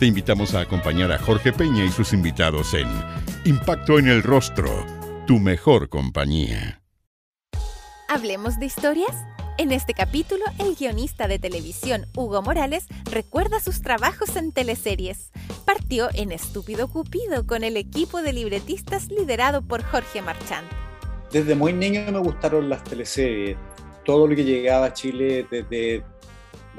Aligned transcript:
Te 0.00 0.06
invitamos 0.06 0.54
a 0.54 0.60
acompañar 0.60 1.12
a 1.12 1.18
Jorge 1.18 1.52
Peña 1.52 1.84
y 1.84 1.90
sus 1.90 2.14
invitados 2.14 2.72
en 2.72 2.88
Impacto 3.44 3.98
en 3.98 4.08
el 4.08 4.22
Rostro, 4.22 4.86
tu 5.26 5.38
mejor 5.38 5.90
compañía. 5.90 6.80
¿Hablemos 8.08 8.58
de 8.58 8.64
historias? 8.64 9.14
En 9.58 9.72
este 9.72 9.92
capítulo, 9.92 10.42
el 10.58 10.74
guionista 10.74 11.28
de 11.28 11.38
televisión 11.38 12.06
Hugo 12.16 12.40
Morales 12.40 12.86
recuerda 13.12 13.60
sus 13.60 13.82
trabajos 13.82 14.36
en 14.36 14.52
teleseries. 14.52 15.32
Partió 15.66 16.08
en 16.14 16.32
Estúpido 16.32 16.88
Cupido 16.88 17.46
con 17.46 17.62
el 17.62 17.76
equipo 17.76 18.22
de 18.22 18.32
libretistas 18.32 19.08
liderado 19.08 19.60
por 19.60 19.82
Jorge 19.82 20.22
Marchand. 20.22 20.66
Desde 21.30 21.54
muy 21.54 21.74
niño 21.74 22.10
me 22.10 22.20
gustaron 22.20 22.70
las 22.70 22.82
teleseries. 22.84 23.58
Todo 24.06 24.26
lo 24.26 24.34
que 24.34 24.44
llegaba 24.44 24.86
a 24.86 24.92
Chile 24.94 25.46
desde 25.50 26.02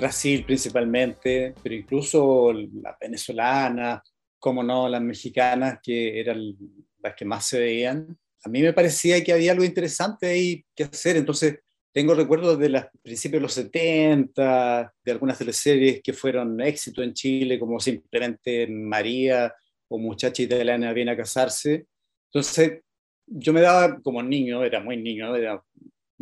Brasil 0.02 0.44
principalmente, 0.44 1.54
pero 1.62 1.76
incluso 1.76 2.52
las 2.54 2.98
venezolanas, 3.00 4.02
como 4.40 4.64
no, 4.64 4.90
las 4.90 5.02
mexicanas, 5.02 5.80
que 5.84 6.20
eran 6.20 6.56
las 7.04 7.14
que 7.16 7.24
más 7.24 7.46
se 7.46 7.60
veían. 7.60 8.18
A 8.44 8.50
mí 8.50 8.64
me 8.64 8.74
parecía 8.74 9.24
que 9.24 9.32
había 9.32 9.52
algo 9.52 9.64
interesante 9.64 10.26
ahí 10.26 10.66
que 10.76 10.86
hacer, 10.86 11.18
entonces 11.18 11.60
tengo 11.94 12.16
recuerdos 12.16 12.58
de 12.58 12.70
los 12.70 12.86
principios 13.04 13.40
de 13.40 13.44
los 13.44 13.54
70, 13.54 14.92
de 15.04 15.12
algunas 15.12 15.38
teleseries 15.38 16.02
que 16.02 16.14
fueron 16.14 16.60
éxito 16.62 17.04
en 17.04 17.14
Chile, 17.14 17.60
como 17.60 17.80
simplemente 17.80 18.66
María 18.68 19.54
o 19.88 20.00
Muchacha 20.00 20.42
italiana 20.42 20.94
viene 20.94 21.12
a 21.12 21.18
casarse. 21.18 21.86
Entonces, 22.34 22.80
yo 23.28 23.54
me 23.54 23.62
daba 23.62 24.00
como 24.02 24.24
niño, 24.24 24.64
era 24.64 24.80
muy 24.80 24.98
niño, 24.98 25.36
era 25.36 25.62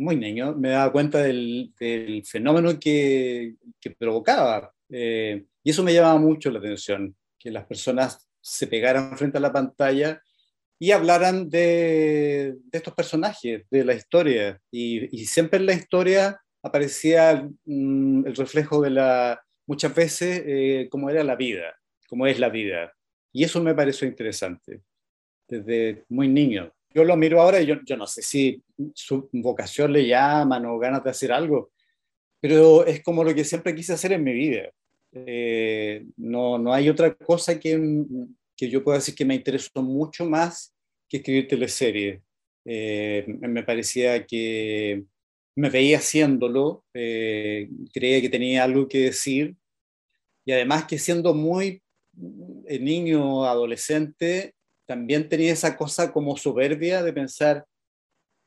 muy 0.00 0.16
niño, 0.16 0.54
me 0.56 0.70
daba 0.70 0.90
cuenta 0.90 1.18
del, 1.22 1.72
fenómeno 2.24 2.78
que, 2.80 3.54
provocaba. 3.98 4.72
Eh, 4.88 5.44
y 5.62 5.70
eso 5.70 5.82
me 5.82 5.92
llamaba 5.92 6.18
mucho 6.18 6.50
la 6.50 6.58
atención, 6.58 7.14
que 7.38 7.50
las 7.50 7.66
personas 7.66 8.26
se 8.40 8.66
pegaran 8.66 9.16
frente 9.16 9.38
a 9.38 9.42
la 9.42 9.52
pantalla 9.52 10.22
y 10.78 10.92
hablaran 10.92 11.50
de, 11.50 12.56
estos 12.72 12.94
personajes, 12.94 13.64
de 13.70 13.84
la 13.84 13.94
historia. 13.94 14.58
Y, 14.70 15.06
siempre 15.26 15.58
en 15.58 15.66
la 15.66 15.74
historia 15.74 16.40
aparecía 16.62 17.48
mm, 17.66 18.26
el 18.26 18.36
reflejo 18.36 18.80
de 18.80 18.90
la, 18.90 19.42
muchas 19.66 19.94
veces, 19.94 20.42
eh, 20.46 20.88
cómo 20.90 21.10
era 21.10 21.22
la 21.22 21.36
vida, 21.36 21.78
cómo 22.08 22.26
es 22.26 22.38
la 22.38 22.48
vida. 22.48 22.92
Y 23.32 23.44
eso 23.44 23.62
me 23.62 23.74
pareció 23.74 24.08
interesante, 24.08 24.80
desde 25.46 26.04
muy 26.08 26.26
niño 26.26 26.72
yo 26.92 27.04
lo 27.04 27.16
miro 27.16 27.40
ahora 27.40 27.60
y 27.60 27.66
yo, 27.66 27.76
yo 27.84 27.96
no 27.96 28.06
sé 28.06 28.22
si 28.22 28.62
su 28.94 29.28
vocación 29.32 29.92
le 29.92 30.06
llaman 30.06 30.66
o 30.66 30.78
ganas 30.78 31.04
de 31.04 31.10
hacer 31.10 31.32
algo, 31.32 31.70
pero 32.40 32.84
es 32.84 33.02
como 33.02 33.22
lo 33.22 33.34
que 33.34 33.44
siempre 33.44 33.74
quise 33.74 33.92
hacer 33.92 34.12
en 34.12 34.24
mi 34.24 34.32
vida. 34.32 34.70
Eh, 35.12 36.04
no, 36.16 36.58
no 36.58 36.72
hay 36.72 36.88
otra 36.88 37.14
cosa 37.14 37.58
que, 37.58 37.78
que 38.56 38.68
yo 38.68 38.82
pueda 38.82 38.98
decir 38.98 39.14
que 39.14 39.24
me 39.24 39.34
interesó 39.34 39.82
mucho 39.82 40.24
más 40.24 40.74
que 41.08 41.18
escribir 41.18 41.48
teleseries. 41.48 42.20
Eh, 42.64 43.24
me 43.26 43.62
parecía 43.62 44.26
que 44.26 45.04
me 45.56 45.70
veía 45.70 45.98
haciéndolo, 45.98 46.84
eh, 46.94 47.68
creía 47.92 48.20
que 48.20 48.28
tenía 48.28 48.64
algo 48.64 48.88
que 48.88 48.98
decir 48.98 49.56
y 50.44 50.52
además 50.52 50.84
que 50.84 50.98
siendo 50.98 51.34
muy 51.34 51.82
niño, 52.14 53.44
adolescente, 53.44 54.54
también 54.90 55.28
tenía 55.28 55.52
esa 55.52 55.76
cosa 55.76 56.12
como 56.12 56.36
soberbia 56.36 57.00
de 57.04 57.12
pensar, 57.12 57.64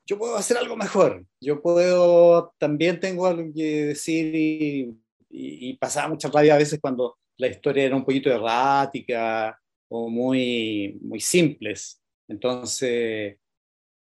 yo 0.06 0.18
puedo 0.18 0.36
hacer 0.36 0.58
algo 0.58 0.76
mejor, 0.76 1.26
yo 1.40 1.62
puedo, 1.62 2.54
también 2.58 3.00
tengo 3.00 3.26
algo 3.26 3.50
que 3.56 3.86
decir 3.86 4.98
y, 5.30 5.78
pasaba 5.78 6.10
mucha 6.10 6.28
rabia 6.28 6.56
a 6.56 6.58
veces 6.58 6.82
cuando 6.82 7.18
la 7.38 7.48
historia 7.48 7.86
era 7.86 7.96
un 7.96 8.04
poquito 8.04 8.30
errática 8.30 9.58
o 9.88 10.10
muy, 10.10 11.00
muy 11.02 11.22
simples. 11.22 12.02
Entonces, 12.28 13.38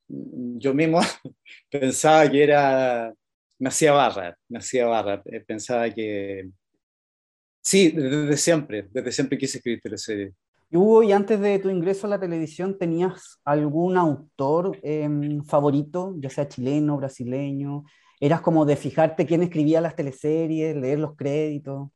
yo 0.08 0.74
mismo 0.74 1.00
pensaba 1.70 2.28
que 2.28 2.42
era, 2.42 3.14
me 3.60 3.70
hacía 3.70 3.92
barra, 3.92 4.36
me 4.50 4.58
hacía 4.58 4.88
barra, 4.88 5.22
eh, 5.26 5.42
pensaba 5.42 5.92
que, 5.92 6.50
sí, 7.62 7.92
desde 7.92 8.36
siempre, 8.38 8.88
desde 8.92 9.12
siempre 9.12 9.38
quise 9.38 9.60
escribir 9.60 9.82
teleseries. 9.82 10.34
Y 10.74 10.78
Hugo, 10.78 11.04
y 11.04 11.12
antes 11.12 11.38
de 11.42 11.60
tu 11.60 11.70
ingreso 11.70 12.08
a 12.08 12.12
la 12.12 12.20
televisión, 12.20 12.78
¿tenías 12.78 13.42
algún 13.44 13.98
autor 13.98 14.80
em, 14.84 15.44
favorito, 15.44 16.16
ya 16.18 16.30
sea 16.30 16.48
chileno, 16.48 16.96
brasileño? 16.96 17.84
¿Eras 18.22 18.40
como 18.40 18.64
de 18.64 18.78
fijarte 18.78 19.26
quién 19.26 19.44
escribía 19.44 19.82
las 19.82 19.98
teleseries, 19.98 20.78
leer 20.78 21.00
los 21.00 21.18
créditos? 21.18 21.90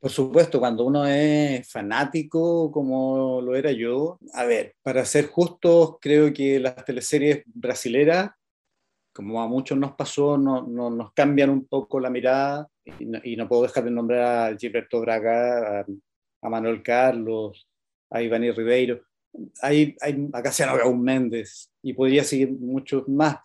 Por 0.00 0.10
supuesto, 0.10 0.58
cuando 0.58 0.86
uno 0.86 1.06
es 1.06 1.70
fanático, 1.70 2.72
como 2.72 3.40
lo 3.42 3.54
era 3.54 3.70
yo, 3.70 4.18
a 4.34 4.44
ver, 4.44 4.74
para 4.82 5.04
ser 5.04 5.28
justos, 5.28 5.98
creo 6.00 6.32
que 6.32 6.58
las 6.58 6.84
teleseries 6.84 7.44
brasileras, 7.46 8.32
como 9.12 9.40
a 9.40 9.46
muchos 9.46 9.78
nos 9.78 9.92
pasó, 9.92 10.36
no, 10.36 10.62
nos 10.66 11.12
cambian 11.12 11.50
un 11.50 11.64
poco 11.64 12.00
la 12.00 12.10
mirada 12.10 12.66
y 13.22 13.36
no, 13.36 13.46
puedo 13.46 13.62
dejar 13.62 13.84
de 13.84 13.92
nombrar 13.92 14.52
a 14.52 14.56
Gilberto 14.56 15.00
Braga, 15.00 15.80
a, 15.80 15.86
a 16.42 16.48
Manuel 16.48 16.82
Carlos, 16.82 17.69
hay 18.10 18.26
Iván 18.26 18.42
Ribeiro, 18.54 19.02
hay, 19.62 19.96
hay 20.00 20.28
a 20.32 20.42
Casiano 20.42 20.76
Gaún 20.76 21.02
Méndez 21.02 21.70
y 21.82 21.92
podría 21.92 22.24
seguir 22.24 22.50
muchos 22.50 23.08
más. 23.08 23.36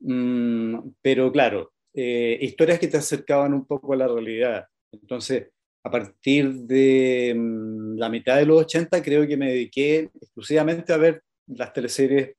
Mm, 0.00 0.90
pero 1.02 1.30
claro, 1.30 1.72
eh, 1.94 2.38
historias 2.40 2.78
que 2.78 2.88
te 2.88 2.96
acercaban 2.96 3.54
un 3.54 3.66
poco 3.66 3.92
a 3.92 3.96
la 3.96 4.08
realidad. 4.08 4.66
Entonces, 4.92 5.48
a 5.84 5.90
partir 5.90 6.52
de 6.52 7.34
mm, 7.36 7.98
la 7.98 8.08
mitad 8.08 8.36
de 8.36 8.46
los 8.46 8.62
80 8.62 9.02
creo 9.02 9.26
que 9.26 9.36
me 9.36 9.50
dediqué 9.50 10.10
exclusivamente 10.20 10.92
a 10.92 10.96
ver 10.96 11.22
las 11.46 11.72
teleseries 11.72 12.34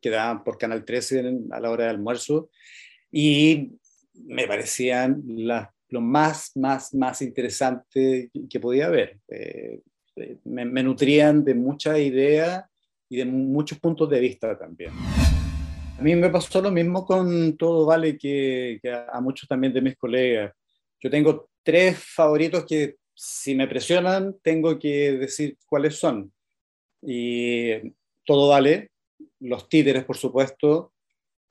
que 0.00 0.10
daban 0.10 0.42
por 0.42 0.58
Canal 0.58 0.84
13 0.84 1.24
a 1.50 1.60
la 1.60 1.70
hora 1.70 1.84
de 1.84 1.90
almuerzo 1.90 2.50
y 3.10 3.72
me 4.14 4.46
parecían 4.46 5.22
las, 5.26 5.68
lo 5.88 6.00
más, 6.00 6.52
más, 6.56 6.94
más 6.94 7.22
interesante 7.22 8.30
que 8.48 8.60
podía 8.60 8.88
ver. 8.88 9.18
Eh, 9.28 9.80
me, 10.44 10.82
nutrían 10.82 11.44
de 11.44 11.54
muchas 11.54 11.98
ideas 11.98 12.64
y 13.08 13.16
de 13.16 13.24
muchos 13.24 13.78
puntos 13.78 14.08
de 14.08 14.20
vista 14.20 14.58
también. 14.58 14.92
A 15.98 16.02
mí 16.02 16.14
me 16.16 16.30
pasó 16.30 16.62
lo 16.62 16.70
mismo 16.70 17.04
con 17.04 17.56
Todo 17.56 17.86
Vale 17.86 18.16
que, 18.16 18.80
a 19.12 19.20
muchos 19.20 19.48
también 19.48 19.72
de 19.72 19.82
mis 19.82 19.96
colegas. 19.96 20.54
Yo 21.00 21.10
tengo 21.10 21.50
tres 21.62 21.98
favoritos 21.98 22.64
que 22.64 22.96
si 23.14 23.54
me 23.54 23.68
presionan 23.68 24.36
tengo 24.42 24.78
que 24.78 25.12
decir 25.12 25.58
cuáles 25.66 25.96
son. 25.96 26.32
Y 27.02 27.92
Todo 28.24 28.48
Vale, 28.48 28.90
Los 29.40 29.68
Títeres, 29.68 30.04
por 30.04 30.16
supuesto, 30.16 30.92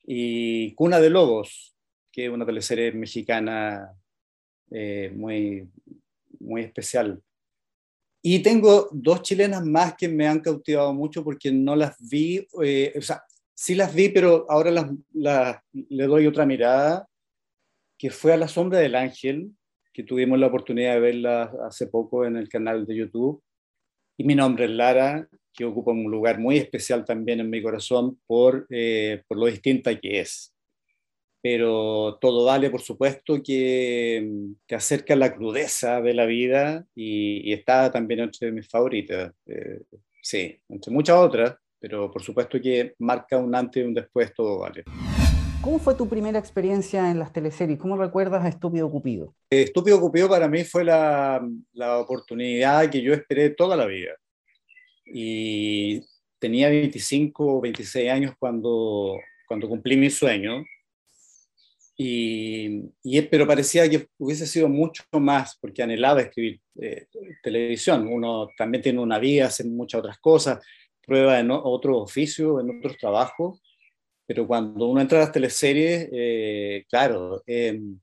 y 0.04 0.74
Cuna 0.74 1.00
de 1.00 1.10
Lobos, 1.10 1.76
que 2.12 2.26
es 2.26 2.32
una 2.32 2.46
teleserie 2.46 2.92
mexicana 2.92 3.94
eh, 4.72 5.12
muy, 5.14 5.68
muy 6.40 6.62
especial. 6.62 7.22
Y 8.22 8.40
tengo 8.40 8.90
dos 8.92 9.22
chilenas 9.22 9.66
más 9.66 9.96
que 9.96 10.10
me 10.10 10.28
han 10.28 10.42
cautivado 10.42 10.94
mucho 10.94 11.24
porque 11.24 11.52
no 11.52 11.76
las 11.76 11.96
vi, 12.00 12.46
eh, 12.64 12.94
o 12.98 13.02
sea, 13.02 13.24
sí 13.54 13.76
las 13.76 13.94
vi, 13.94 14.10
pero 14.10 14.46
ahora 14.50 14.72
las, 14.72 15.58
le 15.72 16.06
doy 16.06 16.28
otra 16.28 16.46
mirada, 16.46 17.08
que 17.98 18.10
fue 18.10 18.34
a 18.34 18.38
La 18.38 18.48
Sombra 18.48 18.80
del 18.80 18.96
Ángel, 18.96 19.52
que 19.94 20.04
tuvimos 20.04 20.40
la 20.40 20.48
oportunidad 20.48 20.96
de 20.96 21.00
verla 21.00 21.54
hace 21.66 21.88
poco 21.88 22.26
en 22.26 22.36
el 22.36 22.50
canal 22.50 22.86
de 22.86 22.96
YouTube. 22.96 23.42
Y 24.18 24.24
mi 24.26 24.36
nombre 24.36 24.66
es 24.66 24.72
Lara, 24.72 25.28
que 25.54 25.66
ocupa 25.66 25.92
un 25.92 26.12
lugar 26.12 26.40
muy 26.40 26.58
especial 26.58 27.06
también 27.06 27.40
en 27.40 27.50
mi 27.50 27.62
corazón 27.62 28.20
por, 28.28 28.68
eh, 28.70 29.24
por 29.28 29.38
lo 29.38 29.46
distinta 29.46 29.98
que 30.00 30.22
es 30.22 30.54
pero 31.42 32.18
todo 32.20 32.46
vale, 32.46 32.70
por 32.70 32.82
supuesto, 32.82 33.42
que, 33.42 34.30
que, 34.68 34.76
acerca 34.76 35.16
la 35.16 35.34
crudeza 35.34 36.02
de 36.02 36.14
la 36.14 36.26
vida 36.26 36.86
y, 36.96 37.54
está 37.54 37.92
también 37.92 38.22
entre 38.22 38.52
mis 38.52 38.68
favoritas. 38.68 39.34
Eh, 39.46 39.82
sí, 40.22 40.60
entre 40.68 40.94
muchas 40.94 41.18
otras, 41.18 41.56
pero 41.80 42.12
por 42.12 42.22
supuesto 42.22 42.60
que 42.62 42.94
marca 43.00 43.38
un 43.38 43.56
antes 43.56 43.84
y 43.84 43.86
un 43.86 43.94
después, 43.94 44.34
todo 44.34 44.60
vale. 44.60 44.84
¿Cómo 45.62 45.80
fue 45.80 45.96
tu 45.96 46.08
primera 46.08 46.40
experiencia 46.40 47.12
en 47.12 47.20
las 47.20 47.34
teleseries? 47.34 47.80
¿Cómo 47.80 47.98
recuerdas 47.98 48.44
a 48.44 48.48
Estúpido 48.50 48.90
Cupido? 48.90 49.34
Estúpido 49.50 50.00
Cupido 50.00 50.30
para 50.30 50.48
mí 50.48 50.64
fue 50.64 50.86
la, 50.86 51.46
la 51.74 52.00
oportunidad 52.00 52.90
que 52.90 53.02
yo 53.02 53.14
esperé 53.14 53.50
toda 53.50 53.76
la 53.76 53.86
vida. 53.86 54.12
y 55.06 56.02
tenía 56.40 56.70
25 56.70 57.58
o 57.58 57.62
26 57.62 58.10
años 58.10 58.34
cuando, 58.40 59.18
cuando 59.48 59.68
cumplí 59.68 59.98
mi 59.98 60.10
sueño. 60.10 60.64
Y, 62.02 63.22
pero 63.30 63.46
parecía 63.46 63.90
que 63.90 64.08
hubiese 64.18 64.48
sido 64.48 64.70
mucho 64.70 65.04
más, 65.20 65.58
porque 65.60 65.84
anhelaba 65.84 66.22
escribir 66.22 66.62
eh, 66.80 67.08
televisión. 67.44 68.08
Uno 68.08 68.48
también 68.58 68.82
tiene 68.82 69.02
una 69.02 69.20
vida, 69.20 69.48
hace 69.48 69.66
muchas 69.66 70.00
otras 70.00 70.18
cosas, 70.20 70.66
prueba 71.06 71.38
en 71.42 71.52
otro 71.52 71.98
oficio, 71.98 72.62
en 72.62 72.78
otros 72.78 72.98
trabajos, 72.98 73.62
pero 74.26 74.48
cuando 74.48 74.88
uno 74.88 75.02
entra 75.02 75.18
a 75.18 75.22
las 75.24 75.34
teleseries, 75.34 76.08
eh, 76.14 76.86
claro, 76.88 77.44
em, 77.46 78.00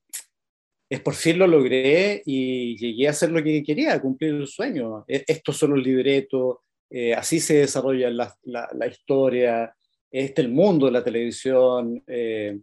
es 0.91 1.01
por 1.01 1.15
fin 1.15 1.39
lo 1.39 1.47
logré 1.47 2.23
y 2.27 2.77
llegué 2.77 3.07
a 3.07 3.13
hacer 3.13 3.31
lo 3.31 3.43
que 3.43 3.63
quería, 3.63 3.99
cumplir 3.99 4.35
el 4.35 4.47
sueño. 4.47 5.07
E, 5.09 5.25
estos 5.27 5.57
son 5.57 5.71
los 5.71 5.83
libretos, 5.83 6.59
eh, 6.91 7.15
así 7.15 7.41
se 7.41 7.55
desarrolla 7.55 8.11
la, 8.11 8.37
la, 8.45 8.87
historia, 8.87 9.75
este 10.11 10.43
el 10.43 10.51
mundo 10.51 10.85
de 10.85 10.93
la 10.93 11.03
televisión, 11.03 12.03
eh, 12.07 12.59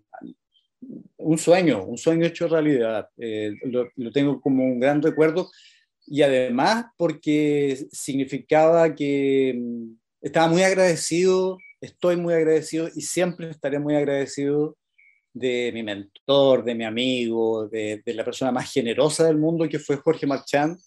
un 1.17 1.37
sueño, 1.37 1.83
un 1.85 1.97
sueño 1.97 2.25
hecho 2.25 2.47
realidad. 2.47 3.07
Eh, 3.17 3.53
lo, 3.63 4.11
tengo 4.11 4.41
como 4.41 4.63
un 4.63 4.79
gran 4.79 5.01
recuerdo 5.01 5.49
y 6.05 6.21
además 6.21 6.85
porque 6.97 7.77
significaba 7.91 8.93
que 8.95 9.55
mm, 9.57 9.95
estaba 10.21 10.47
muy 10.47 10.63
agradecido, 10.63 11.57
estoy 11.81 12.17
muy 12.17 12.33
agradecido 12.33 12.89
y 12.93 13.01
siempre 13.01 13.49
estaré 13.49 13.79
muy 13.79 13.95
agradecido 13.95 14.77
de 15.33 15.71
mi 15.73 15.83
mentor, 15.83 16.63
de 16.63 16.75
mi 16.75 16.83
amigo, 16.83 17.67
de, 17.67 18.01
de 18.05 18.13
la 18.13 18.23
persona 18.23 18.51
más 18.51 18.71
generosa 18.71 19.25
del 19.25 19.37
mundo 19.37 19.67
que 19.67 19.79
fue 19.79 19.97
Jorge 19.97 20.27
Marchand, 20.27 20.77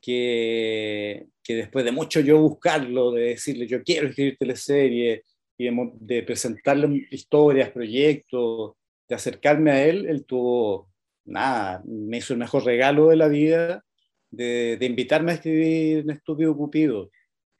que, 0.00 1.26
que, 1.42 1.56
después 1.56 1.84
de 1.84 1.92
mucho 1.92 2.20
yo 2.20 2.38
buscarlo, 2.38 3.10
de 3.10 3.22
decirle 3.22 3.66
yo 3.66 3.82
quiero 3.82 4.08
escribir 4.08 4.36
teleserie 4.38 5.22
y 5.56 5.70
de, 6.00 6.22
presentarle 6.22 7.06
historias, 7.10 7.70
proyectos, 7.70 8.72
de 9.08 9.14
acercarme 9.14 9.70
a 9.70 9.84
él, 9.84 10.06
él 10.06 10.24
tuvo, 10.24 10.90
nada, 11.24 11.82
me 11.84 12.18
hizo 12.18 12.32
el 12.32 12.38
mejor 12.38 12.64
regalo 12.64 13.08
de 13.08 13.16
la 13.16 13.28
vida 13.28 13.84
de, 14.30 14.76
de 14.78 14.86
invitarme 14.86 15.32
a 15.32 15.34
escribir 15.34 16.04
un 16.04 16.10
estúpido 16.10 16.56
Cupido. 16.56 17.10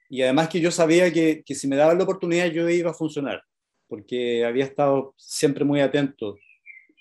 Y 0.08 0.23
además 0.23 0.49
que 0.49 0.61
yo 0.61 0.70
sabía 0.70 1.12
que, 1.12 1.43
que 1.44 1.55
si 1.55 1.67
me 1.67 1.76
daban 1.76 1.99
la 1.99 2.05
oportunidad 2.05 2.46
yo 2.46 2.69
iba 2.69 2.91
a 2.91 2.94
funcionar, 2.94 3.43
porque 3.88 4.44
había 4.44 4.64
estado 4.64 5.14
siempre 5.17 5.64
muy 5.64 5.81
atento. 5.81 6.37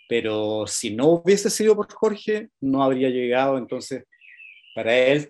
Pero 0.09 0.65
si 0.67 0.95
no 0.95 1.07
hubiese 1.07 1.49
sido 1.49 1.75
por 1.75 1.91
Jorge, 1.91 2.49
no 2.59 2.83
habría 2.83 3.09
llegado. 3.09 3.57
Entonces, 3.57 4.03
para 4.75 4.95
él 4.95 5.29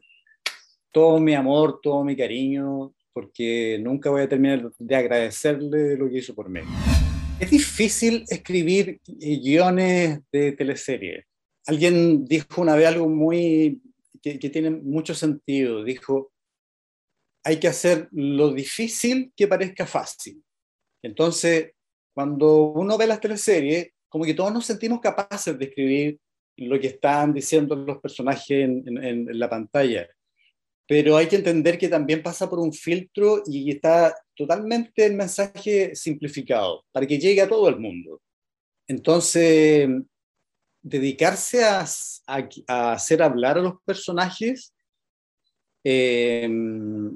todo 0.91 1.19
mi 1.19 1.33
amor, 1.33 1.79
todo 1.81 2.03
mi 2.03 2.15
cariño, 2.15 2.93
porque 3.13 3.79
nunca 3.81 4.09
voy 4.09 4.21
a 4.21 4.29
terminar 4.29 4.71
de 4.77 4.95
agradecerle 4.95 5.97
lo 5.97 6.09
que 6.09 6.17
hizo 6.17 6.35
por 6.35 6.49
mí. 6.49 6.61
Es 7.39 7.51
difícil 7.51 8.23
escribir 8.29 8.99
guiones 9.05 10.19
de 10.31 10.51
teleseries. 10.53 11.25
Alguien 11.65 12.25
dijo 12.25 12.61
una 12.61 12.75
vez 12.75 12.87
algo 12.87 13.09
muy 13.09 13.81
que, 14.21 14.39
que 14.39 14.49
tiene 14.49 14.69
mucho 14.69 15.13
sentido. 15.13 15.83
Dijo, 15.83 16.31
hay 17.43 17.59
que 17.59 17.67
hacer 17.67 18.07
lo 18.11 18.53
difícil 18.53 19.33
que 19.35 19.47
parezca 19.47 19.85
fácil. 19.85 20.41
Entonces, 21.03 21.71
cuando 22.13 22.71
uno 22.71 22.97
ve 22.97 23.07
las 23.07 23.19
teleseries, 23.19 23.89
como 24.07 24.25
que 24.25 24.33
todos 24.33 24.53
nos 24.53 24.65
sentimos 24.65 25.01
capaces 25.01 25.57
de 25.57 25.65
escribir 25.65 26.19
lo 26.57 26.79
que 26.79 26.87
están 26.87 27.33
diciendo 27.33 27.75
los 27.75 27.97
personajes 27.97 28.49
en, 28.49 29.27
la 29.39 29.49
pantalla. 29.49 30.07
Pero 30.87 31.15
hay 31.15 31.27
que 31.27 31.37
entender 31.37 31.77
que 31.77 31.87
también 31.87 32.21
pasa 32.21 32.49
por 32.49 32.59
un 32.59 32.73
filtro 32.73 33.43
y 33.45 33.71
está 33.71 34.15
totalmente 34.35 35.05
el 35.05 35.15
mensaje 35.15 35.95
simplificado 35.95 36.85
para 36.91 37.07
que 37.07 37.17
llegue 37.17 37.41
a 37.41 37.47
todo 37.47 37.69
el 37.69 37.79
mundo. 37.79 38.21
Entonces, 38.87 39.87
dedicarse 40.81 41.63
a, 41.63 41.85
hacer 42.67 43.23
hablar 43.23 43.57
a 43.57 43.61
los 43.61 43.75
personajes, 43.85 44.73
eh, 45.85 46.49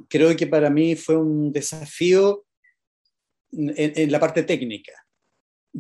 creo 0.07 0.35
que 0.35 0.47
para 0.47 0.69
mí 0.69 0.95
fue 0.95 1.17
un 1.17 1.51
desafío 1.51 2.45
en, 3.51 4.11
la 4.11 4.19
parte 4.19 4.43
técnica, 4.43 4.93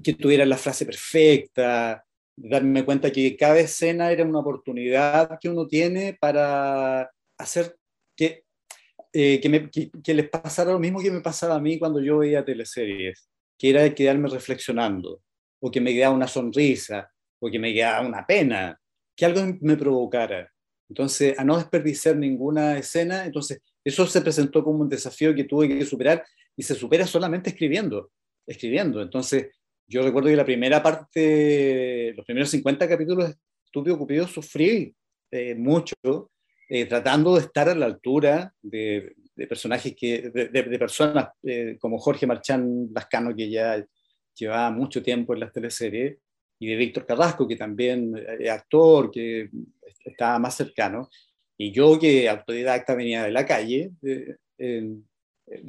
que 0.03 0.13
tuviera 0.13 0.45
la 0.45 0.57
frase 0.57 0.85
perfecta, 0.85 2.05
darme 2.35 2.85
cuenta 2.85 3.11
que 3.11 3.35
cada 3.35 3.59
escena 3.59 4.11
era 4.11 4.23
una 4.23 4.39
oportunidad 4.39 5.37
que 5.39 5.49
uno 5.49 5.67
tiene 5.67 6.17
para 6.19 7.09
hacer 7.37 7.76
que, 8.17 8.43
eh, 9.13 9.39
que, 9.39 10.13
les 10.13 10.29
pasara 10.29 10.71
lo 10.71 10.79
mismo 10.79 10.99
que 10.99 11.11
me 11.11 11.21
pasaba 11.21 11.55
a 11.55 11.61
mí 11.61 11.79
cuando 11.79 12.01
yo 12.01 12.17
veía 12.17 12.43
teleseries, 12.43 13.29
que 13.57 13.69
era 13.69 13.95
quedarme 13.95 14.27
reflexionando, 14.27 15.21
o 15.61 15.71
que 15.71 15.79
me 15.79 15.93
quedaba 15.93 16.15
una 16.15 16.27
sonrisa, 16.27 17.09
o 17.39 17.49
que 17.49 17.59
me 17.59 17.73
quedaba 17.73 18.05
una 18.05 18.25
pena, 18.25 18.77
que 19.15 19.25
algo 19.25 19.57
me 19.61 19.77
provocara. 19.77 20.51
Entonces, 20.89 21.37
a 21.37 21.43
no 21.43 21.57
desperdiciar 21.57 22.15
ninguna 22.15 22.77
escena, 22.77 23.25
entonces 23.25 23.61
eso 23.83 24.05
se 24.07 24.21
presentó 24.21 24.63
como 24.63 24.79
un 24.79 24.89
desafío 24.89 25.33
que 25.35 25.43
tuve 25.43 25.67
que 25.67 25.85
superar 25.85 26.25
y 26.55 26.63
se 26.63 26.75
supera 26.75 27.05
solamente 27.05 27.51
escribiendo, 27.51 28.11
escribiendo. 28.45 29.01
Entonces, 29.01 29.51
yo 29.87 30.01
recuerdo 30.01 30.29
que 30.29 30.35
la 30.35 30.45
primera 30.45 30.81
parte, 30.81 32.13
los 32.15 32.25
primeros 32.25 32.49
50 32.49 32.87
capítulos 32.87 33.29
de 33.29 33.35
Estúpido 33.65 33.97
Cupido 33.97 34.27
sufrí 34.27 34.93
eh, 35.31 35.55
mucho, 35.55 35.95
eh, 36.67 36.85
tratando 36.85 37.35
de 37.35 37.41
estar 37.41 37.69
a 37.69 37.75
la 37.75 37.85
altura 37.85 38.53
de, 38.61 39.15
personajes 39.47 39.95
que, 39.95 40.29
de, 40.29 40.79
personas 40.79 41.29
eh, 41.43 41.77
como 41.79 41.99
Jorge 41.99 42.27
Marchán 42.27 42.89
Lascano, 42.93 43.35
que 43.35 43.49
ya 43.49 43.85
llevaba 44.35 44.71
mucho 44.71 45.01
tiempo 45.01 45.33
en 45.33 45.41
las 45.41 45.53
teleseries, 45.53 46.17
y 46.59 46.67
de 46.67 46.75
Víctor 46.75 47.05
Carrasco, 47.05 47.47
que 47.47 47.55
también 47.55 48.13
es 48.39 48.49
actor, 48.49 49.11
que 49.11 49.49
estaba 50.03 50.39
más 50.39 50.55
cercano, 50.55 51.09
y 51.55 51.71
yo 51.71 51.99
que 51.99 52.27
autodidacta 52.27 52.95
venía 52.95 53.23
de 53.23 53.31
la 53.31 53.45
calle, 53.45 53.91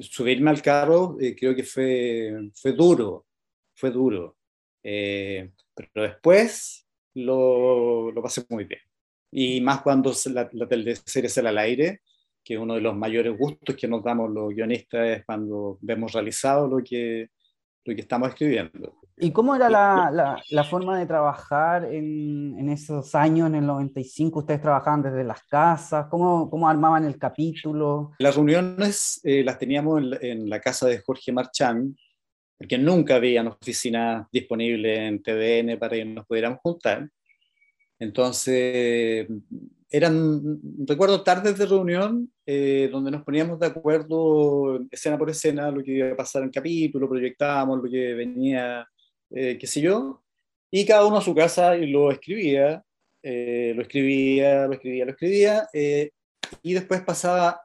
subirme 0.01 0.51
al 0.51 0.63
carro 0.63 1.17
creo 1.37 1.55
que 1.55 1.63
fue, 1.63 2.51
fue 2.55 2.73
duro, 2.73 3.27
fue 3.75 3.91
duro. 3.91 4.39
Eh, 4.83 5.51
pero 5.75 6.09
después 6.09 6.87
lo, 7.15 8.11
lo, 8.11 8.23
pasé 8.23 8.45
muy 8.49 8.65
bien. 8.65 8.81
Y 9.31 9.61
más 9.61 9.83
cuando 9.83 10.13
la, 10.33 10.49
la 10.53 10.67
teleserie 10.67 11.29
sale 11.29 11.49
al 11.49 11.59
aire, 11.59 12.01
que 12.45 12.57
uno 12.57 12.75
de 12.75 12.81
los 12.81 12.97
mayores 12.97 13.37
gustos 13.37 13.77
que 13.77 13.87
nos 13.87 14.03
damos 14.03 14.31
los 14.31 14.55
guionistas 14.55 15.07
es 15.07 15.25
cuando 15.27 15.79
vemos 15.83 16.13
realizado 16.13 16.67
lo 16.67 16.83
que, 16.83 17.29
lo 17.85 17.95
que 17.95 18.01
estamos 18.01 18.31
escribiendo. 18.31 18.95
¿Y 19.21 19.33
cómo 19.33 19.55
era 19.55 19.69
la, 19.69 20.11
la, 20.13 20.43
la 20.51 20.65
forma 20.65 20.99
de 20.99 21.05
trabajar 21.05 21.85
en, 21.93 22.57
en, 22.59 22.69
esos 22.71 23.15
años, 23.15 23.49
en 23.49 23.57
el 23.57 23.67
95? 23.67 24.39
¿Ustedes 24.39 24.63
trabajaban 24.63 25.03
desde 25.03 25.25
las 25.25 25.43
casas? 25.43 26.07
¿Cómo, 26.09 26.49
cómo 26.49 26.69
armaban 26.69 27.05
el 27.05 27.19
capítulo? 27.19 28.13
Las 28.19 28.37
reuniones 28.37 29.21
eh, 29.25 29.43
las 29.45 29.59
teníamos 29.59 30.03
en, 30.03 30.19
en, 30.23 30.49
la 30.49 30.61
casa 30.61 30.87
de 30.87 31.01
Jorge 31.01 31.33
Marchán, 31.33 31.97
porque 32.57 32.79
nunca 32.79 33.17
había 33.17 33.41
una 33.43 33.51
oficina 33.51 34.29
disponible 34.33 35.07
en 35.07 35.23
TVN 35.23 35.79
para 35.79 35.97
que 35.97 36.05
nos 36.05 36.27
pudiéramos 36.27 36.61
juntar. 36.63 37.09
Entonces, 37.99 39.27
eran, 39.91 40.61
recuerdo, 40.87 41.23
tardes 41.23 41.57
de 41.59 41.67
reunión 41.67 42.31
eh, 42.45 42.89
donde 42.93 43.11
nos 43.11 43.23
poníamos 43.25 43.59
de 43.59 43.67
acuerdo 43.67 44.81
escena 44.91 45.17
por 45.17 45.31
escena 45.31 45.71
lo 45.71 45.83
que 45.83 45.93
iba 45.93 46.11
a 46.11 46.17
pasar 46.17 46.43
en 46.43 46.51
capítulo, 46.51 47.09
proyectábamos 47.09 47.83
lo 47.83 47.91
que 47.91 48.15
venía, 48.15 48.87
eh, 49.31 49.57
qué 49.59 49.67
sé 49.67 49.81
yo, 49.81 50.23
y 50.71 50.85
cada 50.85 51.07
uno 51.07 51.17
a 51.19 51.23
su 51.23 51.35
casa 51.35 51.77
y 51.77 51.87
lo 51.87 52.11
escribía, 52.11 52.83
eh, 53.23 53.73
lo 53.75 53.83
escribía, 53.83 54.67
lo 54.67 54.75
escribía, 54.75 55.05
lo 55.07 55.11
escribía, 55.13 55.69
y 56.63 56.73
después 56.75 57.01
pasaba 57.03 57.63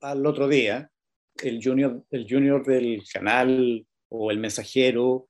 al 0.00 0.24
otro 0.26 0.48
día, 0.48 0.90
el 1.42 1.60
junior, 1.62 2.02
el 2.10 2.26
junior 2.28 2.64
del 2.64 3.02
canal 3.12 3.86
o 4.08 4.30
el 4.30 4.38
mensajero, 4.38 5.28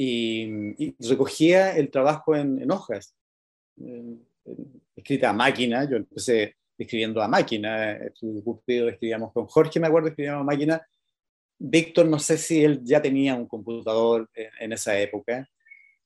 y, 0.00 0.94
recogía 1.00 1.76
el 1.76 1.90
trabajo 1.90 2.36
en, 2.36 2.70
hojas, 2.70 3.14
escrita 4.94 5.30
a 5.30 5.32
máquina, 5.32 5.88
yo 5.90 5.96
empecé 5.96 6.56
escribiendo 6.78 7.20
a 7.20 7.26
máquina, 7.26 7.94
escribíamos 7.94 9.32
con 9.32 9.46
Jorge, 9.46 9.80
me 9.80 9.88
acuerdo, 9.88 10.08
escribíamos 10.08 10.42
a 10.42 10.44
máquina, 10.44 10.86
Víctor, 11.58 12.06
no 12.06 12.20
sé 12.20 12.38
si 12.38 12.62
él 12.62 12.80
ya 12.84 13.02
tenía 13.02 13.34
un 13.34 13.48
computador 13.48 14.30
en, 14.34 14.72
esa 14.72 14.96
época, 14.98 15.48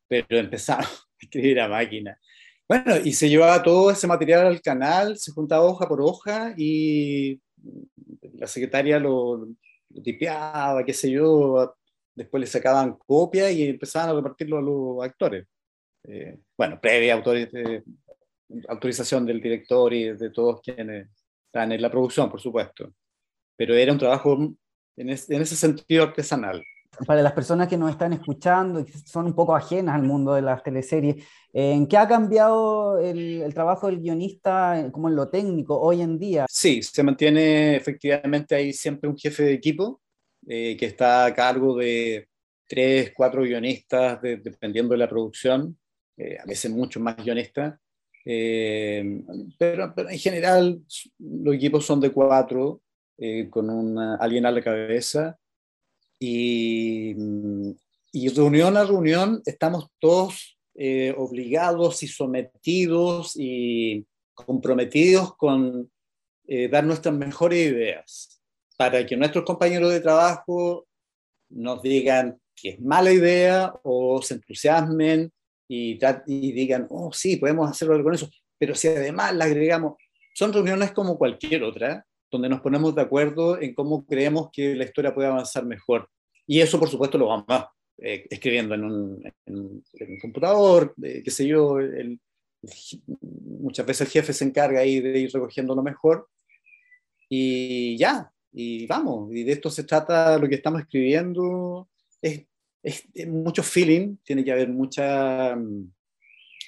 pero 0.09 0.39
empezaba 0.39 0.81
a 0.85 0.89
escribir 1.21 1.61
a 1.61 1.69
máquina. 1.69 2.19
Bueno, 2.67 2.97
y 3.05 3.13
se 3.13 3.29
llevaba 3.29 3.63
todo 3.63 3.91
ese 3.91 4.07
material 4.07 4.47
al 4.47 4.63
canal, 4.63 5.19
se 5.19 5.33
juntaba 5.33 5.65
hoja 5.65 5.87
por 5.87 6.01
hoja 6.01 6.55
y 6.57 7.39
la 8.39 8.47
secretaria 8.47 8.99
lo, 8.99 9.37
lo 9.91 10.03
tipeaba, 10.03 10.83
qué 10.83 10.95
sé 10.95 11.11
yo, 11.11 11.75
después 12.14 12.40
le 12.40 12.47
sacaban 12.47 12.97
copia 13.07 13.50
y 13.50 13.64
empezaban 13.64 14.11
a 14.11 14.14
repartirlo 14.14 14.59
a 14.59 14.62
los 14.62 15.04
actores. 15.04 15.47
Eh, 16.04 16.38
bueno, 16.57 16.81
previa 16.81 17.23
eh, 17.25 17.83
autorización 18.69 19.25
del 19.25 19.40
director 19.40 19.92
y 19.92 20.12
de 20.12 20.31
todos 20.31 20.61
quienes 20.61 21.09
están 21.47 21.73
en 21.73 21.81
la 21.81 21.90
producción, 21.90 22.31
por 22.31 22.40
supuesto, 22.40 22.92
pero 23.57 23.75
era 23.75 23.92
un 23.92 23.99
trabajo 23.99 24.37
en, 24.97 25.09
ese 25.11 25.57
sentido 25.57 26.04
artesanal. 26.04 26.62
Para 27.07 27.23
las 27.23 27.33
personas 27.33 27.69
que 27.69 27.78
nos 27.78 27.90
están 27.90 28.12
escuchando 28.12 28.81
y 28.81 28.85
que 28.85 28.92
son 28.99 29.26
un 29.26 29.35
poco 29.35 29.57
ajenas 29.57 29.95
al 29.95 30.02
mundo 30.02 30.35
de 30.35 30.42
las 30.42 30.62
teleseries, 30.62 31.25
¿en 31.52 31.87
qué 31.87 31.97
ha 31.97 32.07
cambiado 32.07 32.99
el, 32.99 33.50
trabajo 33.54 33.87
del 33.87 34.00
guionista 34.00 34.90
como 34.92 35.09
en 35.09 35.16
lo 35.16 35.31
técnico 35.31 35.81
hoy 35.81 36.02
en 36.02 36.19
día? 36.19 36.45
Sí, 36.50 36.83
se 36.83 37.02
mantiene 37.02 37.76
efectivamente 37.76 38.54
ahí 38.54 38.75
siempre 38.75 39.09
un 39.09 39.16
jefe 39.16 39.45
de 39.45 39.52
equipo 39.54 40.02
eh, 40.47 40.77
que 40.77 40.87
está 40.87 41.25
a 41.27 41.35
cargo 41.35 41.77
de 41.77 42.29
tres, 42.73 43.13
cuatro 43.15 43.43
guionistas, 43.43 44.21
dependiendo 44.23 44.93
de 44.93 44.99
la 44.99 45.09
producción, 45.09 45.77
eh, 46.17 46.39
a 46.43 46.47
veces 46.47 46.71
muchos 46.71 47.03
más 47.03 47.17
guionistas, 47.17 47.79
eh, 48.25 49.23
pero, 49.59 49.93
en 50.09 50.19
general 50.19 50.81
los 51.19 51.55
equipos 51.55 51.85
son 51.85 52.01
de 52.01 52.11
cuatro, 52.11 52.81
eh, 53.19 53.51
con 53.51 53.69
una, 53.69 54.17
alguien 54.17 54.47
a 54.47 54.51
la 54.51 54.63
cabeza, 54.63 55.39
y, 56.19 57.15
y, 58.13 58.29
reunión 58.29 58.77
a 58.79 58.85
reunión 58.85 59.43
estamos 59.45 59.89
todos 59.99 60.59
obligados 61.17 62.03
y 62.03 62.09
sometidos 62.09 63.35
y 63.37 64.07
comprometidos 64.33 65.37
con 65.37 65.91
dar 66.71 66.85
nuestras 66.85 67.15
mejores 67.15 67.67
ideas 67.67 68.42
para 68.76 69.05
que 69.05 69.17
nuestros 69.17 69.45
compañeros 69.45 69.93
de 69.93 70.00
trabajo 70.00 70.87
nos 71.50 71.83
digan 71.83 72.38
que 72.55 72.71
es 72.71 72.81
mala 72.81 73.12
idea 73.12 73.73
o 73.83 74.21
se 74.23 74.35
entusiasmen 74.35 75.33
y, 75.69 75.99
digan, 76.52 76.87
oh, 76.91 77.12
sí, 77.12 77.37
podemos 77.37 77.71
hacer 77.71 77.91
algo 77.91 78.05
con 78.05 78.14
eso. 78.14 78.29
Pero 78.59 78.75
si 78.75 78.88
además 78.88 79.35
le 79.35 79.45
agregamos, 79.45 79.95
son 80.35 80.52
reuniones 80.52 80.93
como 80.93 81.17
cualquier 81.17 81.62
otra, 81.62 82.05
donde 82.31 82.49
nos 82.49 82.61
ponemos 82.61 82.95
de 82.95 83.02
acuerdo 83.02 83.61
en 83.61 83.75
cómo 83.75 84.05
creemos 84.07 84.50
que 84.52 84.75
la 84.75 84.85
historia 84.85 85.14
puede 85.14 85.29
avanzar 85.29 85.64
mejor. 85.64 86.09
Y 86.47 86.61
eso, 86.61 86.79
por 86.79 86.88
supuesto, 86.88 87.19
lo 87.19 87.29
vamos 87.29 87.47
eh, 87.99 88.26
escribiendo 88.31 88.75
en 88.75 88.85
un, 88.85 89.85
computador, 90.21 90.95
qué 91.00 91.31
sé 91.31 91.47
yo. 91.47 91.79
Muchas 93.21 93.87
veces 93.87 94.07
el 94.07 94.12
jefe 94.12 94.33
se 94.33 94.45
encarga 94.45 94.81
ahí 94.81 95.00
de 95.00 95.19
ir 95.19 95.31
recogiendo 95.33 95.75
lo 95.75 95.83
mejor. 95.83 96.29
Y 97.29 97.97
ya, 97.97 98.32
y 98.53 98.87
vamos, 98.87 99.33
y 99.33 99.45
de 99.45 99.53
esto 99.53 99.71
se 99.71 99.85
trata 99.85 100.39
lo 100.39 100.49
que 100.49 100.57
estamos 100.57 100.83
escribiendo. 100.83 101.89
Es 102.21 102.45
es, 102.83 103.09
mucho 103.27 103.63
feeling, 103.63 104.17
tiene 104.25 104.45
que 104.45 104.53
haber 104.53 104.69
mucha 104.69 105.55
mm, 105.57 105.93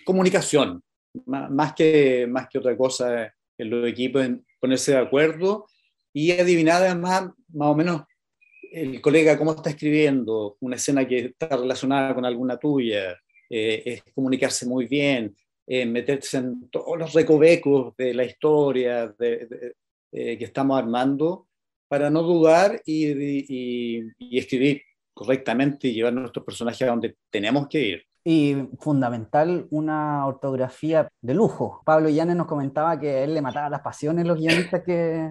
comunicación, 0.04 0.82
más, 1.26 1.74
que, 1.74 2.26
más 2.28 2.48
que 2.48 2.58
otra 2.58 2.76
cosa 2.76 3.32
en 3.58 3.70
los 3.70 3.88
equipos, 3.88 4.24
en 4.24 4.44
ponerse 4.60 4.92
de 4.92 4.98
acuerdo 4.98 5.66
y 6.12 6.32
adivinar 6.32 6.82
además 6.82 7.30
más 7.52 7.68
o 7.68 7.74
menos 7.74 8.02
el 8.72 9.00
colega 9.00 9.38
cómo 9.38 9.52
está 9.52 9.70
escribiendo 9.70 10.56
una 10.60 10.76
escena 10.76 11.06
que 11.06 11.18
está 11.18 11.56
relacionada 11.56 12.14
con 12.14 12.24
alguna 12.24 12.56
tuya, 12.56 13.16
eh, 13.48 13.82
es 13.84 14.02
comunicarse 14.12 14.66
muy 14.66 14.86
bien, 14.86 15.36
eh, 15.66 15.86
meterse 15.86 16.38
en 16.38 16.68
todos 16.70 16.98
los 16.98 17.12
recovecos 17.12 17.96
de 17.96 18.14
la 18.14 18.24
historia 18.24 19.14
eh, 19.20 19.74
que 20.10 20.44
estamos 20.44 20.76
armando 20.76 21.46
para 21.88 22.10
no 22.10 22.22
dudar 22.22 22.80
y, 22.84 24.04
y 24.18 24.38
escribir 24.38 24.82
correctamente 25.14 25.88
y 25.88 25.94
llevar 25.94 26.12
nuestros 26.12 26.44
personajes 26.44 26.82
a 26.82 26.90
donde 26.90 27.16
tenemos 27.30 27.68
que 27.68 27.80
ir. 27.80 28.02
Y 28.24 28.56
fundamental, 28.80 29.66
una 29.70 30.26
ortografía 30.26 31.08
de 31.20 31.34
lujo. 31.34 31.82
Pablo 31.84 32.08
Llanes 32.08 32.36
nos 32.36 32.46
comentaba 32.46 32.98
que 32.98 33.22
él 33.22 33.34
le 33.34 33.42
mataba 33.42 33.68
las 33.68 33.82
pasiones 33.82 34.24
a 34.24 34.28
los 34.28 34.38
guionistas 34.38 34.82
que, 34.82 35.30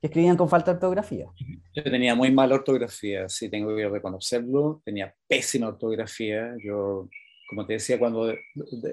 que 0.00 0.06
escribían 0.06 0.36
con 0.36 0.48
falta 0.48 0.70
de 0.70 0.76
ortografía. 0.76 1.26
Yo 1.74 1.82
tenía 1.82 2.14
muy 2.14 2.32
mala 2.32 2.54
ortografía, 2.54 3.28
sí, 3.28 3.50
tengo 3.50 3.76
que 3.76 3.88
reconocerlo. 3.88 4.80
Tenía 4.84 5.14
pésima 5.28 5.68
ortografía. 5.68 6.54
Yo, 6.64 7.08
como 7.48 7.66
te 7.66 7.74
decía, 7.74 7.98
cuando 7.98 8.32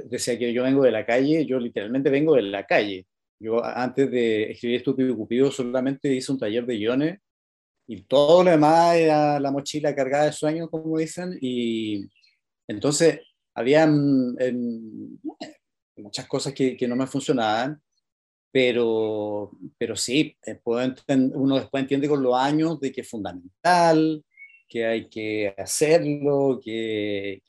decía 0.10 0.38
que 0.38 0.52
yo 0.52 0.64
vengo 0.64 0.84
de 0.84 0.92
la 0.92 1.06
calle, 1.06 1.46
yo 1.46 1.58
literalmente 1.58 2.10
vengo 2.10 2.36
de 2.36 2.42
la 2.42 2.66
calle. 2.66 3.06
Yo 3.40 3.64
antes 3.64 4.10
de 4.10 4.52
escribir 4.52 4.78
Estúpido 4.78 5.10
y 5.10 5.16
Cupido 5.16 5.52
solamente 5.52 6.14
hice 6.14 6.32
un 6.32 6.40
taller 6.40 6.66
de 6.66 6.78
guiones 6.78 7.20
y 7.88 8.04
todo 8.04 8.44
lo 8.44 8.52
demás 8.52 8.96
era 8.96 9.40
la 9.40 9.52
mochila 9.52 9.96
cargada 9.96 10.26
de 10.26 10.34
sueños, 10.34 10.70
como 10.70 10.98
dicen, 10.98 11.38
y 11.40 12.10
entonces 12.68 13.22
había 13.54 13.88
muchas 15.96 16.28
cosas 16.28 16.54
que, 16.54 16.76
que, 16.76 16.88
no 16.88 16.96
me 16.96 17.08
funcionaban, 17.08 17.82
pero, 18.52 19.52
pero 19.78 19.96
sí, 19.96 20.36
eh, 20.46 20.60
uno 20.66 21.56
después 21.56 21.82
entiende 21.82 22.10
con 22.10 22.22
los 22.22 22.36
años 22.36 22.80
de 22.80 22.92
que 22.92 23.02
es 23.02 23.10
fundamental, 23.10 24.24
que 24.68 24.86
hay 24.86 25.10
que 25.10 25.54
hacerlo, 25.58 26.60
que, 26.64 27.42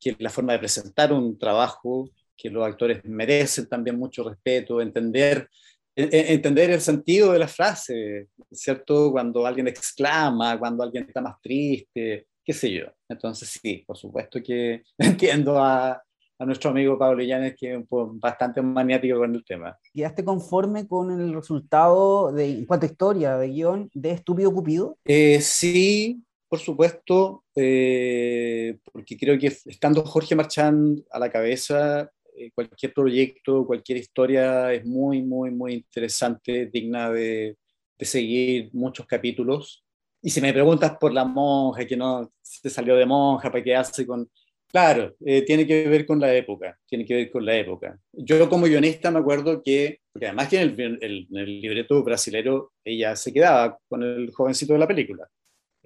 que, 0.00 0.10
es 0.10 0.16
la 0.18 0.30
forma 0.30 0.54
de 0.54 0.58
presentar 0.58 1.12
un 1.12 1.38
trabajo, 1.38 2.10
que 2.36 2.50
los 2.50 2.66
actores 2.66 3.04
merecen 3.04 3.68
también 3.68 3.98
mucho 3.98 4.28
respeto, 4.28 4.80
entender 4.80 5.48
entender 5.96 6.70
el 6.70 6.80
sentido 6.80 7.32
de 7.32 7.38
la 7.38 7.48
frase, 7.48 8.26
¿cierto? 8.50 9.12
Cuando 9.12 9.46
alguien 9.46 9.68
exclama, 9.68 10.58
cuando 10.58 10.82
alguien 10.82 11.04
está 11.06 11.20
más 11.20 11.40
triste, 11.40 12.26
qué 12.44 12.52
sé 12.52 12.72
yo. 12.72 12.86
Entonces 13.08 13.60
sí, 13.62 13.84
por 13.86 13.96
supuesto 13.96 14.42
que 14.42 14.82
entiendo 14.98 15.62
a, 15.62 16.02
a 16.38 16.44
nuestro 16.44 16.70
amigo 16.70 16.98
Pablo 16.98 17.22
Llanes, 17.22 17.54
que 17.56 17.74
es 17.74 17.84
bastante 17.88 18.60
maniático 18.60 19.18
con 19.18 19.34
el 19.34 19.44
tema. 19.44 19.78
¿Quedaste 19.92 20.24
conforme 20.24 20.86
con 20.86 21.10
el 21.10 21.32
resultado 21.32 22.32
de, 22.32 22.50
en 22.50 22.66
cuanto 22.66 22.86
a 22.86 22.90
historia, 22.90 23.36
de 23.36 23.48
guion, 23.48 23.90
de 23.94 24.10
Estúpido 24.10 24.52
Cupido? 24.52 24.98
Eh, 25.04 25.40
sí, 25.40 26.22
por 26.48 26.58
supuesto, 26.58 27.44
eh, 27.54 28.78
porque 28.92 29.16
creo 29.16 29.38
que 29.38 29.46
estando 29.46 30.04
Jorge 30.04 30.34
Marchand 30.34 31.04
a 31.10 31.18
la 31.18 31.30
cabeza, 31.30 32.10
cualquier 32.54 32.92
proyecto, 32.92 33.66
cualquier 33.66 33.98
historia 33.98 34.72
es 34.72 34.84
muy, 34.84 35.22
muy, 35.22 35.50
muy 35.50 35.74
interesante, 35.74 36.66
digna 36.66 37.10
de, 37.10 37.56
de, 37.98 38.04
seguir 38.04 38.70
muchos 38.72 39.06
capítulos. 39.06 39.84
Y 40.22 40.30
si 40.30 40.40
me 40.40 40.52
preguntas 40.52 40.96
por 40.98 41.12
la 41.12 41.24
monja, 41.24 41.86
que 41.86 41.96
no 41.96 42.30
se 42.42 42.70
salió 42.70 42.96
de 42.96 43.06
monja, 43.06 43.50
¿para 43.50 43.62
qué 43.62 43.76
hace 43.76 44.06
con...? 44.06 44.28
Claro, 44.68 45.14
eh, 45.24 45.42
tiene 45.42 45.66
que 45.66 45.86
ver 45.86 46.04
con 46.04 46.18
la 46.18 46.34
época, 46.34 46.76
tiene 46.86 47.04
que 47.04 47.14
ver 47.14 47.30
con 47.30 47.44
la 47.44 47.56
época. 47.56 47.96
Yo 48.12 48.48
como 48.48 48.66
guionista 48.66 49.10
me 49.12 49.20
acuerdo 49.20 49.62
que, 49.62 50.00
porque 50.12 50.26
además 50.26 50.48
que 50.48 50.60
en 50.62 50.98
el, 51.00 51.28
el 51.30 51.60
libreto 51.60 52.02
brasilero 52.02 52.72
ella 52.84 53.14
se 53.14 53.32
quedaba 53.32 53.78
con 53.88 54.02
el 54.02 54.32
jovencito 54.32 54.72
de 54.72 54.80
la 54.80 54.88
película. 54.88 55.28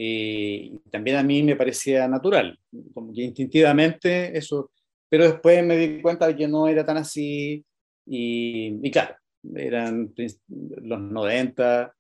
Y 0.01 0.79
también 0.91 1.17
a 1.17 1.25
mí 1.25 1.43
me 1.43 1.57
parecía 1.57 2.07
natural, 2.07 2.57
como 2.95 3.13
que 3.13 3.23
instintivamente 3.23 4.39
eso 4.39 4.71
pero 5.09 5.25
después 5.25 5.65
me 5.65 5.77
di 5.77 6.03
cuenta 6.03 6.27
de 6.27 6.37
que 6.37 6.49
no 6.49 6.69
era 6.69 6.85
tan 6.85 6.99
así 6.99 7.65
y, 8.07 8.79
y 8.83 8.91
claro, 8.91 9.17
eran 9.55 10.15
los 10.49 11.01
90. 11.01 11.95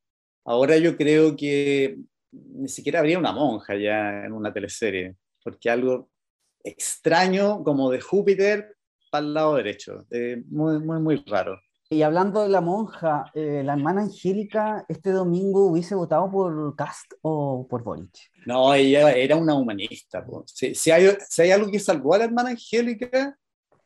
Ahora 0.44 0.76
yo 0.78 0.96
creo 0.96 1.36
que 1.36 1.98
ni 2.30 2.68
siquiera 2.68 3.00
habría 3.00 3.18
una 3.18 3.32
monja 3.32 3.76
ya 3.76 4.24
en 4.24 4.32
una 4.32 4.52
teleserie, 4.52 5.16
porque 5.42 5.70
algo 5.70 6.10
extraño 6.62 7.62
como 7.62 7.90
de 7.90 8.00
Júpiter 8.00 8.76
para 9.10 9.26
el 9.26 9.34
lado 9.34 9.56
derecho, 9.56 10.06
eh, 10.10 10.42
muy, 10.48 10.78
muy, 10.80 11.00
muy 11.00 11.24
raro. 11.26 11.60
Y 11.90 12.02
hablando 12.02 12.42
de 12.42 12.50
la 12.50 12.60
monja, 12.60 13.30
eh, 13.32 13.62
la 13.64 13.72
hermana 13.72 14.02
Angélica 14.02 14.84
este 14.90 15.10
domingo 15.10 15.68
hubiese 15.68 15.94
votado 15.94 16.30
por 16.30 16.76
Cast 16.76 17.14
o 17.22 17.66
por 17.66 17.82
Boric. 17.82 18.30
No, 18.44 18.74
ella 18.74 19.12
era 19.12 19.36
una 19.36 19.54
humanista. 19.54 20.22
Si, 20.44 20.74
si, 20.74 20.90
hay, 20.90 21.08
si, 21.26 21.42
hay, 21.42 21.50
algo 21.50 21.70
que 21.70 21.80
salvó 21.80 22.12
a 22.12 22.18
la 22.18 22.24
hermana 22.24 22.50
Angélica 22.50 23.38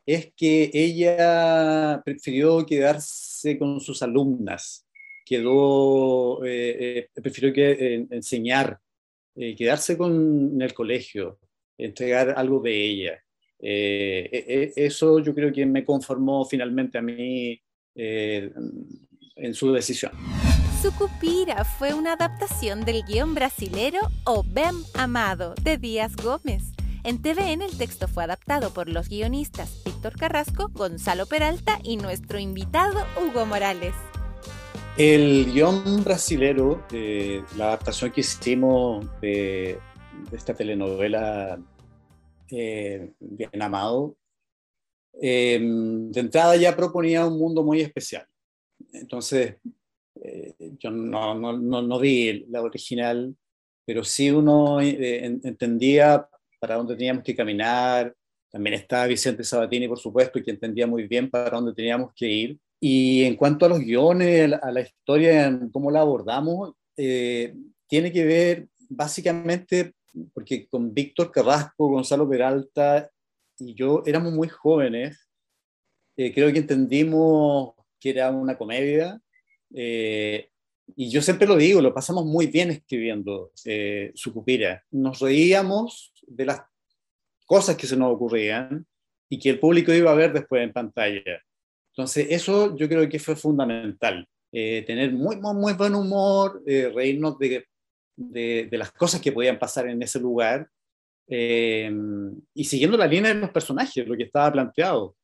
es 0.05 0.33
que 0.37 0.69
ella 0.75 2.03
prefirió 2.05 2.67
quedarse 2.67 3.57
con 3.57 3.81
sus 3.81 4.03
alumnas, 4.03 4.85
quedó, 5.25 6.45
eh, 6.45 7.09
eh, 7.15 7.21
prefirió 7.23 7.53
que, 7.53 8.09
enseñar, 8.11 8.81
quedarse 9.33 9.97
con, 9.97 10.55
en 10.55 10.61
el 10.61 10.75
colegio, 10.75 11.39
entregar 11.79 12.35
algo 12.37 12.59
de 12.59 12.85
ella. 12.85 13.23
eso 13.61 15.21
yo 15.21 15.33
creo 15.33 15.53
que 15.53 15.65
me 15.67 15.85
conformó 15.85 16.45
finalmente 16.45 16.99
a 16.99 17.03
mí 17.03 17.63
eh, 17.95 18.53
en 19.37 19.55
su 19.55 19.73
decisión. 19.73 20.13
Sucupira 20.83 21.65
fue 21.65 21.95
una 21.95 22.15
adaptación 22.15 22.85
del 22.85 23.05
guion 23.05 23.35
brasilero 23.35 24.01
O 24.25 24.43
Bem 24.45 24.75
Amado 24.95 25.55
de 25.63 25.79
Díaz 25.79 26.17
Gómez. 26.17 26.73
En 27.05 27.21
TVN 27.21 27.63
el 27.63 27.77
texto 27.77 28.09
fue 28.09 28.25
adaptado 28.25 28.73
por 28.73 28.89
los 28.89 29.09
guionistas 29.09 29.83
Víctor 29.85 30.17
Carrasco, 30.17 30.71
Gonzalo 30.73 31.27
Peralta 31.27 31.79
y 31.83 31.97
nuestro 31.97 32.39
invitado 32.39 32.99
Hugo 33.21 33.47
Morales. 33.47 33.95
El 34.97 35.53
guion 35.53 36.05
brasilero, 36.05 36.85
la 37.57 37.67
adaptación 37.67 38.11
que 38.11 38.21
hicimos 38.21 39.07
de, 39.21 39.79
esta 40.33 40.55
telenovela 40.55 41.59
eh, 42.51 43.13
Bien 43.21 43.63
Amado, 43.63 44.17
Em, 45.21 46.11
de 46.11 46.21
entrada 46.21 46.57
ya 46.57 46.75
proponía 46.75 47.27
un 47.27 47.39
mundo 47.39 47.63
muy 47.63 47.81
especial. 47.81 48.27
Entonces, 48.93 49.57
eh, 50.21 50.55
yo 50.79 50.91
no, 50.91 51.35
no, 51.35 51.83
no, 51.83 51.99
vi 51.99 52.45
la 52.49 52.63
original, 52.63 53.35
pero 53.85 54.05
sí 54.05 54.31
uno 54.31 54.81
eh, 54.81 55.25
entendía 55.25 56.27
para 56.61 56.77
dónde 56.77 56.97
teníamos 56.97 57.25
que 57.25 57.37
caminar. 57.37 58.15
También 58.51 58.75
estaba 58.75 59.07
Vicente 59.07 59.45
Sabatini, 59.45 59.89
por 59.89 59.99
supuesto, 59.99 60.43
que 60.43 60.51
entendía 60.51 60.87
muy 60.87 61.07
bien 61.07 61.31
para 61.31 61.51
dónde 61.51 61.75
teníamos 61.75 62.13
que 62.15 62.29
ir. 62.29 62.59
Y 62.81 63.25
en 63.25 63.37
cuanto 63.37 63.67
a 63.67 63.69
los 63.69 63.79
guiones, 63.79 64.53
a 64.61 64.71
la 64.73 64.81
historia, 64.81 65.61
cómo 65.73 65.91
la 65.91 66.01
abordamos, 66.01 66.73
eh, 66.97 67.55
tiene 67.87 68.13
que 68.13 68.25
ver 68.25 68.69
básicamente 68.89 69.95
porque 70.35 70.67
con 70.69 70.93
Víctor 70.93 71.31
Carrasco, 71.31 71.89
Gonzalo 71.89 72.29
Peralta 72.29 73.11
y 73.59 73.75
yo 73.75 74.03
éramos 74.07 74.33
muy 74.33 74.49
jóvenes. 74.49 75.29
Eh, 76.17 76.33
creo 76.33 76.53
que 76.53 76.59
entendimos 76.59 77.75
que 77.99 78.11
era 78.11 78.31
una 78.31 78.57
comedia. 78.59 79.21
Eh, 79.75 80.51
y 80.97 81.09
yo 81.11 81.23
siempre 81.23 81.47
lo 81.47 81.57
digo, 81.57 81.81
lo 81.81 81.95
pasamos 81.95 82.27
muy 82.27 82.49
bien 82.49 82.71
escribiendo 82.71 83.53
eh, 83.65 84.11
Sucupira. 84.15 84.85
Nos 84.91 85.21
reíamos 85.21 86.13
de 86.27 86.47
las 86.47 86.63
cosas 87.47 87.77
que 87.77 87.87
se 87.87 87.97
nos 87.97 88.13
ocurrían 88.13 88.87
y 89.29 89.39
que 89.39 89.51
el 89.51 89.61
público 89.61 89.93
iba 89.93 90.11
a 90.11 90.17
ver 90.17 90.33
después 90.33 90.63
en 90.63 90.73
pantalla. 90.73 91.43
Entonces, 91.93 92.27
eso 92.31 92.77
yo 92.77 92.89
creo 92.89 93.09
que 93.09 93.19
fue 93.19 93.37
fundamental. 93.37 94.27
Eh, 94.51 94.83
tener 94.87 95.13
muy, 95.13 95.37
muy, 95.37 95.55
muy, 95.55 95.73
buen 95.73 95.95
humor, 95.95 96.63
reírnos 96.67 97.39
de, 97.39 97.65
de, 98.17 98.69
de, 98.71 98.79
las 98.79 98.93
cosas 98.93 99.21
que 99.21 99.33
podían 99.33 99.59
pasar 99.59 99.89
en 99.89 100.03
ese 100.03 100.21
lugar 100.21 100.69
y 101.35 102.65
siguiendo 102.65 102.97
la 102.97 103.07
línea 103.07 103.33
de 103.33 103.41
los 103.41 103.51
personajes, 103.51 104.07
lo 104.07 104.17
que 104.17 104.25
estaba 104.25 104.53
planteado 104.53 105.17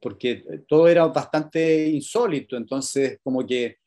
porque 0.00 0.44
todo 0.68 0.88
era 0.88 1.06
bastante 1.06 1.88
insólito, 1.88 2.56
entonces 2.56 3.18
como 3.22 3.46
que 3.46 3.78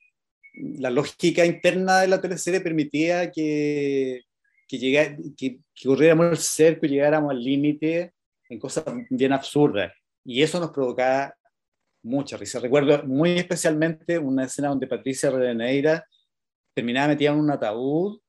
la 0.55 0.89
lógica 0.89 1.45
interna 1.45 2.01
de 2.01 2.07
la 2.07 2.19
teleserie 2.19 2.61
permitía 2.61 3.31
que, 3.31 4.23
que, 4.67 5.17
que, 5.37 5.59
corriéramos 5.83 6.31
el 6.31 6.37
cerco 6.37 6.85
y 6.85 6.89
llegáramos 6.89 7.31
al 7.31 7.43
límite 7.43 8.13
en 8.49 8.59
cosas 8.59 8.85
bien 9.09 9.33
absurdas. 9.33 9.93
Y 10.25 10.41
eso 10.41 10.59
nos 10.59 10.71
provocaba 10.71 11.35
mucha 12.03 12.37
risa. 12.37 12.59
Recuerdo 12.59 13.03
muy 13.03 13.33
especialmente 13.33 14.17
una 14.17 14.45
escena 14.45 14.69
donde 14.69 14.87
Patricia 14.87 15.29
Redeneira 15.29 16.03
terminaba 16.73 17.09
metida 17.09 17.31
en 17.31 17.39
un 17.39 17.51
ataúd 17.51 18.19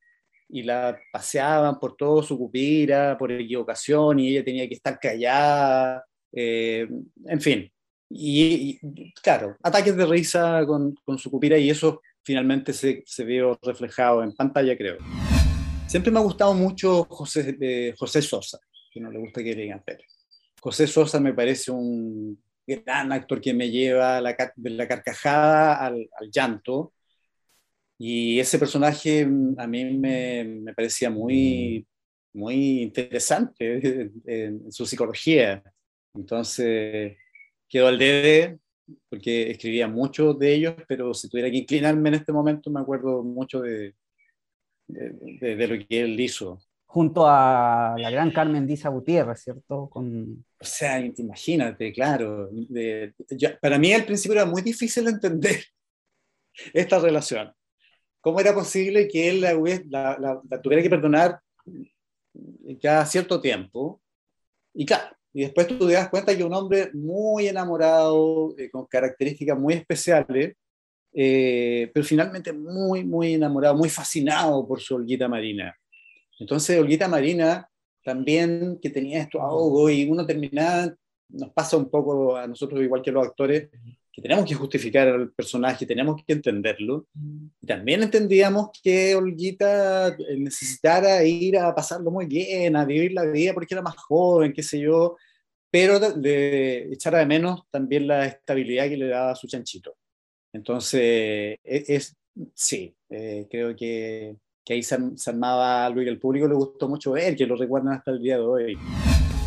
y 0.49 0.63
la 0.63 0.97
paseaban 1.11 1.79
por 1.79 1.95
todo 1.95 2.23
su 2.23 2.37
cupira, 2.37 3.17
por 3.17 3.31
equivocación, 3.31 4.19
y 4.19 4.29
ella 4.29 4.43
tenía 4.43 4.67
que 4.67 4.75
estar 4.75 4.99
callada. 4.99 6.03
Eh, 6.31 6.87
en 7.25 7.41
fin, 7.41 7.71
y, 8.09 8.79
claro, 9.21 9.55
ataques 9.63 9.95
de 9.95 10.05
risa 10.05 10.65
con, 10.65 10.95
con, 11.05 11.17
su 11.17 11.29
cupira 11.29 11.57
y 11.57 11.69
eso 11.69 12.01
finalmente 12.23 12.73
se, 12.73 13.03
se 13.05 13.23
vio 13.23 13.57
reflejado 13.61 14.23
en 14.23 14.33
pantalla, 14.33 14.75
creo. 14.75 14.97
Siempre 15.87 16.11
me 16.11 16.19
ha 16.19 16.23
gustado 16.23 16.53
mucho 16.53 17.05
José, 17.05 17.57
eh, 17.59 17.95
José 17.97 18.21
Sosa, 18.21 18.59
que 18.91 18.99
no 18.99 19.11
le 19.11 19.17
gusta 19.17 19.43
que 19.43 19.55
le 19.55 19.63
digan 19.63 19.83
Pérez. 19.83 20.05
José 20.61 20.85
Sosa 20.85 21.19
me 21.19 21.33
parece 21.33 21.71
un 21.71 22.39
gran 22.67 23.11
actor 23.11 23.41
que 23.41 23.55
me 23.55 23.71
lleva 23.71 24.21
la, 24.21 24.35
de 24.55 24.69
la 24.69 24.87
carcajada 24.87 25.83
al, 25.83 26.07
llanto. 26.31 26.93
Y 27.99 28.39
ese 28.39 28.57
personaje 28.57 29.25
mm, 29.25 29.59
a 29.59 29.67
mí 29.67 29.97
me, 29.97 30.43
me 30.43 30.73
parecía 30.73 31.09
muy, 31.11 31.85
muy 32.33 32.81
interesante 32.81 34.11
en, 34.25 34.63
en 34.63 34.71
su 34.71 34.85
psicología. 34.85 35.61
Entonces, 36.15 37.17
quedó 37.67 37.87
al 37.87 37.99
debe 37.99 38.59
porque 39.09 39.51
escribía 39.51 39.87
mucho 39.87 40.33
de 40.33 40.53
ellos, 40.53 40.75
pero 40.87 41.13
si 41.13 41.29
tuviera 41.29 41.49
que 41.49 41.57
inclinarme 41.57 42.09
en 42.09 42.15
este 42.15 42.31
momento, 42.31 42.69
me 42.69 42.79
acuerdo 42.79 43.23
mucho 43.23 43.61
de, 43.61 43.93
de, 44.87 45.67
lo 45.67 45.87
que 45.87 46.01
él 46.01 46.19
hizo. 46.19 46.59
Junto 46.85 47.27
a 47.27 47.95
la 47.97 48.09
gran 48.09 48.31
Carmen 48.31 48.65
Diza 48.65 48.89
Gutiérrez, 48.89 49.41
¿cierto? 49.41 49.89
Con... 49.89 50.43
O 50.59 50.65
sea, 50.65 50.99
imagínate, 50.99 51.93
claro. 51.93 52.49
para 53.61 53.77
mí 53.77 53.93
al 53.93 54.05
principio 54.05 54.37
era 54.37 54.45
muy 54.45 54.61
difícil 54.61 55.07
entender 55.07 55.63
esta 56.73 56.99
relación. 56.99 57.53
¿Cómo 58.21 58.39
era 58.39 58.53
posible 58.53 59.07
que 59.07 59.29
él 59.29 59.41
la, 59.41 60.41
la 60.49 60.61
tuviera 60.61 60.83
que 60.83 60.89
perdonar 60.89 61.39
cada 62.81 63.05
cierto 63.05 63.39
tiempo? 63.39 64.01
Y 64.73 64.85
claro, 64.85 65.15
y 65.33 65.41
después 65.41 65.67
tú 65.67 65.87
te 65.87 65.93
das 65.93 66.09
cuenta 66.09 66.35
que 66.35 66.43
un 66.43 66.53
hombre 66.53 66.89
muy 66.93 67.47
enamorado, 67.47 68.55
eh, 68.57 68.69
con 68.69 68.85
características 68.85 69.57
muy 69.57 69.75
especiales, 69.75 70.55
eh, 71.13 71.89
pero 71.93 72.05
finalmente 72.05 72.51
muy, 72.51 73.03
muy 73.03 73.33
enamorado, 73.33 73.75
muy 73.75 73.89
fascinado 73.89 74.67
por 74.67 74.79
su 74.79 74.95
Olguita 74.95 75.27
Marina. 75.27 75.75
Entonces, 76.39 76.79
Olguita 76.79 77.07
Marina 77.07 77.67
también 78.03 78.79
que 78.81 78.89
tenía 78.89 79.21
esto 79.21 79.41
ahogo 79.41 79.89
y 79.89 80.09
uno 80.09 80.25
terminaba, 80.25 80.93
nos 81.29 81.51
pasa 81.51 81.77
un 81.77 81.89
poco 81.89 82.35
a 82.35 82.47
nosotros, 82.47 82.81
igual 82.81 83.01
que 83.01 83.11
los 83.11 83.27
actores, 83.27 83.69
que 84.19 84.27
tenemos 84.27 84.47
que 84.47 84.55
justificar 84.55 85.07
al 85.07 85.31
personaje, 85.31 85.85
tenemos 85.85 86.21
que 86.25 86.33
entenderlo. 86.33 87.07
Y 87.61 87.65
también 87.65 88.03
entendíamos 88.03 88.69
que 88.83 89.15
Olguita 89.15 90.15
necesitara 90.37 91.23
ir 91.23 91.57
a 91.57 91.73
pasarlo 91.73 92.11
muy 92.11 92.25
bien, 92.25 92.75
a 92.75 92.85
vivir 92.85 93.13
la 93.13 93.25
vida 93.25 93.53
porque 93.53 93.73
era 93.73 93.81
más 93.81 93.95
joven, 93.95 94.51
qué 94.53 94.61
sé 94.61 94.79
yo, 94.79 95.15
pero 95.71 95.99
le 96.17 96.93
echara 96.93 97.19
de 97.19 97.25
menos 97.25 97.61
también 97.71 98.07
la 98.07 98.25
estabilidad 98.25 98.89
que 98.89 98.97
le 98.97 99.07
daba 99.07 99.35
su 99.35 99.47
chanchito. 99.47 99.95
Entonces, 100.53 101.01
e, 101.01 101.57
es, 101.63 102.17
sí, 102.53 102.93
eh, 103.09 103.47
creo 103.49 103.75
que, 103.75 104.35
que 104.65 104.73
ahí 104.73 104.83
se, 104.83 104.97
armaba 105.27 105.85
algo 105.85 106.01
y 106.01 106.05
que 106.05 106.11
al 106.11 106.19
público 106.19 106.47
le 106.47 106.55
gustó 106.55 106.89
mucho 106.89 107.11
ver, 107.11 107.35
que 107.35 107.45
lo 107.45 107.55
recuerdan 107.55 107.93
hasta 107.93 108.11
el 108.11 108.21
día 108.21 108.37
de 108.37 108.43
hoy. 108.43 108.77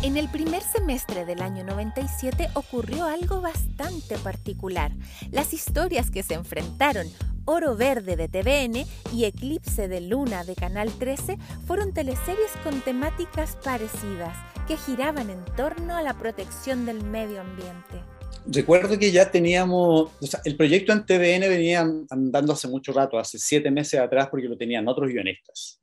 En 0.03 0.17
el 0.17 0.27
primer 0.27 0.61
semestre 0.61 1.23
del 1.23 1.41
año 1.41 1.63
97 1.63 2.49
ocurrió 2.55 3.05
algo 3.05 3.39
bastante 3.39 4.17
particular. 4.17 4.91
Las 5.31 5.53
historias 5.53 6.11
que 6.11 6.23
se 6.23 6.33
enfrentaron, 6.33 7.07
Oro 7.45 7.77
Verde 7.77 8.17
de 8.17 8.27
TVN 8.27 8.85
y 9.15 9.23
Eclipse 9.23 9.87
de 9.87 10.01
Luna 10.01 10.43
de 10.43 10.55
Canal 10.55 10.91
13, 10.91 11.37
fueron 11.65 11.93
teleseries 11.93 12.51
con 12.65 12.81
temáticas 12.81 13.57
parecidas 13.63 14.35
que 14.67 14.75
giraban 14.75 15.29
en 15.29 15.45
torno 15.55 15.95
a 15.95 16.01
la 16.01 16.17
protección 16.17 16.85
del 16.85 17.01
medio 17.01 17.39
ambiente. 17.39 18.03
Recuerdo 18.45 18.99
que 18.99 19.09
ya 19.09 19.31
teníamos, 19.31 20.11
el 20.43 20.57
proyecto 20.57 20.91
en 20.91 21.05
TVN 21.05 21.47
venía 21.47 21.79
andando 22.09 22.51
hace 22.51 22.67
mucho 22.67 22.91
rato, 22.91 23.17
hace 23.17 23.39
siete 23.39 23.71
meses 23.71 24.01
atrás, 24.01 24.27
porque 24.29 24.49
lo 24.49 24.57
tenían 24.57 24.85
otros 24.85 25.09
guionistas. 25.09 25.79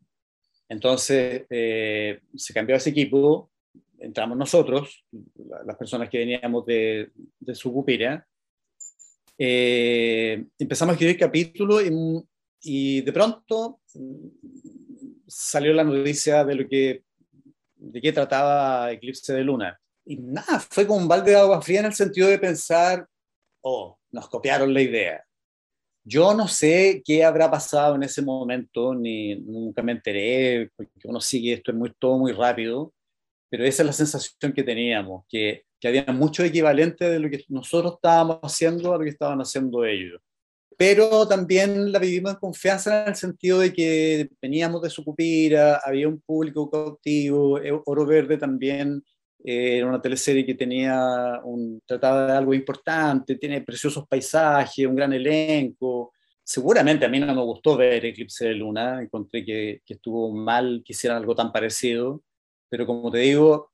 Entonces 0.69 1.45
eh, 1.49 2.21
se 2.37 2.53
cambió 2.53 2.77
ese 2.77 2.91
equipo, 2.91 3.51
entramos 4.01 4.37
nosotros, 4.37 5.05
las 5.65 5.77
personas 5.77 6.09
que 6.09 6.19
veníamos 6.19 6.67
de, 6.67 7.11
de 7.39 7.55
Sucupira, 7.55 8.27
eh, 9.39 10.45
empezamos 10.59 10.93
a 10.93 10.95
escribir 10.95 11.19
capítulos 11.19 11.83
y, 11.85 11.89
y, 12.63 13.01
de 13.01 13.13
pronto 13.13 13.81
salió 15.27 15.73
la 15.73 15.85
noticia 15.85 16.45
de 16.45 16.55
lo 16.55 16.69
que 16.69 17.05
de 17.77 18.01
qué 18.01 18.13
trataba 18.13 18.93
Eclipse 18.93 19.33
de 19.33 19.43
Luna. 19.43 19.81
Y 20.05 20.17
nada, 20.17 20.61
fue 20.61 20.87
como 20.87 20.99
un 20.99 21.09
balde 21.09 21.31
de 21.31 21.39
agua 21.39 21.63
fría 21.63 21.81
en 21.81 21.87
el 21.87 21.95
sentido 21.95 22.29
de 22.29 22.39
pensar, 22.39 23.07
oh, 23.63 23.99
nos 24.11 24.29
copiaron 24.29 24.75
la 24.75 24.83
idea. 24.83 25.25
Yo 26.05 26.35
no 26.35 26.49
sé 26.49 27.03
qué 27.05 27.25
habrá 27.25 27.51
pasado 27.51 27.95
en 27.95 28.03
ese 28.03 28.23
momento, 28.23 28.95
ni 28.95 29.37
nunca 29.37 29.83
me 29.83 29.93
enteré, 29.93 30.71
porque 30.77 30.93
uno 31.05 31.21
sigue 31.21 31.55
esto 31.55 31.71
es 31.71 31.77
muy, 31.77 31.93
todo 31.99 32.19
muy 32.19 32.33
rápido, 32.33 32.93
pero 33.51 33.65
esa 33.65 33.83
es 33.83 33.87
la 33.87 33.93
sensación 33.93 34.53
que 34.53 34.63
teníamos, 34.63 35.25
que, 35.29 35.65
que 35.81 35.89
había 35.89 36.07
mucho 36.07 36.45
equivalente 36.45 37.11
de 37.11 37.19
lo 37.19 37.29
que 37.29 37.45
nosotros 37.49 37.95
estábamos 37.95 38.39
haciendo 38.43 38.95
a 38.95 38.99
lo 38.99 39.05
que 39.05 39.11
estaban 39.11 39.41
haciendo 39.41 39.85
ellos. 39.85 40.23
Pero 40.79 41.27
también 41.29 41.93
la 41.93 41.99
vivimos 41.99 42.33
en 42.33 42.39
confianza 42.39 43.03
en 43.03 43.09
el 43.09 43.17
sentido 43.17 43.59
de 43.59 43.73
que 43.73 44.31
veníamos 44.41 44.81
de 44.81 44.89
Sucupira, 44.89 45.81
había 45.85 46.09
un 46.09 46.21
público 46.21 46.71
cautivo, 46.71 47.59
eh, 47.61 47.73
Oro 47.85 48.07
Verde 48.07 48.39
también 48.39 49.03
eh, 49.45 49.79
era 49.79 49.89
una 49.89 50.01
teleserie 50.01 50.47
que 50.47 50.55
tenía 50.55 51.41
un, 51.45 51.83
trataba 51.85 52.27
de 52.27 52.39
algo 52.39 52.55
importante, 52.55 53.37
tiene 53.37 53.63
preciosos 53.63 54.07
paisajes, 54.07 54.87
un 54.87 54.97
gran 54.97 55.13
elenco. 55.13 56.13
Seguramente 56.43 57.05
a 57.05 57.09
mí 57.09 57.19
no 57.21 57.27
me 57.27 57.43
gustó 57.43 57.77
ver 57.77 58.05
Eclipse 58.07 58.47
de 58.47 58.55
Luna, 58.55 59.03
encontré 59.03 59.45
que, 59.45 59.83
que 59.85 59.95
estuvo 59.95 60.33
mal 60.33 60.83
que 60.85 60.93
hicieran 60.93 61.19
algo 61.19 61.35
tan 61.35 61.53
parecido 61.53 62.23
pero 62.71 62.87
como 62.87 63.11
te 63.11 63.19
digo, 63.19 63.71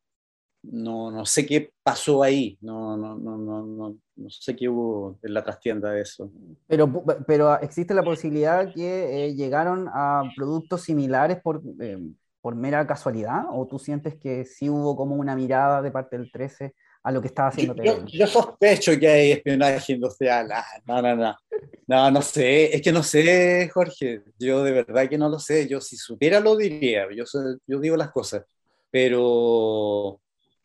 no, 0.62 1.10
no 1.10 1.24
sé 1.24 1.46
qué 1.46 1.70
pasó 1.82 2.22
ahí, 2.22 2.58
no, 2.60 2.96
no, 2.96 3.14
no, 3.16 3.36
no, 3.36 3.96
no 4.16 4.30
sé 4.30 4.56
qué 4.56 4.68
hubo 4.68 5.18
en 5.22 5.34
la 5.34 5.44
trastienda 5.44 5.92
de 5.92 6.00
eso. 6.00 6.32
Pero, 6.66 7.04
pero 7.26 7.60
existe 7.60 7.94
la 7.94 8.02
posibilidad 8.02 8.72
que 8.72 9.26
eh, 9.26 9.34
llegaron 9.34 9.88
a 9.92 10.22
productos 10.34 10.82
similares 10.82 11.40
por, 11.40 11.62
eh, 11.80 11.98
por 12.40 12.56
mera 12.56 12.86
casualidad, 12.86 13.44
o 13.52 13.66
tú 13.66 13.78
sientes 13.78 14.16
que 14.16 14.44
sí 14.44 14.68
hubo 14.68 14.96
como 14.96 15.14
una 15.14 15.36
mirada 15.36 15.82
de 15.82 15.90
parte 15.90 16.18
del 16.18 16.32
13 16.32 16.74
a 17.04 17.12
lo 17.12 17.20
que 17.20 17.28
estaba 17.28 17.50
haciendo 17.50 17.80
yo, 17.84 18.04
yo, 18.06 18.26
sospecho 18.26 18.98
que 18.98 19.06
hay 19.06 19.30
espionaje 19.30 19.92
industrial, 19.92 20.50
ah, 20.50 20.64
no, 20.86 21.00
no, 21.00 21.14
no. 21.14 21.36
No, 21.86 22.10
no 22.10 22.20
sé, 22.20 22.74
es 22.74 22.82
que 22.82 22.90
no 22.90 23.04
sé, 23.04 23.70
Jorge. 23.72 24.22
Yo 24.40 24.64
de 24.64 24.72
verdad 24.72 25.08
que 25.08 25.16
no 25.16 25.28
lo 25.28 25.38
sé. 25.38 25.68
Yo 25.68 25.80
si 25.80 25.96
supiera 25.96 26.40
lo 26.40 26.56
diría. 26.56 27.06
Yo, 27.14 27.24
yo 27.64 27.78
digo 27.78 27.96
las 27.96 28.10
cosas. 28.10 28.44
Pero, 28.90 30.20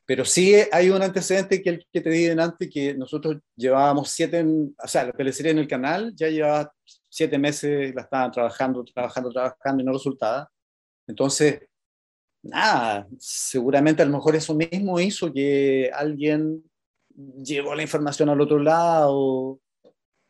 pero 0.06 0.26
sí 0.26 0.56
hay 0.72 0.90
un 0.90 1.02
antecedente 1.02 1.62
que 1.62 1.70
el 1.70 1.88
que 1.92 2.02
te 2.02 2.10
di 2.10 2.28
antes, 2.28 2.70
que 2.70 2.94
nosotros 2.94 3.38
llevábamos 3.56 4.10
siete, 4.10 4.44
o 4.44 4.88
sea, 4.88 5.06
la 5.06 5.14
teleserie 5.14 5.52
en 5.52 5.60
el 5.60 5.68
canal 5.68 6.14
ya 6.16 6.28
llevaba 6.30 6.74
siete 7.10 7.38
meses, 7.38 7.94
la 7.96 8.04
estaban 8.04 8.32
trabajando, 8.32 8.84
trabajando, 8.84 9.30
trabajando 9.32 9.84
y 9.84 9.86
no 9.86 9.94
resultaba. 9.94 10.50
Entonces, 11.08 11.62
nada, 12.44 13.08
seguramente 13.20 14.02
a 14.02 14.06
lo 14.06 14.14
mejor 14.14 14.36
eso 14.36 14.56
mismo 14.56 15.00
hizo 15.00 15.32
que 15.34 15.92
alguien 15.94 16.64
llevó 17.44 17.76
la 17.76 17.84
información 17.84 18.30
al 18.30 18.42
otro 18.42 18.60
lado, 18.60 19.60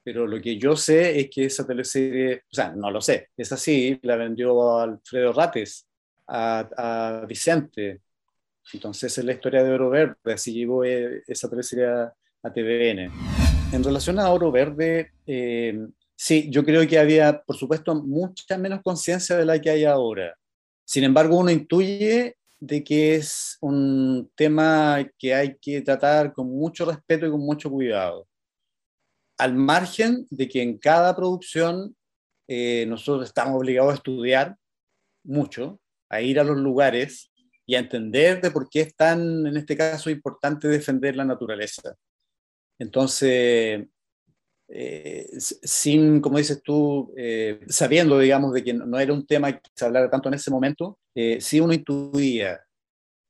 pero 0.04 0.25
lo 0.25 0.41
que 0.41 0.58
yo 0.58 0.75
sé 0.75 1.19
es 1.19 1.30
que 1.30 1.45
esa 1.45 1.65
teleserie, 1.65 2.38
o 2.51 2.56
sea, 2.56 2.73
no 2.75 2.89
lo 2.89 3.01
sé, 3.01 3.30
es 3.38 3.51
así, 3.51 3.99
la 4.01 4.15
vendió 4.15 4.80
Alfredo 4.80 5.34
Rates, 5.34 5.88
a, 6.32 7.26
Vicente. 7.28 8.02
Entonces 8.74 9.17
es 9.17 9.26
la 9.26 9.34
historia 9.34 9.63
de 9.63 9.72
Oro 9.72 9.89
Verde, 9.89 10.34
así 10.34 10.54
llegó 10.54 10.84
eh, 10.86 11.24
esa 11.28 11.50
teleserie 11.50 11.88
a, 11.88 12.13
TVN. 12.44 13.12
En 13.72 13.84
relación 13.84 14.20
a 14.20 14.30
Oro 14.32 14.52
Verde, 14.52 15.12
eh, 15.28 15.88
sí, 16.15 16.50
yo 16.50 16.63
creo 16.65 16.88
que 16.88 16.98
había, 16.98 17.41
por 17.41 17.56
supuesto, 17.56 17.94
mucha 17.96 18.58
menos 18.58 18.82
conciencia 18.82 19.38
de 19.38 19.46
la 19.46 19.60
que 19.60 19.70
hay 19.70 19.86
ahora. 19.86 20.36
Sin 20.86 21.04
embargo, 21.04 21.38
uno 21.38 21.52
intuye 21.52 22.38
de 22.60 22.84
que 22.84 23.15
es 23.15 23.58
un 23.62 24.32
tema 24.36 25.08
que 25.17 25.34
hay 25.34 25.58
que 25.60 25.82
tratar 25.82 26.34
con 26.34 26.48
mucho 26.48 26.86
respeto 26.86 27.26
y 27.26 27.32
con 27.32 27.41
mucho 27.41 27.70
cuidado. 27.70 28.28
Al 29.38 29.56
margen 29.56 30.28
de 30.30 30.48
que 30.48 30.62
en 30.62 30.78
cada 30.78 31.15
producción 31.15 31.96
eh, 32.48 32.86
nosotros 32.88 33.28
estamos 33.28 33.56
obligados 33.56 33.91
a 33.91 33.96
estudiar 33.96 34.58
mucho, 35.24 35.80
a 36.12 36.21
ir 36.21 36.39
a 36.39 36.43
los 36.43 36.58
lugares 36.58 37.32
y 37.65 37.76
a 37.76 37.80
entender 37.80 38.41
de 38.41 38.52
por 38.52 38.69
qué 38.69 38.82
es 38.82 38.95
tan, 38.95 39.47
en 39.47 39.56
este 39.56 39.78
caso, 39.78 40.10
importante 40.10 40.67
defender 40.67 41.15
la 41.15 41.24
naturaleza. 41.24 41.95
Entonces, 42.78 43.88
eh, 44.67 45.30
sin, 45.38 46.19
como 46.19 46.38
dices 46.38 46.62
tú, 46.62 47.13
eh, 47.15 47.62
sabiendo, 47.67 48.19
digamos, 48.19 48.54
de 48.54 48.63
que 48.63 48.74
no, 48.74 49.00
era 49.00 49.13
un 49.13 49.26
tema 49.26 49.54
que 49.54 49.69
se 49.74 49.86
hablara 49.86 50.10
tanto 50.10 50.28
en 50.28 50.36
ese 50.36 50.52
momento, 50.52 51.00
eh, 51.15 51.39
sí 51.39 51.62
uno 51.62 51.74
intuía 51.74 52.60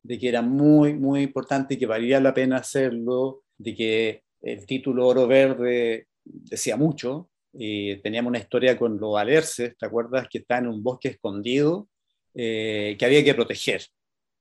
de 0.04 0.18
que 0.18 0.30
era 0.30 0.42
muy, 0.42 0.96
muy 0.96 1.22
importante 1.22 1.76
y 1.76 1.78
que 1.78 1.86
valía 1.86 2.20
la 2.20 2.34
pena 2.34 2.58
hacerlo, 2.58 3.44
de 3.58 3.76
que 3.76 4.24
el 4.42 4.66
título 4.66 5.08
Oro 5.08 5.28
Verde 5.28 6.08
decía 6.24 6.78
mucho, 6.78 7.30
y 7.54 7.98
teníamos 7.98 8.30
una 8.30 8.40
historia 8.40 8.78
con 8.78 9.00
los 9.00 9.18
alerces, 9.18 9.78
¿te 9.78 9.86
acuerdas? 9.86 10.28
Que 10.30 10.40
está 10.40 10.58
en 10.58 10.68
un 10.68 10.82
bosque 10.82 11.10
escondido, 11.10 11.90
que 12.34 12.98
había 13.02 13.24
que 13.24 13.34
proteger. 13.34 13.86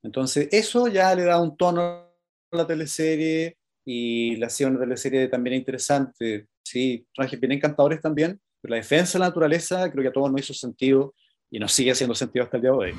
Entonces, 0.03 0.47
eso 0.51 0.87
ya 0.87 1.13
le 1.15 1.23
da 1.23 1.41
un 1.41 1.55
tono 1.55 1.81
a 1.81 2.11
la 2.51 2.67
teleserie 2.67 3.57
y 3.85 4.35
la 4.37 4.47
hacía 4.47 4.67
una 4.67 4.79
teleserie 4.79 5.27
también 5.27 5.55
interesante 5.57 6.47
sí, 6.63 7.05
trajes 7.13 7.39
bien 7.39 7.53
encantadores 7.53 8.01
también, 8.01 8.39
pero 8.61 8.71
la 8.71 8.77
defensa 8.77 9.13
de 9.13 9.19
la 9.19 9.27
naturaleza 9.27 9.89
creo 9.91 10.03
que 10.03 10.09
a 10.09 10.13
todos 10.13 10.31
nos 10.31 10.41
hizo 10.41 10.53
sentido 10.53 11.13
y 11.49 11.59
nos 11.59 11.73
sigue 11.73 11.91
haciendo 11.91 12.15
sentido 12.15 12.45
hasta 12.45 12.57
el 12.57 12.63
día 12.63 12.71
de 12.71 12.77
hoy. 12.77 12.93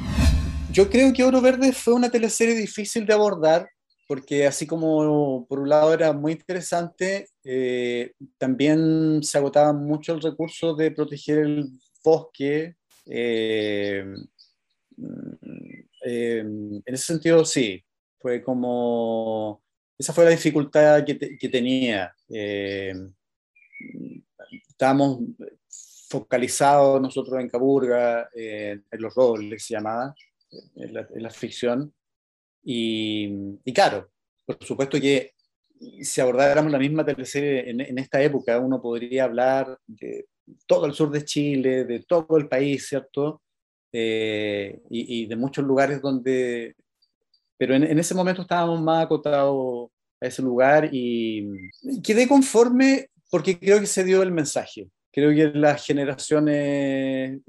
Yo 0.71 0.91
creo 0.91 1.13
que 1.13 1.25
Oro 1.25 1.41
Verde 1.41 1.73
fue 1.73 1.95
una 1.95 2.11
teleserie 2.11 2.55
difícil 2.55 3.07
de 3.07 3.15
abordar, 3.15 3.69
porque 4.07 4.47
así 4.47 4.67
como 4.67 5.47
por 5.47 5.61
un 5.61 5.69
lado 5.69 5.95
era 5.95 6.13
muy 6.13 6.33
interesante, 6.33 7.29
eh, 7.45 8.13
también 8.37 9.23
se 9.23 9.39
agotaba 9.39 9.73
mucho 9.73 10.13
el 10.13 10.21
recurso 10.21 10.75
de 10.75 10.91
proteger 10.91 11.39
el 11.39 11.69
bosque. 12.05 12.75
Eh, 13.07 14.05
eh, 16.05 16.39
en 16.39 16.83
ese 16.87 17.05
sentido, 17.05 17.45
sí, 17.45 17.83
fue 18.19 18.43
como, 18.43 19.63
esa 19.99 20.13
fue 20.13 20.25
la 20.25 20.31
dificultad 20.31 21.05
que, 21.05 21.37
que 21.39 21.49
tenía 21.49 22.15
estábamos 24.83 25.21
focalizados 26.09 27.01
nosotros 27.01 27.41
en 27.41 27.49
Caburga, 27.49 28.29
en 28.35 28.83
los 28.91 29.15
roles 29.15 29.65
se 29.65 29.75
llamaba, 29.75 30.15
en 30.77 31.23
la, 31.23 31.31
ficción. 31.31 31.95
Y, 32.63 33.55
claro, 33.73 34.11
por 34.45 34.63
supuesto 34.63 35.01
que 35.01 35.33
si 36.03 36.21
abordáramos 36.21 36.71
la 36.71 36.79
misma 36.79 37.05
teleserie 37.05 37.71
en, 37.71 37.99
esta 37.99 38.21
época, 38.21 38.59
uno 38.59 38.83
podría 38.83 39.25
hablar 39.25 39.79
de 39.87 40.27
todo 40.67 40.87
el 40.87 40.93
sur 40.93 41.11
de 41.11 41.25
Chile, 41.25 41.85
de 41.85 42.01
todo 42.01 42.37
el 42.37 42.49
país, 42.49 42.87
¿cierto? 42.89 43.43
Eh, 43.93 44.81
y, 44.91 45.27
de 45.27 45.37
muchos 45.37 45.65
lugares 45.65 46.01
donde... 46.01 46.75
Pero 47.59 47.75
en, 47.75 47.85
en, 47.85 47.99
ese 47.99 48.15
momento 48.15 48.43
estábamos 48.43 48.81
más 48.81 49.05
acotados 49.05 49.91
a 50.21 50.27
ese 50.27 50.43
lugar 50.43 50.89
y 50.93 51.49
quedé 52.03 52.27
conforme 52.27 53.09
porque 53.31 53.59
creo 53.59 53.81
que 53.81 53.87
se 53.87 54.05
dio 54.05 54.23
el 54.23 54.33
mensaje. 54.33 54.89
Creo 55.13 55.31
que 55.35 55.59
las 55.59 55.85
generaciones 55.85 57.41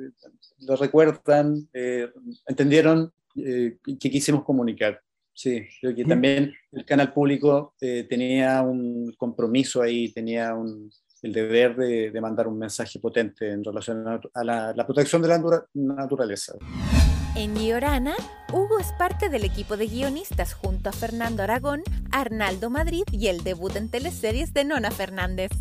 lo 0.59 0.75
recuerdan, 0.75 1.67
eh, 1.73 2.09
entendieron 2.47 3.11
eh, 3.35 3.77
que 3.85 4.09
quisimos 4.09 4.43
comunicar. 4.43 5.01
Sí, 5.33 5.65
creo 5.81 5.95
que 5.95 6.05
también 6.05 6.53
el 6.71 6.85
canal 6.85 7.11
público 7.11 7.73
eh, 7.81 8.05
tenía 8.07 8.61
un 8.61 9.13
compromiso 9.17 9.81
ahí, 9.81 10.11
tenía 10.13 10.53
un, 10.53 10.91
el 11.23 11.31
deber 11.31 11.75
de, 11.75 12.11
de, 12.11 12.21
mandar 12.21 12.47
un 12.47 12.59
mensaje 12.59 12.99
potente 12.99 13.49
en 13.49 13.63
relación 13.63 14.05
a, 14.07 14.43
la, 14.43 14.73
la, 14.75 14.85
protección 14.85 15.21
de 15.21 15.29
la 15.29 15.41
naturaleza. 15.73 16.53
En 17.35 17.55
Giorana, 17.55 18.13
Hugo 18.51 18.77
es 18.77 18.91
parte 18.99 19.29
del 19.29 19.45
equipo 19.45 19.77
de 19.77 19.87
guionistas 19.87 20.53
junto 20.53 20.89
a 20.89 20.91
Fernando 20.91 21.41
Aragón, 21.41 21.81
Arnaldo 22.11 22.69
Madrid 22.69 23.03
y 23.11 23.27
el 23.27 23.43
debut 23.43 23.75
en 23.77 23.89
teleseries 23.89 24.53
de 24.53 24.65
Nona 24.65 24.91
Fernández. 24.91 25.51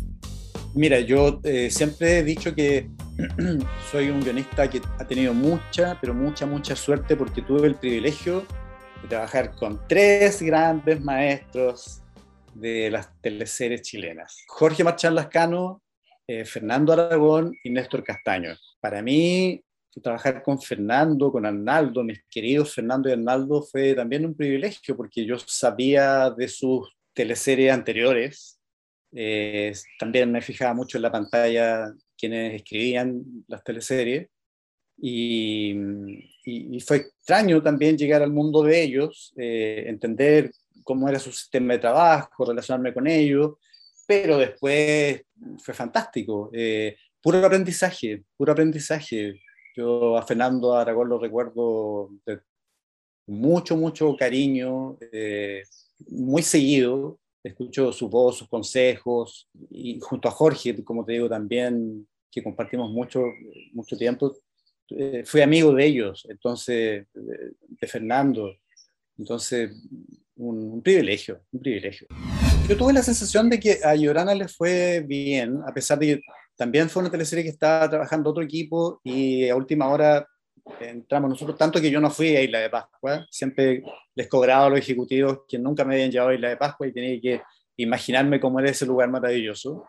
Mira, 0.75 0.99
yo 0.99 1.39
eh, 1.43 1.69
siempre 1.71 2.19
he 2.19 2.23
dicho 2.23 2.53
que 2.53 2.89
soy 3.91 4.09
un 4.09 4.19
guionista 4.21 4.69
que 4.69 4.81
ha 4.99 5.07
tenido 5.07 5.33
mucha, 5.33 5.97
pero 6.01 6.13
mucha, 6.13 6.45
mucha 6.45 6.75
suerte 6.75 7.15
porque 7.15 7.41
tuve 7.41 7.67
el 7.67 7.75
privilegio 7.75 8.45
de 9.01 9.07
trabajar 9.07 9.55
con 9.55 9.79
tres 9.87 10.41
grandes 10.41 10.99
maestros 11.01 12.02
de 12.55 12.89
las 12.89 13.09
teleseries 13.21 13.81
chilenas. 13.81 14.43
Jorge 14.47 14.83
Marchán 14.83 15.15
Lascano, 15.15 15.81
eh, 16.27 16.45
Fernando 16.45 16.93
Aragón 16.93 17.53
y 17.63 17.69
Néstor 17.69 18.03
Castaño. 18.03 18.55
Para 18.79 19.01
mí, 19.01 19.61
trabajar 20.01 20.41
con 20.41 20.61
Fernando, 20.61 21.31
con 21.31 21.45
Arnaldo, 21.45 22.03
mis 22.03 22.23
queridos 22.29 22.73
Fernando 22.73 23.09
y 23.09 23.13
Arnaldo, 23.13 23.61
fue 23.61 23.93
también 23.93 24.25
un 24.25 24.35
privilegio 24.35 24.95
porque 24.95 25.25
yo 25.25 25.37
sabía 25.39 26.29
de 26.31 26.47
sus 26.47 26.89
teleseries 27.13 27.71
anteriores, 27.71 28.59
eh, 29.15 29.73
también 29.99 30.31
me 30.31 30.41
fijaba 30.41 30.73
mucho 30.73 30.97
en 30.97 31.03
la 31.03 31.11
pantalla 31.11 31.93
quienes 32.17 32.55
escribían 32.55 33.23
las 33.47 33.63
teleseries 33.63 34.27
y, 34.97 35.75
fue 36.85 36.97
extraño 36.97 37.61
también 37.61 37.97
llegar 37.97 38.21
al 38.21 38.31
mundo 38.31 38.63
de 38.63 38.83
ellos, 38.83 39.33
eh, 39.37 39.85
entender 39.87 40.51
cómo 40.83 41.07
era 41.09 41.19
su 41.19 41.31
sistema 41.31 41.73
de 41.73 41.79
trabajo, 41.79 42.45
relacionarme 42.45 42.93
con 42.93 43.07
ellos, 43.07 43.53
pero 44.07 44.37
después 44.37 45.21
fue 45.59 45.73
fantástico, 45.73 46.49
eh, 46.53 46.95
puro 47.21 47.45
aprendizaje, 47.45 48.23
puro 48.37 48.51
aprendizaje. 48.51 49.39
Yo 49.75 50.17
a 50.17 50.25
Fernando 50.25 50.75
Aragón 50.75 51.09
lo 51.09 51.19
recuerdo 51.19 52.09
de 52.25 52.39
mucho, 53.27 53.77
mucho 53.77 54.15
cariño, 54.17 54.97
muy 56.09 56.43
seguido, 56.43 57.19
escucho 57.43 57.91
su 57.91 58.09
voz, 58.09 58.37
sus 58.37 58.47
consejos, 58.47 59.49
y 59.69 59.99
junto 59.99 60.27
a 60.27 60.31
Jorge, 60.31 60.83
como 60.83 61.03
te 61.03 61.13
digo, 61.13 61.29
también, 61.29 62.07
que 62.31 62.41
compartimos 62.41 62.89
mucho, 62.91 63.21
mucho 63.73 63.97
tiempo, 63.97 64.35
eh, 64.89 65.23
fui 65.25 65.41
amigo 65.41 65.73
de 65.73 65.85
ellos, 65.85 66.25
entonces, 66.29 67.05
de, 67.13 67.87
Fernando, 67.87 68.55
entonces, 69.17 69.71
un, 70.35 70.81
privilegio, 70.81 71.41
un 71.51 71.59
privilegio. 71.59 72.07
Yo 72.67 72.77
tuve 72.77 72.93
la 72.93 73.03
sensación 73.03 73.49
de 73.49 73.59
que 73.59 73.79
a 73.83 73.95
Llorana 73.95 74.33
le 74.33 74.47
fue 74.47 75.03
bien, 75.05 75.59
a 75.67 75.73
pesar 75.73 75.99
de 75.99 76.05
que 76.07 76.21
también 76.55 76.89
fue 76.89 77.01
una 77.01 77.11
teleserie 77.11 77.43
que 77.43 77.49
estaba 77.49 77.89
trabajando 77.89 78.29
otro 78.29 78.43
equipo 78.43 79.01
y 79.03 79.49
a 79.49 79.55
última 79.55 79.89
hora 79.89 80.27
entramos 80.79 81.29
nosotros, 81.29 81.57
tanto 81.57 81.81
que 81.81 81.91
yo 81.91 81.99
no 81.99 82.09
fui 82.09 82.35
a 82.35 82.41
Isla 82.41 82.59
de 82.59 82.69
Pascua, 82.69 83.27
siempre 83.29 83.83
les 84.15 84.27
cobraba 84.27 84.65
a 84.65 84.69
los 84.69 84.79
ejecutivos 84.79 85.41
que 85.47 85.59
nunca 85.59 85.83
me 85.83 85.95
habían 85.95 86.11
llevado 86.11 86.31
a 86.31 86.35
Isla 86.35 86.49
de 86.49 86.57
Pascua 86.57 86.87
y 86.87 86.93
tenía 86.93 87.19
que 87.19 87.41
imaginarme 87.77 88.39
cómo 88.39 88.59
era 88.59 88.69
ese 88.69 88.85
lugar 88.85 89.09
maravilloso. 89.09 89.85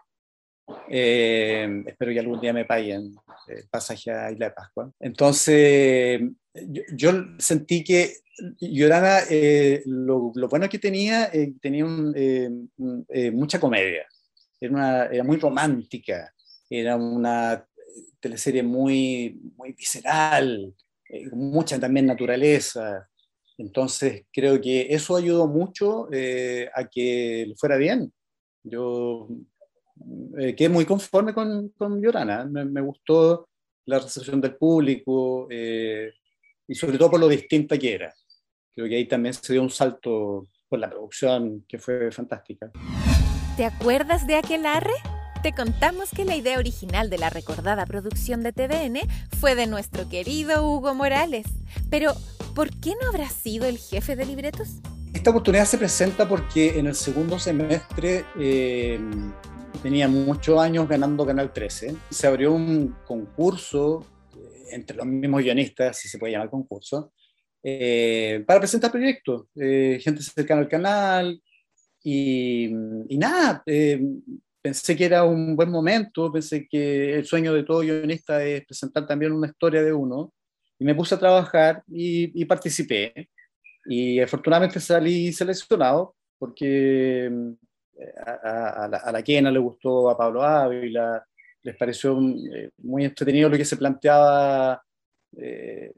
Eh, 0.88 1.84
espero 1.86 2.12
que 2.12 2.20
algún 2.20 2.40
día 2.40 2.52
me 2.52 2.64
paguen 2.64 3.14
el 3.48 3.68
pasaje 3.70 4.10
a 4.10 4.30
Isla 4.30 4.46
de 4.46 4.52
Pascua. 4.52 4.90
Entonces, 5.00 6.20
yo, 6.92 7.12
sentí 7.38 7.84
que 7.84 8.14
Llorana, 8.60 9.20
eh, 9.30 9.82
lo, 9.86 10.32
bueno 10.48 10.68
que 10.68 10.78
tenía, 10.78 11.30
eh, 11.32 11.52
tenía 11.60 11.86
mucha 13.32 13.60
comedia, 13.60 14.06
era, 14.60 14.72
una, 14.72 15.04
era 15.06 15.24
muy 15.24 15.36
romántica, 15.36 16.32
era 16.68 16.96
una 16.96 17.64
teleserie 18.20 18.62
muy, 18.62 19.38
muy 19.56 19.72
visceral, 19.72 20.74
eh, 21.08 21.28
mucha 21.32 21.78
también 21.78 22.06
naturaleza. 22.06 23.08
Entonces 23.58 24.24
creo 24.32 24.60
que 24.60 24.86
eso 24.90 25.16
ayudó 25.16 25.46
mucho 25.46 26.08
eh, 26.12 26.68
a 26.74 26.84
que 26.88 27.52
fuera 27.56 27.76
bien. 27.76 28.12
Yo 28.62 29.28
eh, 30.38 30.54
quedé 30.54 30.68
muy 30.68 30.84
conforme 30.84 31.32
con, 31.32 31.68
con 31.70 32.00
Llorana, 32.00 32.44
me, 32.44 32.80
gustó 32.80 33.48
la 33.86 33.98
recepción 33.98 34.40
del 34.40 34.56
público 34.56 35.48
y 36.66 36.74
sobre 36.74 36.98
todo 36.98 37.12
por 37.12 37.20
lo 37.20 37.28
distinta 37.28 37.78
que 37.78 37.94
era. 37.94 38.14
Creo 38.74 38.88
que 38.88 38.96
ahí 38.96 39.06
también 39.06 39.34
se 39.34 39.52
dio 39.52 39.62
un 39.62 39.70
salto 39.70 40.48
por 40.68 40.78
la 40.78 40.90
producción 40.90 41.64
que 41.68 41.78
fue 41.78 42.10
fantástica. 42.10 42.70
¿Te 43.56 43.64
acuerdas 43.64 44.26
de 44.26 44.34
aquel 44.34 44.66
arre? 44.66 44.94
Te 45.42 45.52
contamos 45.52 46.10
que 46.10 46.24
la 46.24 46.36
idea 46.36 46.58
original 46.58 47.10
de 47.10 47.18
la 47.18 47.30
recordada 47.30 47.86
producción 47.86 48.42
de 48.42 48.52
TVN 48.52 49.00
fue 49.38 49.54
de 49.54 49.66
nuestro 49.66 50.08
querido 50.08 50.66
Hugo 50.66 50.94
Morales. 50.94 51.46
Pero, 51.90 52.14
¿por 52.54 52.70
qué 52.80 52.94
no 53.00 53.08
habrá 53.08 53.28
sido 53.28 53.66
el 53.66 53.78
jefe 53.78 54.16
de 54.16 54.26
libretos? 54.26 54.80
Esta 55.12 55.30
oportunidad 55.30 55.66
se 55.66 55.78
presenta 55.78 56.28
porque 56.28 56.78
en 56.78 56.86
el 56.86 56.94
segundo 56.94 57.38
semestre 57.38 58.24
eh, 58.40 58.98
tenía 59.82 60.08
muchos 60.08 60.58
años 60.58 60.88
ganando 60.88 61.26
Canal 61.26 61.52
13. 61.52 61.96
Se 62.10 62.26
abrió 62.26 62.52
un 62.52 62.94
concurso 63.06 64.06
eh, 64.36 64.68
entre 64.72 64.96
los 64.96 65.06
mismos 65.06 65.42
guionistas, 65.42 65.98
si 65.98 66.08
se 66.08 66.18
puede 66.18 66.32
llamar 66.32 66.50
concurso, 66.50 67.12
eh, 67.62 68.44
para 68.46 68.60
presentar 68.60 68.90
proyectos. 68.90 69.46
gente 69.54 70.22
cercana 70.22 70.62
al 70.62 70.68
canal, 70.68 71.42
y, 72.02 72.66
y 73.08 73.18
nada, 73.18 73.62
pensé 74.60 74.96
que 74.96 75.04
era 75.04 75.24
un 75.24 75.56
buen 75.56 75.70
momento, 75.70 76.30
pensé 76.30 76.66
que 76.68 77.14
el 77.16 77.24
sueño 77.24 77.54
de 77.54 77.64
todo 77.64 77.80
guionista 77.80 78.44
es 78.44 78.64
presentar 78.66 79.06
también 79.06 79.32
una 79.32 79.48
historia 79.48 79.82
de 79.82 79.92
uno, 79.92 80.32
y 80.78 80.84
me 80.84 80.94
puse 80.94 81.14
a 81.14 81.18
trabajar 81.18 81.82
y, 81.88 82.44
participé. 82.44 83.28
Y 83.86 84.20
afortunadamente 84.20 84.80
salí 84.80 85.32
seleccionado 85.32 86.14
porque 86.38 87.30
a, 88.26 88.88
la, 88.88 89.02
a 89.04 89.22
Quena 89.22 89.50
le 89.50 89.58
gustó, 89.58 90.10
a 90.10 90.16
Pablo 90.16 90.42
Ávila, 90.42 91.24
les 91.62 91.76
pareció 91.76 92.18
eh, 92.20 92.70
muy 92.78 93.04
entretenido 93.04 93.48
lo 93.48 93.56
que 93.56 93.64
se 93.64 93.76
planteaba 93.76 94.82
eh, 95.36 95.92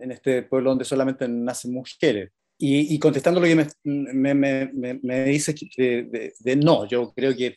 en 0.00 0.10
este 0.10 0.42
pueblo 0.42 0.70
donde 0.70 0.84
solamente 0.84 1.26
nacen 1.28 1.72
mujeres. 1.72 2.30
Y, 2.56 2.98
contestando 2.98 3.40
lo 3.40 3.46
que 3.46 3.56
me, 3.56 4.34
me, 4.34 4.34
me, 4.34 5.00
me 5.02 5.24
dice 5.24 5.54
de, 5.76 6.32
de, 6.38 6.56
no, 6.56 6.86
yo 6.86 7.12
creo 7.12 7.36
que 7.36 7.56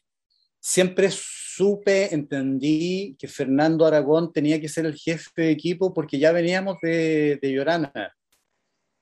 siempre 0.59 1.09
supe, 1.11 2.13
entendí 2.13 3.15
que 3.17 3.27
Fernando 3.27 3.85
Aragón 3.85 4.33
tenía 4.33 4.59
que 4.59 4.67
ser 4.67 4.85
el 4.85 4.95
jefe 4.95 5.43
de 5.43 5.51
equipo 5.51 5.93
porque 5.93 6.19
ya 6.19 6.31
veníamos 6.31 6.77
de, 6.81 7.37
de 7.41 7.53
Llorana. 7.53 8.16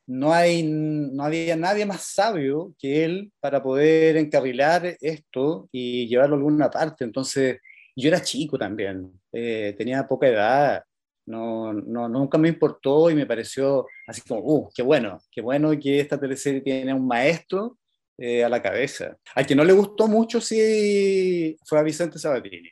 No, 0.07 0.33
hay, 0.33 0.63
no 0.63 1.23
había 1.23 1.55
nadie 1.55 1.85
más 1.85 2.01
sabio 2.03 2.73
que 2.77 3.03
él 3.03 3.31
para 3.39 3.63
poder 3.63 4.17
encarrilar 4.17 4.97
esto 5.01 5.67
y 5.71 6.07
llevarlo 6.07 6.35
a 6.35 6.37
alguna 6.37 6.69
parte. 6.69 7.03
Entonces, 7.03 7.57
yo 7.95 8.09
era 8.09 8.21
chico 8.21 8.57
también, 8.57 9.11
eh, 9.31 9.73
tenía 9.77 10.07
poca 10.07 10.27
edad, 10.27 10.83
no, 11.25 11.73
no, 11.73 12.07
nunca 12.07 12.37
me 12.37 12.49
importó 12.49 13.09
y 13.09 13.15
me 13.15 13.25
pareció 13.25 13.87
así 14.07 14.21
como, 14.21 14.41
uh, 14.41 14.69
qué 14.75 14.83
bueno, 14.83 15.19
qué 15.31 15.41
bueno 15.41 15.71
que 15.79 15.99
esta 15.99 16.19
teleserie 16.19 16.61
tiene 16.61 16.93
un 16.93 17.07
maestro 17.07 17.77
eh, 18.17 18.43
a 18.43 18.49
la 18.49 18.61
cabeza. 18.61 19.17
Al 19.33 19.45
que 19.45 19.55
no 19.55 19.63
le 19.63 19.73
gustó 19.73 20.07
mucho 20.07 20.39
sí 20.39 21.57
fue 21.65 21.79
a 21.79 21.83
Vicente 21.83 22.19
Sabatini. 22.19 22.69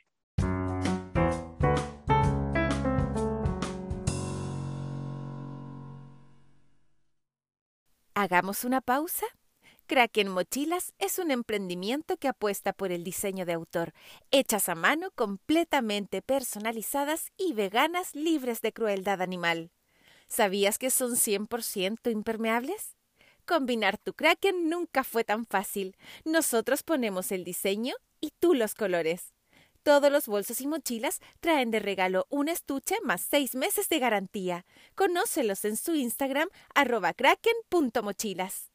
Hagamos 8.16 8.62
una 8.62 8.80
pausa. 8.80 9.26
Kraken 9.88 10.28
Mochilas 10.28 10.92
es 11.00 11.18
un 11.18 11.32
emprendimiento 11.32 12.16
que 12.16 12.28
apuesta 12.28 12.72
por 12.72 12.92
el 12.92 13.02
diseño 13.02 13.44
de 13.44 13.54
autor, 13.54 13.92
hechas 14.30 14.68
a 14.68 14.76
mano, 14.76 15.10
completamente 15.16 16.22
personalizadas 16.22 17.32
y 17.36 17.54
veganas 17.54 18.14
libres 18.14 18.62
de 18.62 18.72
crueldad 18.72 19.20
animal. 19.20 19.72
¿Sabías 20.28 20.78
que 20.78 20.90
son 20.90 21.16
100% 21.16 22.12
impermeables? 22.12 22.96
Combinar 23.46 23.98
tu 23.98 24.14
Kraken 24.14 24.70
nunca 24.70 25.02
fue 25.02 25.24
tan 25.24 25.44
fácil. 25.44 25.96
Nosotros 26.24 26.84
ponemos 26.84 27.32
el 27.32 27.42
diseño 27.42 27.96
y 28.20 28.30
tú 28.38 28.54
los 28.54 28.76
colores. 28.76 29.33
Todos 29.84 30.10
los 30.10 30.26
bolsos 30.28 30.62
y 30.62 30.66
mochilas 30.66 31.20
traen 31.40 31.70
de 31.70 31.78
regalo 31.78 32.26
un 32.30 32.48
estuche 32.48 32.96
más 33.04 33.20
seis 33.20 33.54
meses 33.54 33.86
de 33.90 33.98
garantía. 33.98 34.64
Conócelos 34.94 35.66
en 35.66 35.76
su 35.76 35.94
Instagram 35.94 36.48
arroba 36.74 37.12
kraken.mochilas. 37.12 38.70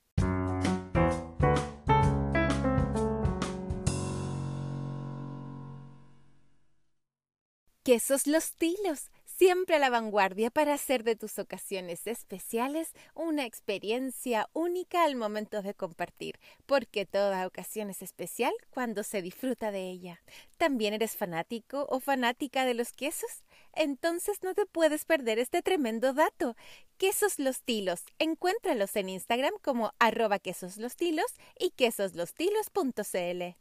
Quesos 7.83 8.27
Los 8.27 8.53
Tilos 8.53 9.09
siempre 9.39 9.77
a 9.77 9.79
la 9.79 9.89
vanguardia 9.89 10.51
para 10.51 10.73
hacer 10.73 11.05
de 11.05 11.15
tus 11.15 11.39
ocasiones 11.39 12.07
especiales 12.07 12.91
una 13.15 13.45
experiencia 13.45 14.49
única 14.51 15.05
al 15.05 15.15
momento 15.15 15.61
de 15.61 15.73
compartir, 15.73 16.37
porque 16.65 17.05
toda 17.05 17.47
ocasión 17.47 17.89
es 17.89 18.01
especial 18.01 18.51
cuando 18.69 19.01
se 19.01 19.21
disfruta 19.21 19.71
de 19.71 19.89
ella. 19.89 20.21
¿También 20.57 20.93
eres 20.93 21.15
fanático 21.15 21.87
o 21.89 22.01
fanática 22.01 22.65
de 22.65 22.73
los 22.73 22.91
quesos? 22.91 23.45
Entonces 23.71 24.43
no 24.43 24.53
te 24.53 24.65
puedes 24.65 25.05
perder 25.05 25.39
este 25.39 25.61
tremendo 25.61 26.11
dato. 26.11 26.57
Quesos 26.97 27.39
Los 27.39 27.61
Tilos. 27.61 28.03
Encuéntralos 28.17 28.93
en 28.97 29.07
Instagram 29.07 29.53
como 29.61 29.93
arroba 29.99 30.39
quesoslostilos 30.39 31.33
y 31.57 31.69
quesoslostilos.cl. 31.69 33.55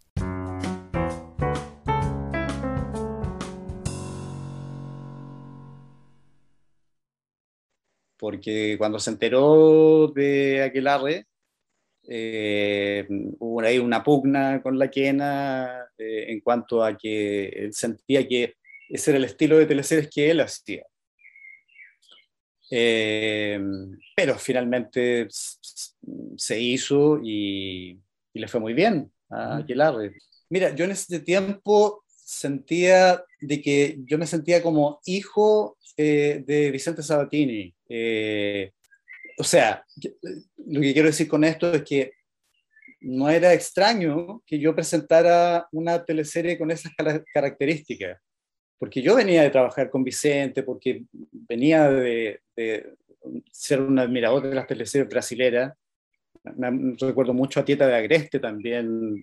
porque 8.18 8.76
cuando 8.78 8.98
se 8.98 9.10
enteró 9.10 10.08
de 10.14 10.62
Aquelarre, 10.62 11.26
eh, 12.08 13.06
hubo 13.08 13.60
ahí 13.60 13.78
una 13.78 14.02
pugna 14.02 14.62
con 14.62 14.78
la 14.78 14.90
quena 14.90 15.86
eh, 15.98 16.26
en 16.28 16.40
cuanto 16.40 16.82
a 16.82 16.96
que 16.96 17.48
él 17.48 17.74
sentía 17.74 18.26
que 18.26 18.54
ese 18.88 19.10
era 19.10 19.18
el 19.18 19.24
estilo 19.24 19.58
de 19.58 19.66
teleseries 19.66 20.10
que 20.10 20.30
él 20.30 20.40
hacía. 20.40 20.84
Eh, 22.70 23.60
pero 24.14 24.38
finalmente 24.38 25.28
se 25.30 26.60
hizo 26.60 27.20
y, 27.22 27.98
y, 28.32 28.38
le 28.40 28.48
fue 28.48 28.60
muy 28.60 28.74
bien 28.74 29.10
a 29.30 29.58
Aquelarre. 29.58 30.14
Mira, 30.50 30.74
yo 30.74 30.84
en 30.84 30.92
ese 30.92 31.20
tiempo 31.20 32.04
sentía 32.06 33.22
de 33.40 33.62
que 33.62 33.98
yo 34.04 34.18
me 34.18 34.26
sentía 34.26 34.62
como 34.62 35.00
hijo 35.06 35.78
eh, 35.96 36.44
de 36.46 36.70
Vicente 36.70 37.02
Sabatini. 37.02 37.74
Eh, 37.88 38.72
o 39.38 39.44
sea, 39.44 39.84
lo 40.66 40.80
que 40.80 40.92
quiero 40.92 41.08
decir 41.08 41.28
con 41.28 41.44
esto 41.44 41.72
es 41.72 41.82
que 41.82 42.12
no 43.00 43.28
era 43.30 43.54
extraño 43.54 44.42
que 44.44 44.58
yo 44.58 44.74
presentara 44.74 45.68
una 45.72 46.04
teleserie 46.04 46.58
con 46.58 46.70
esas 46.70 46.92
características, 47.32 48.20
porque 48.78 49.02
yo 49.02 49.14
venía 49.14 49.42
de 49.42 49.50
trabajar 49.50 49.90
con 49.90 50.04
Vicente, 50.04 50.62
porque 50.62 51.04
venía 51.32 51.88
de, 51.90 52.40
ser 53.50 53.80
un 53.80 53.98
admirador 53.98 54.48
de 54.48 54.54
las 54.54 54.66
teleseries 54.66 55.08
brasileras. 55.08 55.74
recuerdo 57.00 57.34
mucho 57.34 57.60
a 57.60 57.64
Tieta 57.64 57.86
de 57.86 57.94
Agreste 57.94 58.40
también, 58.40 59.14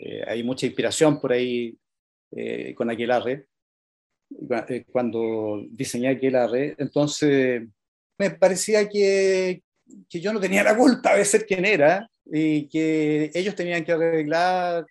eh, 0.00 0.22
hay 0.26 0.42
mucha 0.42 0.66
inspiración 0.66 1.20
por 1.20 1.32
ahí 1.32 1.76
eh, 2.32 2.74
con 2.74 2.90
Aquelarre, 2.90 3.46
eh, 4.68 4.84
cuando 4.90 5.64
diseñé 5.70 6.08
Aquelarre, 6.08 6.74
entonces 6.78 7.62
me 8.18 8.30
parecía 8.30 8.88
que, 8.88 9.62
que 10.08 10.20
yo 10.20 10.32
no 10.32 10.40
tenía 10.40 10.62
la 10.64 10.76
culpa 10.76 11.14
de 11.14 11.24
ser 11.24 11.46
quien 11.46 11.64
era 11.64 12.08
y 12.26 12.68
que 12.68 13.30
ellos 13.34 13.54
tenían 13.54 13.84
que 13.84 13.92
arreglar 13.92 14.86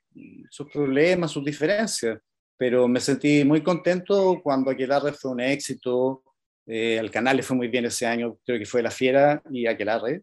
sus 0.50 0.70
problemas, 0.72 1.32
sus 1.32 1.46
diferencias. 1.46 2.20
Pero 2.58 2.88
me 2.88 3.00
sentí 3.00 3.44
muy 3.44 3.62
contento 3.62 4.42
cuando 4.44 4.72
Aquelarre 4.72 5.14
fue 5.14 5.32
un 5.32 5.42
éxito, 5.42 6.24
eh, 6.66 6.98
al 6.98 7.12
canal 7.12 7.38
le 7.38 7.44
fue 7.44 7.56
muy 7.56 7.68
bien 7.68 7.86
ese 7.86 8.08
año, 8.08 8.38
creo 8.44 8.58
que 8.58 8.66
fue 8.66 8.82
La 8.82 8.90
Fiera 8.90 9.42
y 9.52 9.68
Aquelarre. 9.68 10.22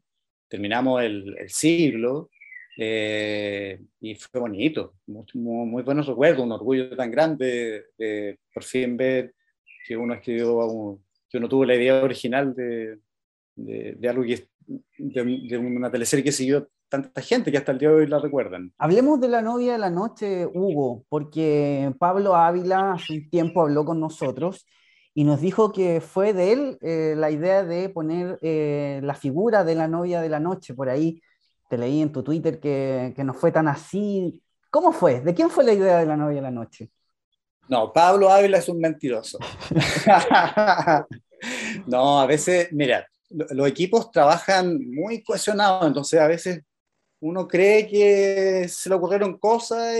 Terminamos 0.48 1.02
el, 1.02 1.36
el 1.38 1.50
siglo 1.50 2.30
eh, 2.76 3.80
y 4.00 4.14
fue 4.16 4.40
bonito, 4.40 4.94
muy, 5.06 5.82
buenos 5.82 6.06
recuerdos, 6.06 6.44
un 6.44 6.52
orgullo 6.52 6.96
tan 6.96 7.10
grande 7.10 7.84
de, 7.96 8.38
por 8.52 8.64
fin 8.64 8.96
ver 8.96 9.32
que 9.86 9.96
uno 9.96 10.14
escribió, 10.14 10.98
que 11.34 11.38
uno 11.38 11.48
tuvo 11.48 11.64
la 11.64 11.74
idea 11.74 12.04
original 12.04 12.54
de, 12.54 13.00
de, 13.56 14.08
algo 14.08 14.22
que 14.22 14.46
de, 14.98 15.58
una 15.58 15.90
teleserie 15.90 16.22
que 16.22 16.30
siguió 16.30 16.68
tanta 16.88 17.20
gente 17.20 17.50
que 17.50 17.58
hasta 17.58 17.72
el 17.72 17.78
día 17.78 17.88
de 17.88 17.94
hoy 17.96 18.06
la 18.06 18.20
recuerdan. 18.20 18.72
Hablemos 18.78 19.20
de 19.20 19.26
la 19.26 19.42
novia 19.42 19.72
de 19.72 19.78
la 19.78 19.90
noche, 19.90 20.46
Hugo, 20.46 21.04
porque 21.08 21.92
Pablo 21.98 22.36
Ávila 22.36 22.92
hace 22.92 23.14
un 23.14 23.30
tiempo 23.30 23.62
habló 23.62 23.84
con 23.84 23.98
nosotros 23.98 24.64
y 25.12 25.24
nos 25.24 25.40
dijo 25.40 25.72
que 25.72 26.00
fue 26.00 26.34
de 26.34 26.52
él 26.52 26.78
eh, 26.82 27.14
la 27.16 27.32
idea 27.32 27.64
de 27.64 27.88
poner 27.88 28.38
eh, 28.40 29.00
la 29.02 29.14
figura 29.14 29.64
de 29.64 29.74
la 29.74 29.88
novia 29.88 30.20
de 30.20 30.28
la 30.28 30.38
noche 30.38 30.72
por 30.72 30.88
ahí. 30.88 31.20
Te 31.68 31.76
leí 31.76 32.00
en 32.00 32.12
tu 32.12 32.22
Twitter 32.22 32.60
que, 32.60 33.12
que 33.16 33.24
no 33.24 33.34
fue 33.34 33.50
tan 33.50 33.66
así. 33.66 34.40
¿Cómo 34.70 34.92
fue? 34.92 35.20
¿De 35.20 35.34
quién 35.34 35.50
fue 35.50 35.64
la 35.64 35.72
idea 35.72 35.98
de 35.98 36.06
la 36.06 36.16
novia 36.16 36.36
de 36.36 36.42
la 36.42 36.52
noche? 36.52 36.90
No, 37.68 37.92
Pablo 37.92 38.30
Ávila 38.30 38.58
es 38.58 38.68
un 38.68 38.78
mentiroso. 38.78 39.38
no, 41.86 42.20
a 42.20 42.26
veces, 42.26 42.68
mira, 42.72 43.08
los 43.30 43.66
equipos 43.66 44.10
trabajan 44.10 44.78
muy 44.90 45.22
cohesionados, 45.22 45.86
entonces 45.86 46.20
a 46.20 46.28
veces 46.28 46.62
uno 47.20 47.48
cree 47.48 47.88
que 47.88 48.68
se 48.68 48.88
le 48.88 48.94
ocurrieron 48.96 49.38
cosas 49.38 49.94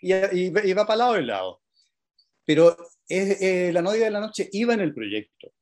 y, 0.00 0.50
va 0.72 0.86
para 0.86 0.96
lado 0.96 1.18
y 1.18 1.24
lado. 1.24 1.60
Pero 2.46 2.76
eh, 3.08 3.70
la 3.72 3.82
novia 3.82 4.04
de 4.04 4.10
la 4.10 4.20
noche 4.20 4.48
iba 4.52 4.74
en 4.74 4.80
el 4.80 4.94
proyecto 4.94 5.52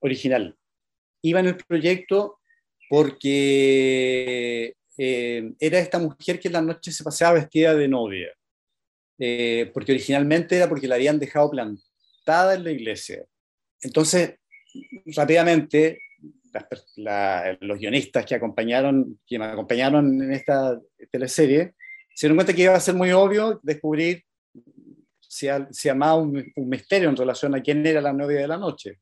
original. 0.00 0.56
Iba 1.22 1.40
en 1.40 1.46
el 1.46 1.56
proyecto 1.56 2.40
porque 2.88 4.74
eh, 4.98 5.52
era 5.58 5.78
esta 5.78 5.98
mujer 5.98 6.38
que 6.38 6.48
en 6.48 6.54
la 6.54 6.62
noche 6.62 6.92
se 6.92 7.04
paseaba 7.04 7.34
vestida 7.34 7.74
de 7.74 7.88
novia. 7.88 8.32
Porque 9.16 9.92
originalmente 9.92 10.56
era 10.56 10.68
porque 10.68 10.88
la 10.88 10.96
habían 10.96 11.18
dejado 11.18 11.50
plantada 11.50 12.54
en 12.54 12.64
la 12.64 12.70
iglesia. 12.70 13.24
Entonces, 13.80 14.36
rápidamente, 15.06 15.98
los 17.60 17.78
guionistas 17.78 18.24
que, 18.26 18.34
acompañaron, 18.34 19.18
que 19.26 19.38
me 19.38 19.46
acompañaron 19.46 20.22
en 20.22 20.32
esta 20.32 20.80
teleserie 21.10 21.74
se 22.14 22.26
dieron 22.26 22.36
cuenta 22.36 22.54
que 22.54 22.62
iba 22.62 22.74
a 22.74 22.80
ser 22.80 22.94
muy 22.94 23.10
obvio 23.10 23.60
descubrir 23.62 24.24
si, 25.20 25.48
si 25.72 25.88
amaba 25.88 26.16
un, 26.16 26.52
misterio 26.56 27.08
en 27.08 27.16
relación 27.16 27.54
a 27.54 27.60
quién 27.60 27.84
era 27.84 28.00
la 28.00 28.12
novia 28.12 28.40
de 28.40 28.48
la 28.48 28.56
noche. 28.56 29.00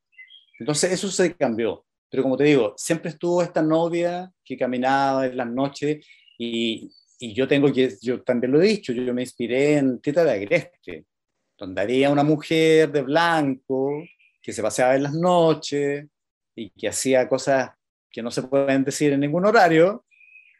Entonces 0.59 0.93
eso 0.93 1.09
se 1.11 1.35
cambió. 1.37 1.85
Pero 2.09 2.23
como 2.23 2.37
te 2.37 2.45
digo, 2.45 2.75
siempre 2.77 3.11
estuvo 3.11 3.43
esta 3.43 3.63
novia 3.63 4.31
que 4.45 4.57
caminaba 4.57 5.27
en 5.27 5.37
las 5.37 5.49
noches 5.49 6.07
y, 6.39 6.91
y 7.23 7.35
yo 7.35 7.47
tengo 7.47 7.73
que, 7.73 7.95
yo 8.03 8.21
también 8.23 8.51
lo 8.51 8.61
he 8.61 8.67
dicho, 8.67 8.93
yo 8.93 9.15
me 9.15 9.23
inspiré 9.23 9.75
en 9.75 10.01
Tita 10.01 10.25
de 10.25 10.33
Agreste, 10.33 11.05
donde 11.57 11.81
había 11.81 12.11
una 12.11 12.25
mujer 12.25 12.91
de 12.91 13.03
blanco 13.03 14.03
que 14.43 14.53
se 14.53 14.61
paseaba 14.61 14.97
en 14.97 15.05
las 15.05 15.15
noches, 15.15 16.05
y 16.57 16.71
que 16.71 16.89
hacía 16.89 17.29
cosas 17.29 17.71
que 18.11 18.25
no 18.25 18.33
se 18.33 18.43
pueden 18.43 18.83
decir 18.83 19.13
en 19.13 19.21
ningún 19.21 19.47
horario, 19.47 20.05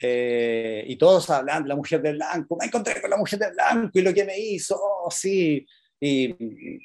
eh, 0.01 0.85
y 0.87 0.95
todos 0.95 1.29
hablan 1.31 1.65
de 1.65 1.71
la 1.71 1.75
mujer 1.75 2.01
de 2.01 2.13
blanco, 2.13 2.57
me 2.57 2.67
encontré 2.67 3.01
con 3.01 3.11
la 3.11 3.17
mujer 3.17 3.41
de 3.41 3.51
blanco 3.51 3.99
y 3.99 4.03
lo 4.03 4.15
que 4.15 4.25
me 4.25 4.39
hizo, 4.39 4.79
oh, 4.81 5.11
sí, 5.11 5.67
y 6.01 6.33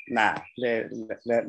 nada, 0.08 0.44
le, 0.56 0.90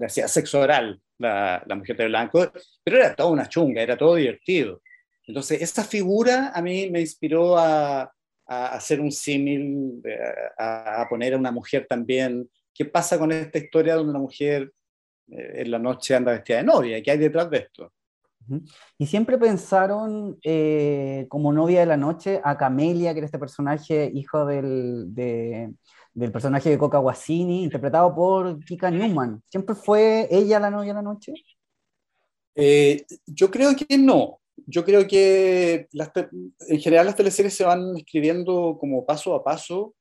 hacía 0.04 0.28
sexo 0.28 0.60
oral 0.60 1.00
la, 1.16 1.62
la, 1.66 1.74
mujer 1.74 1.96
de 1.96 2.08
blanco, 2.08 2.52
pero 2.84 2.98
era 2.98 3.14
toda 3.14 3.30
una 3.30 3.48
chunga, 3.48 3.80
era 3.80 3.96
todo 3.96 4.16
divertido. 4.16 4.82
Entonces, 5.26 5.62
esa 5.62 5.84
figura 5.84 6.52
a 6.54 6.60
mí 6.60 6.90
me 6.90 7.00
inspiró 7.00 7.58
a, 7.58 8.10
a 8.48 8.74
hacer 8.74 9.00
un 9.00 9.12
símil, 9.12 10.02
a, 10.58 11.02
a, 11.02 11.08
poner 11.08 11.34
a 11.34 11.38
una 11.38 11.52
mujer 11.52 11.86
también. 11.88 12.50
¿Qué 12.74 12.84
pasa 12.84 13.18
con 13.18 13.30
esta 13.30 13.58
historia 13.58 13.94
donde 13.94 14.10
una 14.10 14.18
mujer 14.18 14.72
eh, 15.30 15.62
en 15.62 15.70
la 15.70 15.78
noche 15.78 16.14
anda 16.14 16.32
vestida 16.32 16.58
de 16.58 16.64
novia. 16.64 17.02
¿Qué 17.02 17.10
hay 17.10 17.18
detrás 17.18 17.50
de 17.50 17.58
esto? 17.58 17.92
Y 18.96 19.04
siempre 19.04 19.36
pensaron 19.36 20.38
eh, 20.42 21.26
como 21.28 21.52
novia 21.52 21.80
de 21.80 21.86
la 21.86 21.98
noche 21.98 22.40
a 22.42 22.56
Camelia, 22.56 23.12
que 23.12 23.18
era 23.18 23.26
este 23.26 23.38
personaje, 23.38 24.10
hijo 24.14 24.46
del, 24.46 25.14
del 25.14 26.32
personaje 26.32 26.70
de 26.70 26.78
Coca 26.78 26.96
Guasini, 26.96 27.64
interpretado 27.64 28.14
por 28.14 28.64
Kika 28.64 28.90
Newman. 28.90 29.42
¿Siempre 29.50 29.74
fue 29.74 30.28
ella 30.30 30.58
la 30.60 30.70
novia 30.70 30.94
de 30.94 30.94
la 30.94 31.02
noche? 31.02 31.34
Eh, 32.54 33.04
yo 33.26 33.50
creo 33.50 33.76
que 33.76 33.98
no. 33.98 34.40
Yo 34.66 34.84
creo 34.84 35.06
que 35.06 35.88
en 35.92 36.80
general 36.80 37.06
las 37.06 37.16
teleseries 37.16 37.54
se 37.54 37.64
van 37.64 37.96
escribiendo 37.96 38.76
como 38.78 39.06
paso 39.06 39.34
a 39.34 39.44
paso, 39.44 39.94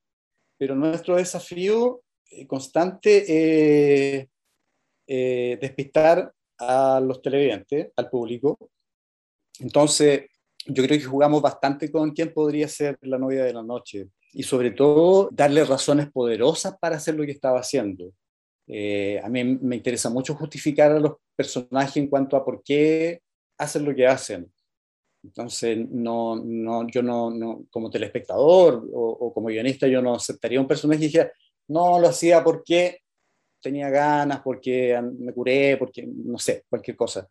pero 0.57 0.75
nuestro 0.75 1.15
desafío 1.15 2.01
constante 2.47 4.27
eh, 5.07 5.57
despistar 5.61 6.33
a 6.59 6.99
los 6.99 7.21
televidentes, 7.21 7.91
al 7.95 8.09
público. 8.09 8.57
Entonces, 9.59 10.25
yo 10.65 10.83
creo 10.83 10.99
que 10.99 11.05
jugamos 11.05 11.41
bastante 11.41 11.91
con 11.91 12.11
quién 12.11 12.33
podría 12.33 12.67
ser 12.67 12.97
la 13.01 13.17
novia 13.17 13.43
de 13.45 13.53
la 13.53 13.63
noche 13.63 14.09
y 14.33 14.43
sobre 14.43 14.71
todo 14.71 15.29
darle 15.31 15.63
razones 15.63 16.11
poderosas 16.11 16.77
para 16.79 16.97
hacer 16.97 17.15
lo 17.15 17.25
que 17.25 17.31
estaba 17.31 17.59
haciendo. 17.59 18.11
Eh, 18.67 19.19
a 19.23 19.29
mí 19.29 19.43
me 19.43 19.77
interesa 19.77 20.09
mucho 20.09 20.35
justificar 20.35 20.91
a 20.91 20.99
los 20.99 21.13
personajes 21.35 21.95
en 21.97 22.07
cuanto 22.07 22.35
a 22.35 22.43
por 22.43 22.61
qué 22.63 23.21
hacen 23.57 23.85
lo 23.85 23.95
que 23.95 24.07
hacen. 24.07 24.51
Entonces, 25.23 25.77
no, 25.89 26.35
no, 26.37 26.87
yo 26.87 27.01
no, 27.01 27.29
no, 27.31 27.65
como 27.69 27.89
telespectador 27.89 28.87
o, 28.93 29.09
o, 29.09 29.33
como 29.33 29.47
guionista, 29.47 29.87
yo 29.87 30.01
no 30.01 30.15
aceptaría 30.15 30.61
un 30.61 30.67
personaje 30.67 31.01
y 31.03 31.07
dijera, 31.07 31.31
no, 31.67 31.99
lo 31.99 32.07
hacía 32.07 32.43
porque 32.43 32.99
tenía 33.61 33.89
ganas, 33.89 34.41
porque 34.41 35.01
me 35.19 35.33
curé, 35.33 35.77
porque 35.77 36.07
no 36.07 36.37
sé, 36.37 36.63
cualquier 36.69 36.95
cosa. 36.95 37.27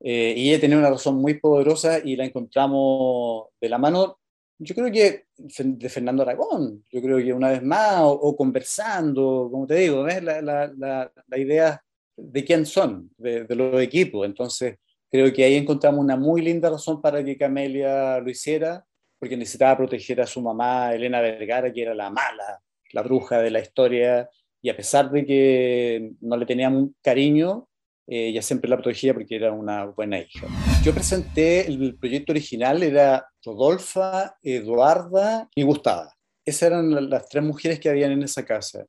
Eh, 0.00 0.34
y 0.36 0.50
ella 0.50 0.60
tenía 0.60 0.78
una 0.78 0.90
razón 0.90 1.16
muy 1.16 1.40
poderosa 1.40 1.98
y 1.98 2.16
la 2.16 2.24
encontramos 2.24 3.46
de 3.60 3.68
la 3.68 3.78
mano, 3.78 4.18
yo 4.58 4.74
creo 4.74 4.92
que 4.92 5.24
de 5.36 5.88
Fernando 5.88 6.22
Aragón, 6.22 6.84
yo 6.90 7.02
creo 7.02 7.18
que 7.18 7.32
una 7.32 7.50
vez 7.50 7.62
más, 7.62 8.00
o, 8.02 8.36
conversando, 8.36 9.48
como 9.50 9.66
te 9.66 9.76
digo, 9.76 10.04
¿ves? 10.04 10.22
La, 10.22 10.40
la, 10.42 10.72
la, 10.76 11.38
idea 11.38 11.82
de 12.16 12.44
quién 12.44 12.64
son, 12.64 13.10
de, 13.16 13.44
de, 13.44 13.54
los 13.56 13.82
equipos. 13.82 14.26
Entonces, 14.26 14.76
creo 15.14 15.32
que 15.32 15.44
ahí 15.44 15.54
encontramos 15.54 16.00
una 16.00 16.16
muy 16.16 16.42
linda 16.42 16.68
razón 16.68 17.00
para 17.00 17.24
que 17.24 17.36
Camelia 17.36 18.18
lo 18.18 18.28
hiciera, 18.28 18.84
porque 19.16 19.36
necesitaba 19.36 19.76
proteger 19.76 20.20
a 20.20 20.26
su 20.26 20.42
mamá, 20.42 20.92
Elena 20.92 21.20
Vergara, 21.20 21.72
que 21.72 21.82
era 21.82 21.94
la 21.94 22.10
mala, 22.10 22.60
la 22.90 23.02
bruja 23.02 23.38
de 23.38 23.52
la 23.52 23.60
historia, 23.60 24.28
y 24.60 24.70
a 24.70 24.76
pesar 24.76 25.12
de 25.12 25.24
que 25.24 26.10
no 26.20 26.36
le 26.36 26.46
tenían 26.46 26.96
cariño, 27.00 27.68
eh, 28.08 28.30
ella 28.30 28.42
siempre 28.42 28.68
la 28.68 28.76
protegía 28.76 29.14
porque 29.14 29.36
era 29.36 29.52
una 29.52 29.84
buena 29.84 30.18
hija. 30.18 30.48
Yo 30.82 30.92
presenté 30.92 31.68
el 31.68 31.96
proyecto 31.96 32.32
original, 32.32 32.82
era 32.82 33.24
Rodolfa, 33.44 34.34
Eduarda 34.42 35.48
y 35.54 35.62
Gustava. 35.62 36.12
Esas 36.44 36.72
eran 36.72 37.08
las 37.08 37.28
tres 37.28 37.44
mujeres 37.44 37.78
que 37.78 37.88
habían 37.88 38.10
en 38.10 38.24
esa 38.24 38.44
casa. 38.44 38.84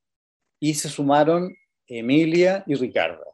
Y 0.58 0.74
se 0.74 0.88
sumaron 0.88 1.54
Emilia 1.86 2.64
y 2.66 2.74
Ricarda, 2.74 3.25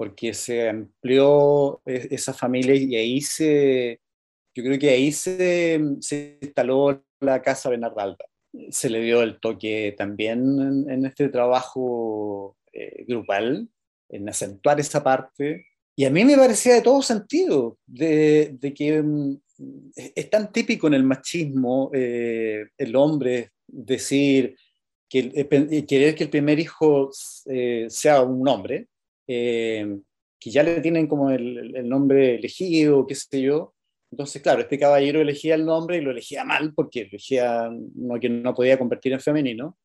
porque 0.00 0.32
se 0.32 0.66
amplió 0.66 1.82
e, 1.84 2.08
esa 2.10 2.32
familia 2.32 2.74
y 2.74 2.96
ahí 2.96 3.20
se, 3.20 4.00
yo 4.54 4.64
creo 4.64 4.78
que 4.78 4.88
ahí 4.88 5.12
se, 5.12 5.78
se 6.00 6.38
instaló 6.40 7.04
la 7.20 7.42
casa 7.42 7.68
Bernardalda 7.68 8.24
se 8.70 8.90
le 8.90 9.02
dio 9.02 9.22
el 9.22 9.38
toque 9.40 9.94
también 9.96 10.86
en, 10.88 11.06
este 11.06 11.28
trabajo 11.28 12.56
eh, 12.72 13.04
grupal, 13.06 13.68
en 14.08 14.28
acentuar 14.28 14.80
esa 14.80 15.02
parte. 15.02 15.66
Y 15.96 16.04
a 16.04 16.10
mí 16.10 16.24
me 16.24 16.36
parecía 16.36 16.74
de 16.74 16.82
todo 16.82 17.02
sentido, 17.02 17.78
de, 17.86 18.58
que 18.74 19.02
mm, 19.02 19.36
es 19.94 20.30
tan 20.30 20.50
típico 20.50 20.86
en 20.86 20.94
el 20.94 21.04
machismo 21.04 21.90
eh, 21.92 22.64
el 22.78 22.96
hombre 22.96 23.50
decir 23.66 24.56
que 25.08 25.30
eh, 25.34 25.86
querer 25.86 26.14
que 26.14 26.24
el 26.24 26.30
primer 26.30 26.58
hijo 26.58 27.10
sea 27.12 28.22
un 28.22 28.48
hombre, 28.48 28.88
que 29.32 30.50
ya 30.50 30.62
le 30.62 30.80
tienen 30.80 31.06
como 31.06 31.30
el, 31.30 31.76
el 31.76 31.88
nombre 31.88 32.36
elegido, 32.36 33.06
qué 33.06 33.14
sé 33.14 33.42
yo, 33.42 33.74
entonces, 34.10 34.42
claro, 34.42 34.62
este 34.62 34.78
caballero 34.78 35.20
elegía 35.20 35.54
el 35.54 35.64
nombre 35.64 35.98
y 35.98 36.00
lo 36.00 36.10
elegía 36.10 36.44
mal 36.44 36.74
porque 36.74 37.02
elegía 37.02 37.70
no, 37.94 38.18
que 38.18 38.28
no 38.28 38.54
podía 38.54 38.78
convertir 38.78 39.12
en 39.12 39.20
femenino, 39.20 39.78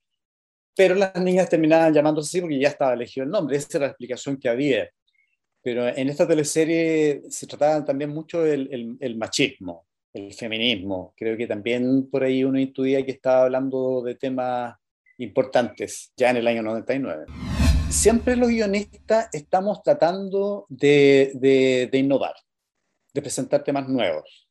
pero 0.76 0.96
las 0.96 1.16
niñas 1.16 1.50
terminaban 1.50 1.94
llamándose 1.94 2.30
así 2.30 2.42
porque 2.42 2.60
ya 2.60 2.70
estaba 2.70 2.94
elegido 2.94 3.24
el 3.24 3.30
nombre, 3.30 3.58
esa 3.58 3.78
era 3.78 3.86
la 3.88 3.92
explicación 3.92 4.38
que 4.38 4.50
había. 4.50 4.90
Pero 5.62 5.88
en 5.88 6.10
esta 6.10 6.28
teleserie 6.28 7.24
se 7.30 7.48
trataba 7.48 7.84
también 7.86 8.12
mucho 8.12 8.46
el, 8.46 8.98
el, 9.00 9.18
machismo, 9.18 9.88
el 10.14 10.34
feminismo. 10.34 11.14
Creo 11.18 11.36
que 11.38 11.48
también 11.48 12.08
por 12.10 12.24
ahí 12.24 12.44
uno 12.44 12.60
intuía 12.60 13.04
que 13.04 13.12
estaba 13.12 13.44
hablando 13.44 14.04
de 14.04 14.16
temas 14.16 14.76
importantes 15.18 16.12
ya 16.16 16.32
en 16.32 16.38
el 16.38 16.48
año 16.48 16.62
99. 16.62 17.26
Siempre 17.96 18.36
los 18.36 18.50
guionistas 18.50 19.30
estamos 19.32 19.82
tratando 19.82 20.66
de, 20.70 21.90
innovar 21.94 22.36
de 23.14 23.22
presentar 23.22 23.64
temas 23.64 23.88
nuevos. 23.88 24.48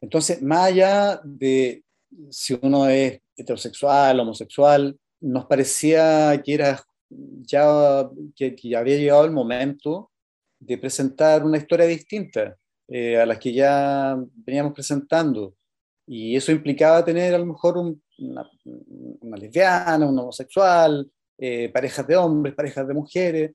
Entonces, 0.00 0.42
más 0.42 0.66
allá 0.66 1.20
de 1.24 1.84
si 2.28 2.58
uno 2.60 2.88
es 2.88 3.20
heterosexual, 3.36 4.20
homosexual, 4.20 4.98
nos 5.20 5.46
parecía 5.46 6.42
que 6.44 6.54
era 6.54 6.84
ya 7.08 8.10
que, 8.34 8.76
había 8.76 8.96
llegado 8.96 9.24
el 9.24 9.30
momento 9.30 10.10
de 10.58 10.76
presentar 10.76 11.44
una 11.44 11.58
historia 11.58 11.86
distinta. 11.86 12.56
eh, 12.88 13.16
a 13.18 13.26
las 13.26 13.38
que 13.38 13.52
ya 13.52 14.16
veníamos 14.34 14.72
presentando. 14.72 15.54
Y 16.06 16.36
eso 16.36 16.52
implicaba 16.52 17.04
tener 17.04 17.34
a 17.34 17.38
lo 17.38 17.46
mejor 17.46 17.78
una, 17.78 18.48
una, 19.20 19.36
lesbiana, 19.36 20.06
un 20.06 20.18
homosexual, 20.18 21.10
eh, 21.38 21.68
parejas 21.68 22.06
de 22.06 22.16
hombres, 22.16 22.54
parejas 22.54 22.86
de 22.86 22.94
mujeres, 22.94 23.52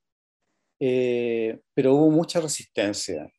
eh, 0.79 1.59
pero 1.73 1.95
hubo 1.95 2.11
mucha 2.11 2.39
resistencia, 2.41 3.31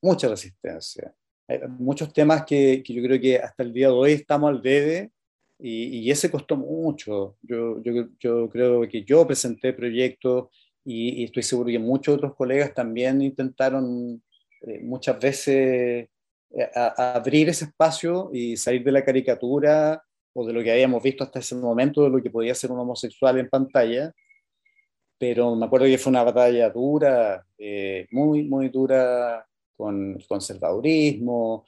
mucha 0.00 0.28
resistencia. 0.28 1.14
Hay 1.46 1.60
muchos 1.68 2.12
temas 2.12 2.44
que, 2.44 2.82
que, 2.84 2.94
yo 2.94 3.02
creo 3.02 3.20
que 3.20 3.38
hasta 3.38 3.62
el 3.62 3.72
día 3.72 3.88
de 3.88 3.94
hoy 3.94 4.12
estamos 4.12 4.50
al 4.50 4.62
debe 4.62 5.10
y, 5.58 5.98
y 5.98 6.10
ese 6.10 6.30
costó 6.30 6.56
mucho. 6.56 7.36
Yo, 7.42 7.82
yo, 7.82 8.08
yo, 8.18 8.48
creo 8.48 8.88
que 8.88 9.04
yo 9.04 9.26
presenté 9.26 9.72
proyectos 9.72 10.48
y, 10.84 11.22
y, 11.22 11.24
estoy 11.24 11.42
seguro 11.42 11.68
que 11.68 11.78
muchos 11.78 12.16
otros 12.16 12.34
colegas 12.34 12.74
también 12.74 13.20
intentaron 13.22 14.22
eh, 14.66 14.80
muchas 14.82 15.20
veces 15.20 16.08
eh, 16.50 16.70
abrir 16.96 17.48
ese 17.48 17.66
espacio 17.66 18.30
y 18.32 18.56
salir 18.56 18.82
de 18.82 18.92
la 18.92 19.04
caricatura 19.04 20.02
o 20.34 20.46
de 20.46 20.52
lo 20.52 20.62
que 20.62 20.72
habíamos 20.72 21.02
visto 21.02 21.24
hasta 21.24 21.38
ese 21.38 21.54
momento 21.54 22.02
de 22.02 22.10
lo 22.10 22.22
que 22.22 22.30
podía 22.30 22.54
ser 22.54 22.70
un 22.72 22.80
homosexual 22.80 23.38
en 23.38 23.48
pantalla. 23.48 24.12
Pero 25.18 25.54
me 25.54 25.66
acuerdo 25.66 25.86
que 25.86 25.98
fue 25.98 26.10
una 26.10 26.24
batalla 26.24 26.70
dura, 26.70 27.46
eh, 27.56 28.06
muy, 28.10 28.42
muy 28.44 28.68
dura, 28.68 29.46
con 29.76 30.16
el 30.16 30.26
conservadurismo, 30.26 31.64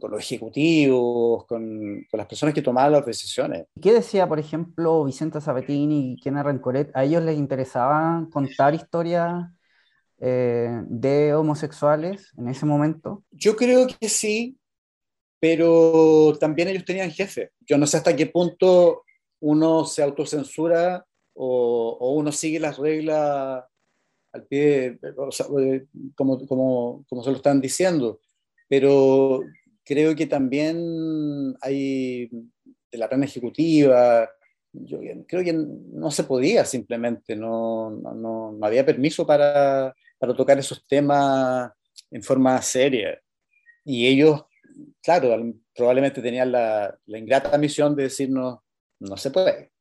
con 0.00 0.10
los 0.10 0.20
ejecutivos, 0.20 1.46
con, 1.46 2.06
con, 2.10 2.18
las 2.18 2.26
personas 2.26 2.54
que 2.54 2.62
tomaban 2.62 2.92
las 2.92 3.06
decisiones. 3.06 3.66
¿Qué 3.80 3.92
decía, 3.92 4.28
por 4.28 4.38
ejemplo, 4.38 5.04
Vicente 5.04 5.40
Sabatini 5.40 6.12
y 6.12 6.16
Kena 6.20 6.42
Rencoret? 6.42 6.90
¿A 6.94 7.04
ellos 7.04 7.22
les 7.22 7.38
interesaba 7.38 8.26
contar 8.32 8.74
historias 8.74 9.46
eh, 10.18 10.82
de 10.86 11.34
homosexuales 11.34 12.32
en 12.36 12.48
ese 12.48 12.66
momento? 12.66 13.24
Yo 13.30 13.56
creo 13.56 13.86
que 13.86 14.08
sí, 14.08 14.58
pero 15.40 16.36
también 16.38 16.68
ellos 16.68 16.84
tenían 16.84 17.10
jefe. 17.10 17.50
Yo 17.60 17.78
no 17.78 17.86
sé 17.86 17.96
hasta 17.96 18.14
qué 18.14 18.26
punto 18.26 19.04
uno 19.40 19.84
se 19.86 20.02
autocensura 20.02 21.04
o, 21.34 21.96
o 21.98 22.12
uno 22.12 22.30
sigue 22.30 22.60
las 22.60 22.78
reglas 22.78 23.64
al 24.32 24.46
pie, 24.46 24.98
o 25.16 25.32
sea, 25.32 25.46
eh, 25.58 25.86
como, 26.14 26.46
como, 26.46 27.04
como 27.08 27.22
se 27.24 27.30
lo 27.30 27.36
están 27.36 27.60
diciendo, 27.60 28.20
pero 28.68 29.40
creo 29.84 30.14
que 30.14 30.26
también 30.26 31.56
hay 31.60 32.28
de 32.92 32.98
la 32.98 33.08
plana 33.08 33.24
ejecutiva, 33.24 34.28
yo 34.72 35.00
creo 35.26 35.42
que 35.42 35.52
no 35.52 36.10
se 36.10 36.24
podía 36.24 36.64
simplemente, 36.64 37.34
no, 37.34 37.90
no, 37.90 38.52
no 38.52 38.66
había 38.66 38.86
permiso 38.86 39.26
para, 39.26 39.94
para 40.18 40.34
tocar 40.34 40.58
esos 40.58 40.86
temas 40.86 41.72
en 42.10 42.22
forma 42.22 42.60
seria. 42.62 43.20
Y 43.84 44.06
ellos, 44.06 44.42
claro, 45.02 45.36
probablemente 45.74 46.22
tenían 46.22 46.52
la, 46.52 46.96
la 47.06 47.18
ingrata 47.18 47.56
misión 47.58 47.94
de 47.96 48.04
decirnos, 48.04 48.58
no 49.00 49.16
se 49.16 49.30
puede. 49.30 49.72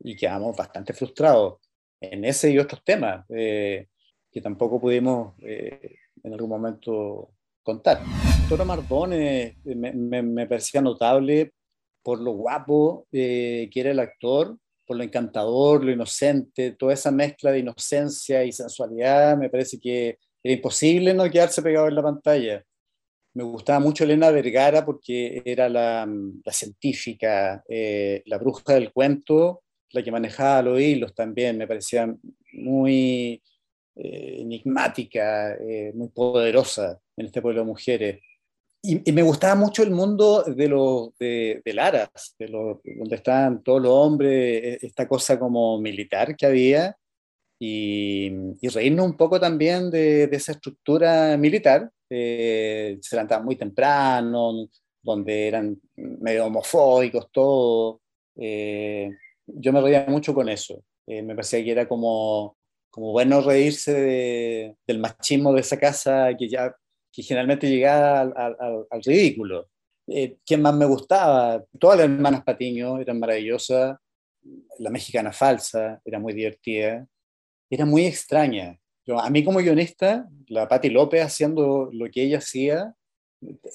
Y 0.00 0.16
quedamos 0.16 0.56
bastante 0.56 0.92
frustrados 0.92 1.58
en 2.00 2.24
ese 2.24 2.50
y 2.50 2.58
otros 2.58 2.82
temas 2.84 3.24
eh, 3.30 3.88
que 4.30 4.40
tampoco 4.40 4.80
pudimos 4.80 5.34
eh, 5.42 5.96
en 6.22 6.32
algún 6.32 6.50
momento 6.50 7.30
contar. 7.62 8.00
Toro 8.48 8.64
Mardone 8.64 9.58
eh, 9.64 9.74
me, 9.74 9.92
me, 9.92 10.22
me, 10.22 10.46
parecía 10.46 10.80
notable 10.80 11.52
por 12.02 12.20
lo 12.20 12.32
guapo 12.32 13.06
que 13.10 13.70
era 13.74 13.90
el 13.90 13.98
actor 13.98 14.56
por 14.86 14.96
lo 14.96 15.02
encantador, 15.02 15.84
lo 15.84 15.90
inocente, 15.90 16.72
toda 16.72 16.94
esa 16.94 17.10
mezcla 17.10 17.50
de 17.50 17.58
inocencia 17.58 18.44
y 18.44 18.52
sensualidad, 18.52 19.36
me 19.36 19.50
parece 19.50 19.78
que 19.80 20.18
era 20.42 20.54
imposible 20.54 21.12
no 21.12 21.28
quedarse 21.28 21.60
pegado 21.60 21.88
en 21.88 21.96
la 21.96 22.02
pantalla. 22.02 22.64
Me 23.36 23.42
gustaba 23.42 23.80
mucho 23.80 24.04
Elena 24.04 24.30
Vergara 24.30 24.82
porque 24.82 25.42
era 25.44 25.68
la, 25.68 26.08
la 26.42 26.52
científica, 26.52 27.62
eh, 27.68 28.22
la 28.24 28.38
bruja 28.38 28.72
del 28.72 28.94
cuento, 28.94 29.62
la 29.90 30.02
que 30.02 30.10
manejaba 30.10 30.62
los 30.62 30.80
hilos 30.80 31.14
también, 31.14 31.58
me 31.58 31.66
parecía 31.66 32.16
muy 32.54 33.42
eh, 33.94 34.36
enigmática, 34.40 35.52
eh, 35.52 35.92
muy 35.94 36.08
poderosa 36.08 36.98
en 37.14 37.26
este 37.26 37.42
pueblo 37.42 37.60
de 37.60 37.66
mujeres. 37.66 38.22
Y, 38.82 39.12
me 39.12 39.22
gustaba 39.22 39.54
mucho 39.54 39.82
el 39.82 39.90
mundo 39.90 40.42
de, 40.42 40.68
los 40.68 41.10
de, 41.18 41.60
de 41.62 42.48
lo, 42.48 42.80
donde 42.84 43.16
estaban 43.16 43.62
todos 43.62 43.82
los 43.82 43.92
hombres, 43.92 44.80
e, 44.82 44.86
esta 44.86 45.06
cosa 45.06 45.38
como 45.38 45.78
militar 45.78 46.34
que 46.36 46.46
había, 46.46 46.96
y, 47.60 48.32
y 48.62 48.68
reírnos 48.68 49.04
un 49.04 49.16
poco 49.18 49.38
también 49.38 49.90
de, 49.90 50.26
de 50.26 50.36
esa 50.38 50.52
estructura 50.52 51.36
militar. 51.36 51.90
Eh, 52.10 52.98
se 53.00 53.16
levantaban 53.16 53.44
muy 53.44 53.56
temprano, 53.56 54.68
donde 55.02 55.48
eran 55.48 55.80
medio 55.96 56.46
homofóbicos, 56.46 57.30
todo. 57.30 58.00
Eh, 58.36 59.10
yo 59.46 59.72
me 59.72 59.80
reía 59.80 60.06
mucho 60.08 60.34
con 60.34 60.48
eso. 60.48 60.82
Eh, 61.06 61.22
me 61.22 61.34
parecía 61.34 61.62
que 61.62 61.70
era 61.70 61.88
como, 61.88 62.56
como 62.90 63.12
bueno 63.12 63.40
reírse 63.40 63.92
de, 63.92 64.76
del 64.86 64.98
machismo 64.98 65.52
de 65.52 65.60
esa 65.60 65.78
casa 65.78 66.30
que 66.36 66.48
ya 66.48 66.74
que 67.12 67.22
generalmente 67.22 67.70
llegaba 67.70 68.20
al, 68.20 68.34
al, 68.36 68.86
al 68.90 69.02
ridículo. 69.02 69.68
Eh, 70.06 70.36
¿Quién 70.44 70.60
más 70.62 70.74
me 70.74 70.84
gustaba? 70.84 71.64
Todas 71.78 71.98
las 71.98 72.10
hermanas 72.10 72.44
Patiño 72.44 73.00
eran 73.00 73.18
maravillosas. 73.18 73.96
La 74.78 74.90
mexicana 74.90 75.32
falsa 75.32 76.00
era 76.04 76.18
muy 76.18 76.34
divertida. 76.34 77.06
Era 77.70 77.86
muy 77.86 78.04
extraña. 78.04 78.78
Yo, 79.06 79.20
a 79.20 79.30
mí 79.30 79.44
como 79.44 79.60
guionista, 79.60 80.28
la 80.48 80.66
Patti 80.66 80.90
López 80.90 81.22
haciendo 81.22 81.88
lo 81.92 82.10
que 82.10 82.22
ella 82.22 82.38
hacía, 82.38 82.92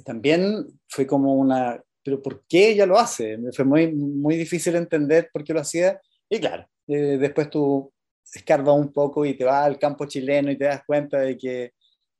también 0.05 0.79
fue 0.87 1.07
como 1.07 1.35
una... 1.35 1.81
¿Pero 2.03 2.21
por 2.21 2.43
qué 2.47 2.71
ella 2.71 2.85
lo 2.85 2.97
hace? 2.97 3.37
Me 3.37 3.51
fue 3.51 3.63
muy, 3.63 3.93
muy 3.93 4.35
difícil 4.35 4.75
entender 4.75 5.29
por 5.31 5.43
qué 5.43 5.53
lo 5.53 5.61
hacía. 5.61 6.01
Y 6.27 6.39
claro, 6.39 6.67
eh, 6.87 7.17
después 7.19 7.49
tú 7.49 7.93
escarbas 8.33 8.75
un 8.75 8.91
poco 8.91 9.25
y 9.25 9.35
te 9.35 9.43
vas 9.43 9.65
al 9.65 9.77
campo 9.77 10.05
chileno 10.07 10.51
y 10.51 10.57
te 10.57 10.65
das 10.65 10.81
cuenta 10.85 11.19
de 11.19 11.37
que 11.37 11.73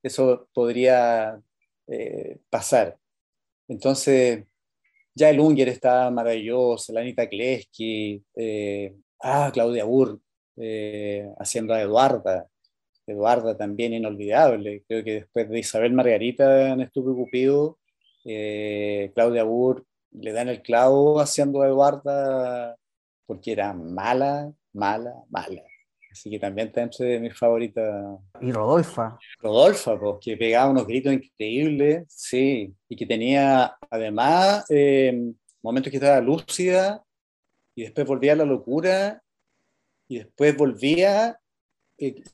eso 0.03 0.47
podría 0.53 1.41
eh, 1.87 2.37
pasar. 2.49 2.97
Entonces, 3.67 4.45
ya 5.15 5.29
el 5.29 5.39
Unger 5.39 5.69
estaba 5.69 6.11
maravilloso, 6.11 6.93
la 6.93 7.01
Anita 7.01 7.27
Kleski, 7.27 8.23
eh, 8.35 8.95
ah, 9.21 9.49
Claudia 9.53 9.83
Burr 9.85 10.19
haciendo 11.39 11.73
a 11.73 11.81
Eduarda, 11.81 12.47
Eduarda 13.11 13.57
también 13.57 13.93
inolvidable. 13.93 14.83
Creo 14.87 15.03
que 15.03 15.13
después 15.13 15.49
de 15.49 15.59
Isabel 15.59 15.93
Margarita 15.93 16.69
en 16.69 16.81
Estúpido 16.81 17.15
Cupido, 17.15 17.79
eh, 18.25 19.11
Claudia 19.13 19.43
Burr 19.43 19.85
le 20.11 20.33
dan 20.33 20.49
el 20.49 20.61
clavo 20.61 21.19
haciendo 21.19 21.61
a 21.61 21.67
Eduarda 21.67 22.77
porque 23.25 23.53
era 23.53 23.73
mala, 23.73 24.51
mala, 24.73 25.13
mala. 25.29 25.63
Así 26.11 26.29
que 26.29 26.39
también 26.39 26.67
está 26.67 26.81
entre 26.81 27.19
mis 27.19 27.37
favoritas. 27.37 28.19
Y 28.41 28.51
Rodolfa. 28.51 29.17
Rodolfa, 29.39 29.97
pues, 29.97 30.17
que 30.21 30.35
pegaba 30.35 30.69
unos 30.69 30.85
gritos 30.85 31.13
increíbles, 31.13 32.03
sí, 32.09 32.75
y 32.89 32.95
que 32.97 33.05
tenía 33.05 33.77
además 33.89 34.65
eh, 34.69 35.31
momentos 35.61 35.89
que 35.89 35.97
estaba 35.97 36.19
lúcida 36.19 37.01
y 37.73 37.83
después 37.83 38.05
volvía 38.05 38.33
a 38.33 38.37
la 38.37 38.45
locura 38.45 39.23
y 40.09 40.17
después 40.17 40.57
volvía 40.57 41.39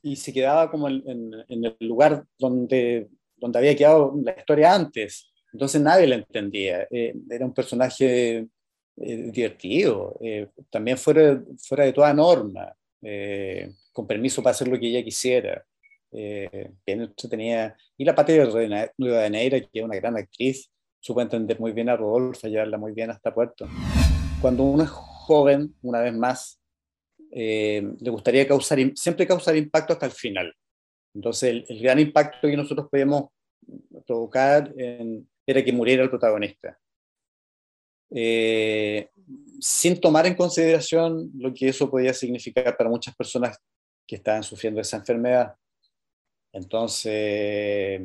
y 0.01 0.15
se 0.15 0.33
quedaba 0.33 0.71
como 0.71 0.87
en, 0.87 1.03
el 1.47 1.75
lugar 1.79 2.25
donde, 2.37 3.09
donde 3.35 3.59
había 3.59 3.75
quedado 3.75 4.13
la 4.23 4.35
historia 4.37 4.73
antes. 4.73 5.31
Entonces 5.53 5.81
nadie 5.81 6.07
la 6.07 6.15
entendía. 6.15 6.87
Eh, 6.89 7.13
era 7.29 7.45
un 7.45 7.53
personaje 7.53 8.47
eh, 8.99 9.29
divertido, 9.31 10.17
eh, 10.21 10.47
también 10.71 10.97
fuera, 10.97 11.39
fuera 11.59 11.85
de 11.85 11.93
toda 11.93 12.11
norma 12.15 12.73
eh, 13.03 13.71
con 13.93 14.07
permiso 14.07 14.41
para 14.41 14.51
hacer 14.55 14.67
lo 14.67 14.79
que 14.79 14.87
ella 14.87 15.03
quisiera. 15.03 15.63
Bien 16.09 17.13
Y 17.97 18.05
la 18.05 18.15
Pati 18.15 18.33
de 18.33 19.29
Neira, 19.29 19.59
que 19.59 19.69
es 19.71 19.83
una 19.83 19.97
gran 19.97 20.17
actriz, 20.17 20.71
supo 20.99 21.21
entender 21.21 21.59
muy 21.59 21.73
bien 21.73 21.89
a 21.89 21.95
Rodolfo, 21.95 22.47
llevarla 22.47 22.79
muy 22.79 22.93
bien 22.93 23.11
hasta 23.11 23.31
Puerto. 23.31 23.67
Cuando 24.41 24.63
uno 24.63 24.83
es 24.83 24.89
joven, 24.89 25.75
una 25.83 26.01
vez 26.01 26.13
más, 26.13 26.59
eh, 27.31 27.83
le 27.99 28.09
gustaría 28.09 28.47
causar, 28.47 28.79
siempre 28.95 29.27
causar 29.27 29.55
impacto 29.55 29.93
hasta 29.93 30.05
el 30.05 30.11
final. 30.11 30.53
Entonces, 31.13 31.49
el, 31.49 31.65
el 31.69 31.81
gran 31.81 31.99
impacto 31.99 32.47
que 32.47 32.57
nosotros 32.57 32.87
podíamos 32.89 33.29
provocar 34.05 34.73
en, 34.77 35.27
era 35.45 35.63
que 35.63 35.71
muriera 35.71 36.03
el 36.03 36.09
protagonista. 36.09 36.77
Eh, 38.09 39.09
sin 39.59 39.99
tomar 39.99 40.25
en 40.27 40.35
consideración 40.35 41.29
lo 41.35 41.53
que 41.53 41.69
eso 41.69 41.89
podía 41.89 42.13
significar 42.13 42.77
para 42.77 42.89
muchas 42.89 43.15
personas 43.15 43.57
que 44.07 44.15
estaban 44.15 44.43
sufriendo 44.43 44.79
esa 44.79 44.97
enfermedad. 44.97 45.55
Entonces, 46.53 48.01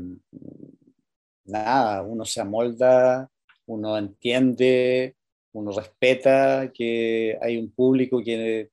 nada, 1.45 2.03
uno 2.03 2.25
se 2.25 2.41
amolda, 2.41 3.31
uno 3.67 3.97
entiende, 3.97 5.17
uno 5.53 5.71
respeta 5.71 6.73
que 6.73 7.39
hay 7.41 7.57
un 7.57 7.71
público 7.71 8.23
que, 8.23 8.71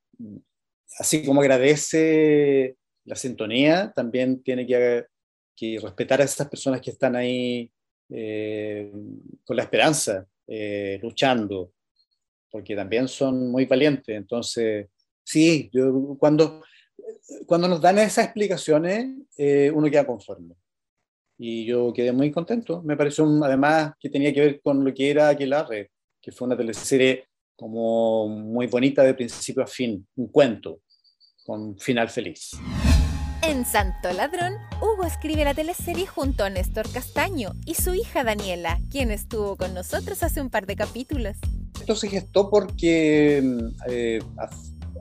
así 0.97 1.23
como 1.25 1.41
agradece 1.41 2.75
la 3.05 3.15
sintonía, 3.15 3.91
también 3.95 4.41
tiene 4.43 4.65
que, 4.65 5.05
que 5.55 5.79
respetar 5.81 6.21
a 6.21 6.25
esas 6.25 6.47
personas 6.47 6.81
que 6.81 6.91
están 6.91 7.15
ahí 7.15 7.71
eh, 8.09 8.91
con 9.45 9.55
la 9.55 9.63
esperanza, 9.63 10.25
eh, 10.47 10.99
luchando, 11.01 11.73
porque 12.49 12.75
también 12.75 13.07
son 13.07 13.51
muy 13.51 13.65
valientes. 13.65 14.15
Entonces, 14.15 14.87
sí, 15.23 15.69
yo, 15.71 16.17
cuando, 16.19 16.63
cuando 17.45 17.67
nos 17.67 17.81
dan 17.81 17.99
esas 17.99 18.25
explicaciones, 18.25 19.15
eh, 19.37 19.71
uno 19.73 19.89
queda 19.89 20.07
conforme. 20.07 20.55
Y 21.37 21.65
yo 21.65 21.93
quedé 21.93 22.11
muy 22.11 22.31
contento. 22.31 22.81
Me 22.81 22.97
pareció 22.97 23.25
además 23.43 23.93
que 23.99 24.09
tenía 24.09 24.33
que 24.33 24.41
ver 24.41 24.61
con 24.61 24.83
lo 24.83 24.93
que 24.93 25.11
era 25.11 25.29
Aquelarre, 25.29 25.91
que 26.21 26.31
fue 26.31 26.47
una 26.47 26.57
teleserie 26.57 27.28
como 27.59 28.29
muy 28.29 28.67
bonita 28.67 29.03
de 29.03 29.13
principio 29.13 29.63
a 29.63 29.67
fin, 29.67 30.07
un 30.15 30.27
cuento 30.29 30.79
con 31.45 31.77
final 31.77 32.09
feliz. 32.09 32.51
En 33.41 33.65
Santo 33.65 34.13
Ladrón, 34.13 34.53
Hugo 34.81 35.03
escribe 35.03 35.43
la 35.43 35.53
teleserie 35.53 36.07
junto 36.07 36.45
a 36.45 36.49
Néstor 36.49 36.89
Castaño 36.89 37.51
y 37.65 37.73
su 37.73 37.93
hija 37.93 38.23
Daniela, 38.23 38.79
quien 38.89 39.11
estuvo 39.11 39.57
con 39.57 39.73
nosotros 39.73 40.23
hace 40.23 40.39
un 40.39 40.49
par 40.49 40.67
de 40.67 40.77
capítulos. 40.77 41.37
Esto 41.79 41.95
se 41.95 42.07
gestó 42.07 42.49
porque 42.49 43.43
eh, 43.89 44.19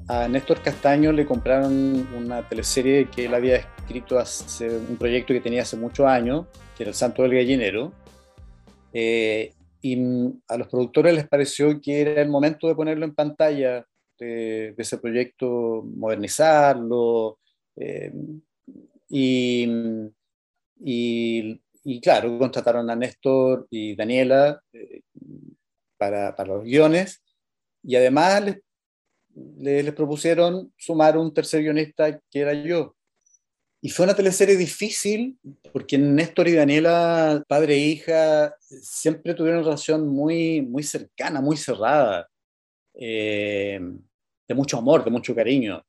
a, 0.09 0.27
Néstor 0.27 0.61
Castaño 0.61 1.13
le 1.13 1.27
compraron 1.27 2.09
una 2.17 2.49
teleserie 2.49 3.09
que 3.09 3.27
él 3.27 3.35
había 3.35 3.57
escrito 3.57 4.19
hace 4.19 4.69
un 4.69 4.97
proyecto 4.97 5.33
que 5.33 5.41
tenía 5.41 5.63
hace 5.63 5.77
muchos 5.77 6.07
años, 6.07 6.47
que 6.77 6.85
era 6.85 6.91
El 6.91 6.97
Santo 6.97 7.23
del 7.23 7.35
Gallinero. 7.35 7.93
Eh, 8.93 9.53
y 9.81 9.99
a 10.49 10.57
los 10.57 10.69
productores 10.69 11.15
les 11.15 11.29
pareció 11.29 11.81
que 11.81 12.01
era 12.01 12.23
el 12.23 12.29
momento 12.29 12.69
de 12.69 12.75
ponerlo 12.75 13.05
en 13.05 13.15
pantalla, 13.15 13.87
de 14.19 14.75
ese 14.77 14.99
proyecto, 14.99 15.83
modernizarlo, 15.85 17.39
eh, 17.77 18.13
y, 19.09 19.67
y, 20.81 22.01
claro, 22.01 22.39
contrataron 22.39 22.91
a 22.91 22.97
Néstor 22.97 23.67
y 23.71 23.95
Daniela 23.95 24.61
eh, 24.73 25.03
para, 25.97 26.35
para, 26.37 26.55
los 26.55 26.65
guiones 26.65 27.23
y 27.83 27.97
además 27.97 28.45
les, 28.45 29.85
les, 29.85 29.95
propusieron 29.95 30.73
sumar 30.77 31.17
un 31.17 31.33
tercer 31.33 31.63
guionista 31.63 32.21
que 32.31 32.41
era 32.41 32.53
yo. 32.53 32.97
Y 33.81 33.91
fue 33.91 34.05
una 34.05 34.17
teleserie 34.17 34.57
difícil 34.57 35.39
porque 35.73 35.99
Néstor 35.99 36.49
y 36.49 36.55
Daniela, 36.55 37.43
padre 37.47 37.75
e 37.75 37.79
hija, 37.79 38.57
siempre 38.61 39.35
tuvieron 39.35 39.61
una 39.61 39.69
relación 39.69 40.09
muy, 40.09 40.63
muy 40.63 40.83
cercana, 40.83 41.41
muy 41.41 41.57
cerrada, 41.57 42.29
eh, 42.95 43.79
de 44.49 44.55
mucho 44.55 44.79
amor, 44.79 45.05
de 45.05 45.11
mucho 45.11 45.35
cariño. 45.35 45.85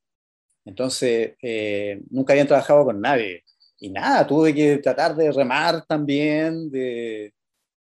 Entonces, 0.64 1.32
eh, 1.42 2.00
nunca 2.10 2.32
habían 2.32 2.46
trabajado 2.46 2.84
con 2.84 3.00
nadie. 3.00 3.42
Y 3.80 3.90
nada, 3.90 4.26
tuve 4.26 4.54
que 4.54 4.76
tratar 4.78 5.16
de 5.16 5.32
remar 5.32 5.84
también, 5.86 6.70
de, 6.70 7.32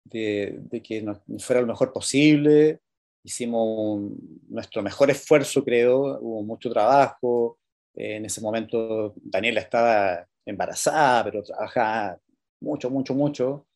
de, 0.05 0.83
que 0.83 1.01
nos, 1.01 1.19
fuera 1.39 1.63
lo 1.63 1.69
mejor 1.69 1.93
posible. 1.93 2.81
Hicimos 3.23 4.13
nuestro 4.49 4.83
mejor 4.83 5.11
esfuerzo, 5.11 5.65
creo. 5.65 6.19
Hubo 6.21 6.43
mucho 6.43 6.71
trabajo. 6.71 7.59
En 7.95 8.25
ese 8.25 8.41
momento 8.41 9.15
Daniela 9.17 9.61
estaba 9.61 10.27
embarazada, 10.45 11.25
pero 11.25 11.43
trabajaba 11.43 12.19
mucho, 12.61 12.91
mucho, 12.91 13.15
mucho. 13.15 13.67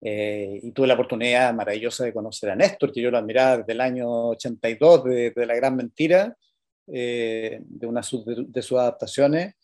Eh, 0.00 0.60
y 0.62 0.72
tuve 0.72 0.86
la 0.86 0.94
oportunidad 0.94 1.52
maravillosa 1.52 2.04
de 2.04 2.12
conocer 2.12 2.50
a 2.50 2.56
Néstor, 2.56 2.92
que 2.92 3.02
yo 3.02 3.10
lo 3.10 3.18
admiraba 3.18 3.58
desde 3.58 3.72
el 3.72 3.80
año 3.80 4.28
82, 4.28 5.04
de, 5.04 5.30
de 5.32 5.46
La 5.46 5.56
Gran 5.56 5.76
Mentira, 5.76 6.36
eh, 6.86 7.60
de 7.64 7.86
una 7.86 8.00
de, 8.00 8.62
sus 8.62 8.78
adaptaciones. 8.78 9.54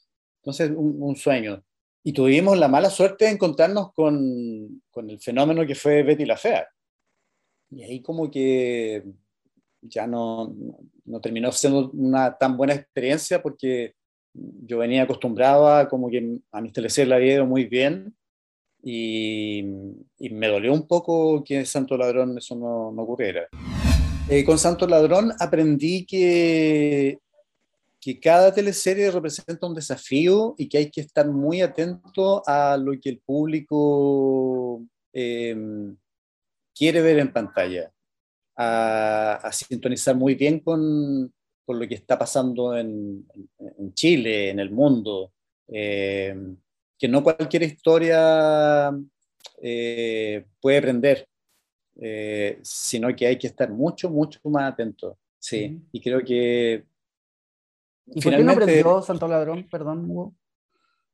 Entonces, 0.42 0.70
un, 0.76 1.16
sueño. 1.16 1.62
Y 2.02 2.12
tuvimos 2.12 2.58
la 2.58 2.68
mala 2.68 2.90
suerte 2.90 3.24
de 3.26 3.30
encontrarnos 3.30 3.92
con, 3.94 4.82
con, 4.90 5.08
el 5.08 5.20
fenómeno 5.20 5.66
que 5.66 5.74
fue 5.74 6.02
Betty 6.02 6.26
la 6.26 6.36
Fea. 6.36 6.68
Y 7.70 7.82
ahí 7.82 8.02
como 8.02 8.30
que 8.30 9.02
ya 9.88 10.06
no, 10.06 10.54
no 11.04 11.20
terminó 11.20 11.52
siendo 11.52 11.90
una 11.90 12.36
tan 12.36 12.56
buena 12.56 12.74
experiencia 12.74 13.42
porque 13.42 13.94
yo 14.32 14.78
venía 14.78 15.02
acostumbrado 15.02 15.68
a 15.68 15.88
como 15.88 16.10
que 16.10 16.38
a 16.50 16.60
mis 16.60 16.72
teleseries 16.72 17.08
la 17.08 17.16
había 17.16 17.34
ido 17.34 17.46
muy 17.46 17.66
bien 17.66 18.14
y, 18.82 19.64
y, 20.18 20.30
me 20.30 20.48
dolió 20.48 20.72
un 20.72 20.86
poco 20.86 21.42
que 21.42 21.64
Santo 21.64 21.96
Ladrón 21.96 22.36
eso 22.36 22.54
no, 22.54 22.92
no 22.92 23.02
ocurriera. 23.02 23.48
Eh, 24.28 24.44
con 24.44 24.58
Santo 24.58 24.86
Ladrón 24.86 25.32
aprendí 25.38 26.04
que, 26.04 27.18
que 28.00 28.20
cada 28.20 28.52
teleserie 28.52 29.10
representa 29.10 29.66
un 29.66 29.74
desafío 29.74 30.54
y 30.58 30.68
que 30.68 30.76
hay 30.78 30.90
que 30.90 31.00
estar 31.00 31.26
muy 31.26 31.62
atento 31.62 32.42
a 32.46 32.76
lo 32.76 32.92
que 33.00 33.08
el 33.08 33.18
público 33.20 34.82
em, 35.12 35.96
quiere 36.74 37.00
ver 37.00 37.18
en 37.18 37.32
pantalla, 37.32 37.90
a, 38.56 39.50
sintonizar 39.52 40.16
muy 40.16 40.34
bien 40.34 40.60
con, 40.60 41.32
con, 41.64 41.78
lo 41.78 41.88
que 41.88 41.94
está 41.94 42.18
pasando 42.18 42.76
en, 42.76 43.26
en 43.58 43.94
Chile, 43.94 44.50
en 44.50 44.60
el 44.60 44.70
mundo, 44.70 45.32
em, 45.68 46.56
que 46.98 47.08
no 47.08 47.22
cualquier 47.22 47.64
historia 47.64 48.90
eh, 49.60 50.44
puede 50.60 50.82
prender. 50.82 51.28
Eh, 52.00 52.58
sino 52.62 53.14
que 53.14 53.26
hay 53.26 53.38
que 53.38 53.46
estar 53.46 53.70
mucho, 53.70 54.10
mucho 54.10 54.40
más 54.44 54.72
atento. 54.72 55.18
Sí, 55.38 55.80
y 55.92 56.00
creo 56.00 56.24
que... 56.24 56.84
¿Y 58.06 58.20
por 58.20 58.36
qué 58.36 58.42
no 58.42 58.52
aprendió 58.52 59.02
Santo 59.02 59.28
Ladrón? 59.28 59.68
Perdón, 59.70 60.10
Hugo. 60.10 60.34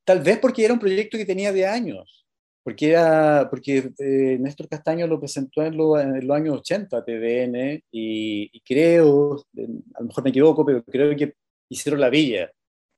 Tal 0.04 0.20
vez 0.20 0.38
porque 0.38 0.64
era 0.64 0.74
un 0.74 0.80
proyecto 0.80 1.18
que 1.18 1.26
tenía 1.26 1.52
de 1.52 1.66
años, 1.66 2.26
porque, 2.62 2.90
era, 2.90 3.48
porque 3.48 3.92
eh, 3.98 4.38
Néstor 4.38 4.68
Castaño 4.68 5.06
lo 5.06 5.18
presentó 5.18 5.62
en, 5.62 5.74
en, 5.74 6.26
los 6.26 6.36
años 6.36 6.58
80, 6.58 7.04
TVN, 7.04 7.82
y, 7.90 8.60
creo, 8.60 9.44
a 9.94 10.00
lo 10.00 10.06
mejor 10.06 10.24
me 10.24 10.30
equivoco, 10.30 10.64
pero 10.64 10.84
creo 10.84 11.16
que 11.16 11.34
hicieron 11.68 12.00
La 12.00 12.10
Villa, 12.10 12.50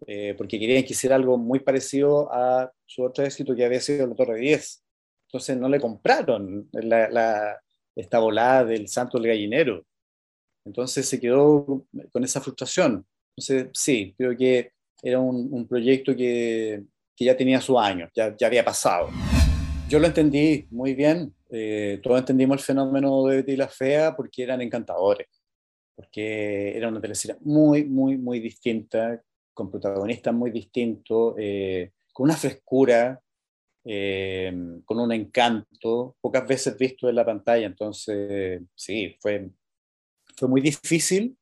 eh, 0.06 0.34
porque 0.36 0.58
querían 0.58 0.82
que 0.82 0.94
hiciera 0.94 1.16
algo 1.16 1.38
muy 1.38 1.60
parecido 1.60 2.32
a 2.32 2.72
su 2.86 3.04
otro 3.04 3.24
éxito 3.24 3.54
que 3.54 3.64
había 3.64 3.80
sido 3.80 4.06
La 4.06 4.14
Torre 4.14 4.38
10. 4.38 4.82
Entonces 5.28 5.56
no 5.56 5.68
le 5.68 5.80
compraron 5.80 6.68
la, 6.72 7.60
esta 7.94 8.18
volada 8.18 8.64
del 8.64 8.88
santo 8.88 9.18
del 9.18 9.28
gallinero. 9.28 9.84
Entonces 10.64 11.08
se 11.08 11.20
quedó 11.20 11.86
con 12.12 12.24
esa 12.24 12.40
frustración. 12.40 13.06
Entonces, 13.36 13.70
sí, 13.72 14.14
creo 14.16 14.36
que 14.36 14.72
era 15.02 15.18
un, 15.20 15.66
proyecto 15.66 16.14
que, 16.14 16.82
que, 17.16 17.24
ya 17.24 17.36
tenía 17.36 17.60
su 17.60 17.78
año, 17.78 18.08
ya, 18.14 18.36
ya 18.36 18.46
había 18.46 18.64
pasado. 18.64 19.08
Yo 19.88 19.98
lo 19.98 20.06
entendí 20.06 20.66
muy 20.70 20.94
bien, 20.94 21.34
eh, 21.50 22.00
todos 22.02 22.18
entendimos 22.20 22.58
el 22.58 22.64
fenómeno 22.64 23.26
de 23.26 23.36
Betty 23.36 23.56
la 23.56 23.68
Fea 23.68 24.16
porque 24.16 24.42
eran 24.42 24.62
encantadores, 24.62 25.28
porque 25.94 26.76
era 26.76 26.88
una 26.88 27.00
teleserie 27.00 27.36
muy, 27.40 27.84
muy, 27.84 28.16
muy 28.16 28.40
distinta, 28.40 29.22
con 29.52 29.70
protagonistas 29.70 30.32
muy 30.32 30.50
distintos, 30.50 31.34
eh, 31.38 31.92
con 32.12 32.24
una 32.24 32.36
frescura, 32.36 33.20
eh, 33.84 34.52
con 34.84 34.98
un 34.98 35.12
encanto, 35.12 36.16
pocas 36.20 36.46
veces 36.46 36.78
visto 36.78 37.08
en 37.08 37.16
la 37.16 37.24
pantalla. 37.24 37.66
Entonces, 37.66 38.62
sí, 38.74 39.16
fue, 39.20 39.50
fue 40.36 40.48
muy 40.48 40.60
difícil, 40.60 41.36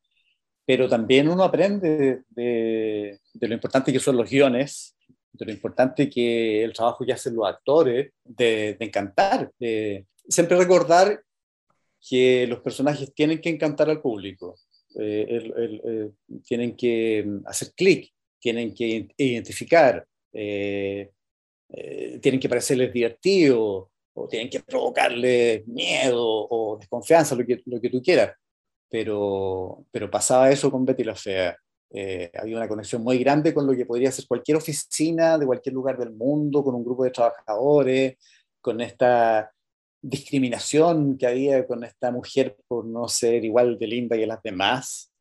pero 0.65 0.89
también 0.89 1.29
uno 1.29 1.43
aprende 1.43 2.23
de, 2.29 3.19
lo 3.35 3.55
importante 3.55 3.93
que 3.93 3.99
son 3.99 4.17
los 4.17 4.31
guiones, 4.31 4.97
de 5.41 5.47
lo 5.47 5.53
importante 5.53 6.09
que 6.09 6.63
el 6.63 6.73
trabajo 6.73 7.05
que 7.05 7.13
hacen 7.13 7.35
los 7.35 7.47
actores, 7.47 8.13
de, 8.25 8.77
encantar. 8.79 9.51
De, 9.59 10.07
siempre 10.29 10.57
recordar 10.57 11.23
que 12.09 12.47
los 12.47 12.61
personajes 12.61 13.13
tienen 13.15 13.41
que 13.41 13.49
encantar 13.49 13.91
al 13.91 14.01
público, 14.01 14.57
eh, 14.99 15.53
eh, 15.85 16.11
tienen 16.45 16.77
que 16.77 17.27
hacer 17.47 17.73
clic, 17.75 18.13
tienen 18.39 18.75
que 18.75 19.09
identificar. 19.17 20.07
Eh, 20.33 21.11
eh, 21.73 22.19
tienen 22.21 22.41
que 22.41 22.49
parecerles 22.49 22.93
divertidos 22.93 23.89
o 24.15 24.29
tienen 24.29 24.51
que 24.51 24.61
provocarles 24.61 25.67
miedo 25.69 26.21
o 26.23 26.77
desconfianza, 26.79 27.35
lo 27.37 27.47
que, 27.47 27.63
lo 27.67 27.81
que 27.81 27.91
tú 27.91 28.03
quieras. 28.03 28.37
Pero, 28.89 29.87
pero 29.93 30.11
pasaba 30.11 30.51
eso 30.51 30.71
con 30.71 30.85
Betty 30.85 31.05
la 31.05 31.15
Fea. 31.15 31.57
Eh, 31.93 32.31
había 32.39 32.57
una 32.57 32.69
conexión 32.69 33.03
muy 33.03 33.19
grande 33.19 33.53
con 33.53 33.67
lo 33.67 33.75
que 33.75 33.85
podría 33.85 34.13
ser 34.13 34.27
cualquier 34.29 34.57
oficina 34.57 35.37
de 35.37 35.47
cualquier 35.47 35.75
lugar 35.75 35.99
del 35.99 36.13
mundo, 36.13 36.63
con 36.63 36.75
un 36.75 36.85
grupo 36.85 37.05
de 37.05 37.11
trabajadores, 37.11 38.17
con 38.61 38.81
esta 38.81 39.53
discriminación 40.03 41.19
que 41.19 41.27
había 41.27 41.67
con 41.67 41.85
esta 41.85 42.11
mujer 42.11 42.57
por 42.67 42.87
no 42.87 43.07
ser 43.09 43.45
igual 43.45 43.79
de 43.79 43.87
linda 43.87 44.17
que 44.17 44.27
las 44.27 44.43
demás. 44.43 45.13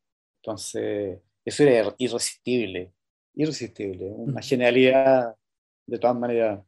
Entonces, 0.41 1.19
eso 1.43 1.63
era 1.63 1.93
irresistible, 1.97 2.93
irresistible, 3.33 4.05
una 4.05 4.41
genialidad 4.41 5.35
de 5.85 5.99
todas 5.99 6.17
maneras. 6.17 6.61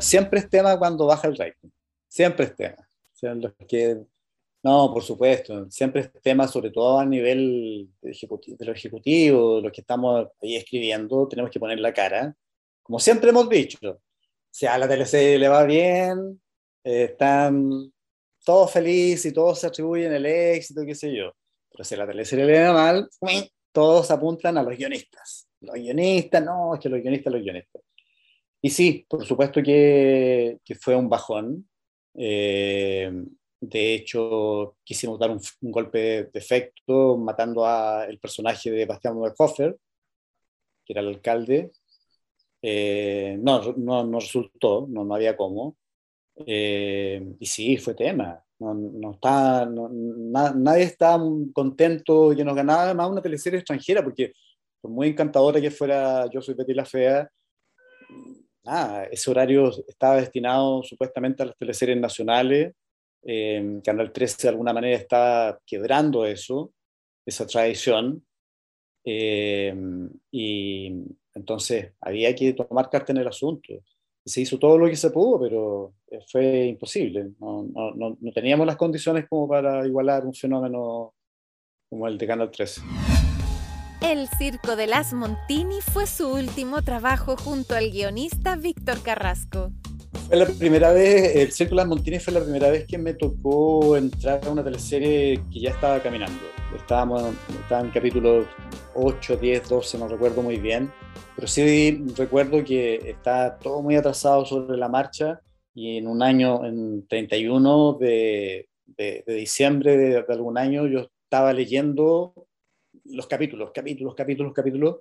siempre 0.00 0.40
es 0.40 0.50
tema 0.50 0.78
cuando 0.78 1.06
baja 1.06 1.28
el 1.28 1.36
rating, 1.36 1.70
siempre 2.08 2.46
es 2.46 2.56
tema. 2.56 2.88
los 3.22 3.52
que, 3.68 4.02
no, 4.62 4.92
por 4.92 5.02
supuesto, 5.02 5.68
siempre 5.70 6.02
es 6.02 6.12
tema, 6.22 6.46
sobre 6.46 6.70
todo 6.70 6.98
a 7.00 7.04
nivel 7.04 7.90
de, 8.00 8.10
de 8.10 8.64
los 8.64 8.76
ejecutivos, 8.76 9.62
los 9.62 9.72
que 9.72 9.80
estamos 9.80 10.28
ahí 10.40 10.56
escribiendo, 10.56 11.26
tenemos 11.26 11.50
que 11.50 11.58
poner 11.58 11.80
la 11.80 11.92
cara, 11.92 12.36
como 12.82 12.98
siempre 13.00 13.30
hemos 13.30 13.48
dicho. 13.48 13.78
si 14.50 14.66
a 14.66 14.78
la 14.78 14.88
teleserie 14.88 15.38
le 15.38 15.48
va 15.48 15.64
bien, 15.64 16.40
eh, 16.84 17.04
están 17.04 17.92
todos 18.44 18.70
felices 18.72 19.26
y 19.26 19.32
todos 19.32 19.60
se 19.60 19.66
atribuyen 19.68 20.12
el 20.12 20.26
éxito, 20.26 20.82
qué 20.86 20.94
sé 20.94 21.14
yo. 21.14 21.32
Pero 21.70 21.84
si 21.84 21.94
a 21.94 21.98
la 21.98 22.06
teleserie 22.06 22.44
le 22.44 22.62
va 22.64 22.72
mal, 22.72 23.08
todos 23.72 24.10
apuntan 24.10 24.58
a 24.58 24.62
los 24.62 24.76
guionistas. 24.76 25.48
Los 25.60 25.76
guionistas, 25.76 26.44
no, 26.44 26.74
es 26.74 26.80
que 26.80 26.88
los 26.88 27.00
guionistas, 27.00 27.32
los 27.32 27.42
guionistas. 27.42 27.82
Y 28.60 28.70
sí, 28.70 29.06
por 29.08 29.24
supuesto 29.24 29.62
que, 29.62 30.58
que 30.64 30.74
fue 30.74 30.94
un 30.94 31.08
bajón. 31.08 31.68
Eh, 32.14 33.10
de 33.62 33.94
hecho, 33.94 34.76
quisimos 34.82 35.20
dar 35.20 35.30
un, 35.30 35.40
golpe 35.60 35.98
de, 35.98 36.30
efecto 36.34 37.16
matando 37.16 37.64
al 37.64 38.18
personaje 38.18 38.72
de 38.72 38.86
Bastián 38.86 39.14
Hofer, 39.38 39.78
que 40.84 40.92
era 40.92 41.00
el 41.00 41.08
alcalde. 41.08 41.70
Eh, 42.60 43.38
no, 43.40 43.72
no, 43.76 44.04
no, 44.04 44.18
resultó, 44.18 44.86
no, 44.90 45.04
no 45.04 45.14
había 45.14 45.36
cómo. 45.36 45.76
Eh, 46.44 47.22
y 47.38 47.46
sí, 47.46 47.76
fue 47.76 47.94
tema. 47.94 48.42
No, 48.58 48.74
no 48.74 49.12
está, 49.12 49.64
nadie 49.66 50.82
está 50.84 51.20
contento 51.52 52.32
que 52.36 52.44
nos 52.44 52.56
ganara 52.56 52.94
más 52.94 53.10
una 53.10 53.22
teleserie 53.22 53.60
extranjera, 53.60 54.02
porque 54.02 54.32
por 54.80 54.90
muy 54.90 55.08
encantadora 55.08 55.60
que 55.60 55.70
fuera 55.70 56.28
Yo 56.30 56.42
soy 56.42 56.54
Betty 56.54 56.74
la 56.74 56.84
Fea, 56.84 57.30
nada, 58.64 59.04
ese 59.04 59.30
horario 59.30 59.70
estaba 59.86 60.16
destinado 60.16 60.82
supuestamente 60.82 61.44
a 61.44 61.46
las 61.46 61.56
teleseries 61.56 62.00
nacionales. 62.00 62.72
Eh, 63.24 63.80
Canal 63.84 64.12
13 64.12 64.42
de 64.42 64.48
alguna 64.48 64.72
manera 64.72 64.96
está 64.96 65.58
quebrando 65.66 66.24
eso, 66.26 66.72
esa 67.26 67.46
tradición. 67.46 68.24
Eh, 69.04 69.74
y 70.30 70.92
entonces 71.34 71.92
había 72.00 72.34
que 72.34 72.52
tomar 72.52 72.88
carta 72.90 73.12
en 73.12 73.18
el 73.18 73.28
asunto 73.28 73.82
se 74.24 74.40
hizo 74.40 74.58
todo 74.58 74.78
lo 74.78 74.88
que 74.88 74.96
se 74.96 75.10
pudo, 75.10 75.40
pero 75.40 75.94
eh, 76.10 76.20
fue 76.30 76.66
imposible. 76.66 77.32
No, 77.40 77.64
no, 77.94 78.16
teníamos 78.32 78.66
las 78.66 78.76
condiciones 78.76 79.26
como 79.28 79.48
para 79.48 79.86
igualar 79.86 80.24
un 80.24 80.34
fenómeno 80.34 81.14
como 81.90 82.06
el 82.06 82.18
de 82.18 82.26
Canal 82.26 82.50
13. 82.50 82.82
El 84.00 84.28
Circo 84.38 84.76
de 84.76 84.86
las 84.86 85.12
Montini 85.12 85.80
fue 85.80 86.06
su 86.06 86.28
último 86.28 86.82
trabajo 86.82 87.36
junto 87.36 87.74
al 87.74 87.90
guionista 87.90 88.56
Víctor 88.56 89.02
Carrasco. 89.02 89.70
Fue 90.26 90.36
la 90.36 90.46
primera 90.46 90.92
vez, 90.92 91.36
el 91.36 91.52
Circo 91.52 91.70
de 91.70 91.76
las 91.76 91.86
Montini 91.86 92.18
fue 92.18 92.32
la 92.32 92.40
primera 92.40 92.70
vez 92.70 92.86
que 92.86 92.98
me 92.98 93.14
tocó 93.14 93.96
entrar 93.96 94.40
a 94.46 94.50
una 94.50 94.64
teleserie 94.64 95.42
que 95.52 95.60
ya 95.60 95.70
estaba 95.70 96.00
caminando. 96.00 96.38
Estábamos, 96.76 97.22
estaba 97.62 97.82
en 97.82 97.90
capítulo 97.90 98.46
8, 98.94 99.36
10, 99.36 99.68
12, 99.68 99.98
no 99.98 100.08
recuerdo 100.08 100.42
muy 100.42 100.56
bien 100.56 100.90
pero 101.34 101.48
sí 101.48 102.04
recuerdo 102.16 102.62
que 102.62 102.94
está 103.10 103.58
todo 103.58 103.82
muy 103.82 103.96
atrasado 103.96 104.44
sobre 104.44 104.76
la 104.76 104.88
marcha 104.88 105.40
y 105.74 105.96
en 105.96 106.06
un 106.06 106.22
año, 106.22 106.64
en 106.64 107.06
31 107.06 107.94
de, 107.94 108.68
de, 108.86 109.24
diciembre 109.26 109.96
de, 109.96 110.24
algún 110.28 110.58
año, 110.58 110.86
yo 110.86 111.08
estaba 111.24 111.52
leyendo 111.52 112.34
los 113.04 113.26
capítulos, 113.26 113.70
capítulos, 113.74 114.14
capítulos, 114.14 114.52
capítulos, 114.52 114.96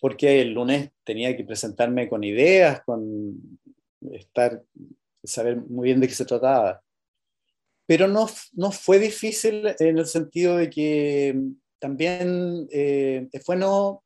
porque 0.00 0.42
el 0.42 0.52
lunes 0.52 0.90
tenía 1.04 1.36
que 1.36 1.44
presentarme 1.44 2.08
con 2.08 2.24
ideas, 2.24 2.82
con 2.84 3.58
estar, 4.12 4.62
saber 5.24 5.56
muy 5.56 5.86
bien 5.86 6.00
de 6.00 6.08
qué 6.08 6.14
se 6.14 6.24
trataba. 6.24 6.82
Pero 7.86 8.06
no, 8.06 8.26
no 8.52 8.70
fue 8.70 8.98
difícil 8.98 9.74
en 9.78 9.98
el 9.98 10.06
sentido 10.06 10.56
de 10.56 10.68
que 10.68 11.40
también 11.78 12.68
eh, 12.70 13.28
es 13.32 13.44
bueno 13.46 14.04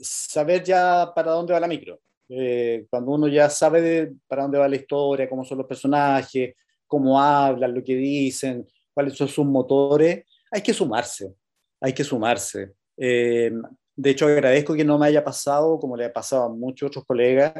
saber 0.00 0.62
ya 0.62 1.12
para 1.14 1.32
dónde 1.32 1.52
va 1.52 1.60
la 1.60 1.68
micro. 1.68 2.00
Eh, 2.28 2.86
cuando 2.90 3.12
uno 3.12 3.26
ya 3.28 3.48
sabe 3.48 4.12
para 4.26 4.42
dónde 4.42 4.58
va 4.58 4.68
la 4.68 4.76
historia, 4.76 5.28
cómo 5.28 5.44
son 5.44 5.58
los 5.58 5.66
personajes, 5.66 6.54
cómo 6.86 7.20
hablan, 7.20 7.74
lo 7.74 7.82
que 7.82 7.94
dicen, 7.94 8.66
cuáles 8.92 9.14
son 9.14 9.28
sus 9.28 9.46
motores, 9.46 10.24
hay 10.50 10.62
que 10.62 10.74
sumarse, 10.74 11.34
hay 11.80 11.92
que 11.92 12.04
sumarse. 12.04 12.72
Eh, 12.96 13.52
de 13.96 14.10
hecho, 14.10 14.26
agradezco 14.26 14.74
que 14.74 14.84
no 14.84 14.98
me 14.98 15.06
haya 15.06 15.24
pasado, 15.24 15.78
como 15.78 15.96
le 15.96 16.04
ha 16.04 16.12
pasado 16.12 16.44
a 16.44 16.48
muchos 16.48 16.88
otros 16.88 17.04
colegas, 17.04 17.52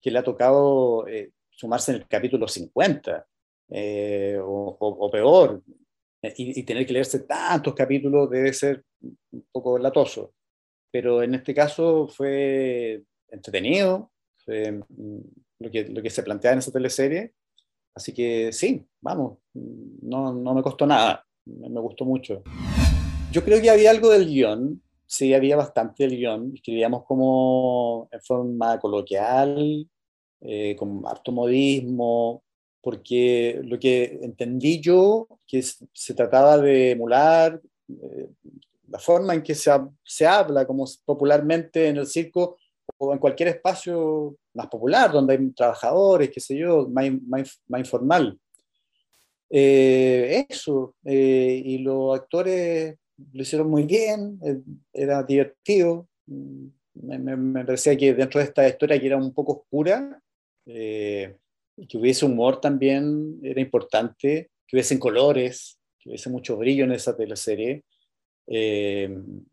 que 0.00 0.10
le 0.10 0.18
ha 0.18 0.24
tocado 0.24 1.06
eh, 1.08 1.30
sumarse 1.50 1.92
en 1.92 1.98
el 1.98 2.08
capítulo 2.08 2.48
50 2.48 3.26
o, 4.40 5.10
peor. 5.10 5.62
Y, 6.22 6.60
y, 6.60 6.62
tener 6.64 6.86
que 6.86 6.92
leerse 6.92 7.20
tantos 7.20 7.74
capítulos 7.74 8.28
debe 8.30 8.52
ser 8.52 8.82
un 9.00 9.46
poco 9.52 9.78
latoso 9.78 10.32
pero 10.96 11.22
en 11.22 11.34
este 11.34 11.52
caso 11.52 12.08
fue 12.08 13.02
entretenido, 13.28 14.10
mm, 14.46 15.18
lo 15.58 15.70
que, 15.70 16.10
se 16.10 16.22
planteaba 16.22 16.54
en 16.54 16.60
esa 16.60 16.72
teleserie, 16.72 17.34
así 17.94 18.14
que 18.14 18.50
sí, 18.50 18.82
vamos, 19.02 19.36
no, 19.52 20.32
no 20.32 20.54
me 20.54 20.62
costó 20.62 20.86
nada, 20.86 21.22
me, 21.44 21.80
gustó 21.80 22.06
mucho. 22.06 22.42
Yo 23.30 23.44
creo 23.44 23.60
que 23.60 23.68
había 23.68 23.90
algo 23.90 24.08
del 24.10 24.26
guion, 24.26 24.82
sí, 25.06 25.34
había 25.34 25.56
bastante 25.56 26.06
guion, 26.08 26.52
escribíamos 26.54 27.04
como 27.04 28.08
en 28.10 28.20
forma 28.22 28.78
coloquial, 28.78 29.88
eh, 30.40 30.76
con 30.76 31.02
harto 31.06 31.32
modismo, 31.32 32.42
porque 32.80 33.60
lo 33.64 33.78
que 33.78 34.18
entendí 34.22 34.80
yo, 34.80 35.26
que 35.46 35.62
se 35.62 36.14
trataba 36.14 36.58
de 36.58 36.92
emular 36.92 37.60
eh, 37.88 38.28
la 38.88 38.98
forma 38.98 39.34
en 39.34 39.42
que 39.42 39.54
se, 39.54 39.70
se 40.04 40.26
habla, 40.26 40.66
como 40.66 40.84
popularmente 41.04 41.88
en 41.88 41.96
el 41.96 42.06
circo 42.06 42.56
o 42.98 43.12
en 43.12 43.18
cualquier 43.18 43.48
espacio 43.48 44.36
más 44.54 44.68
popular, 44.68 45.12
donde 45.12 45.34
hay 45.34 45.50
trabajadores, 45.50 46.30
qué 46.30 46.40
sé 46.40 46.56
yo, 46.56 46.88
más, 46.88 47.06
más, 47.26 47.80
informal. 47.80 48.38
Eh, 49.50 50.46
eso, 50.48 50.94
eh, 51.04 51.62
y 51.64 51.78
los 51.78 52.18
actores 52.18 52.96
lo 53.32 53.42
hicieron 53.42 53.70
muy 53.70 53.84
bien, 53.84 54.38
eh, 54.44 54.60
era 54.92 55.22
divertido. 55.22 56.08
Mm, 56.26 56.66
me, 57.02 57.18
me, 57.36 57.64
parecía 57.64 57.96
que 57.96 58.14
dentro 58.14 58.40
de 58.40 58.46
esta 58.46 58.66
historia 58.66 58.98
que 58.98 59.06
era 59.06 59.16
un 59.16 59.32
poco 59.34 59.52
oscura, 59.52 60.20
que 60.64 61.98
hubiese 61.98 62.24
humor 62.24 62.60
también 62.60 63.38
era 63.42 63.60
importante, 63.60 64.50
que 64.66 64.76
hubiesen 64.76 64.98
colores, 64.98 65.78
que 65.98 66.08
hubiese 66.08 66.30
mucho 66.30 66.56
brillo 66.56 66.84
en 66.84 66.92
esa 66.92 67.16
teleserie 67.16 67.84
eh, 68.46 69.10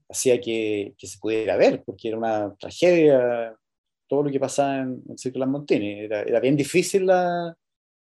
hacía 0.08 0.40
que, 0.40 0.94
que, 0.98 1.08
se 1.08 1.18
pudiera 1.18 1.58
ver, 1.58 1.84
porque 1.84 2.10
era 2.10 2.18
una 2.18 2.56
tragedia 2.56 3.56
todo 4.08 4.24
lo 4.24 4.32
que 4.32 4.40
pasaba 4.40 4.82
en 4.82 5.04
el 5.10 5.18
Círculo 5.18 5.48
Montini. 5.48 6.02
Era, 6.02 6.22
era 6.22 6.40
bien 6.40 6.56
difícil 6.56 7.08
la, 7.08 7.56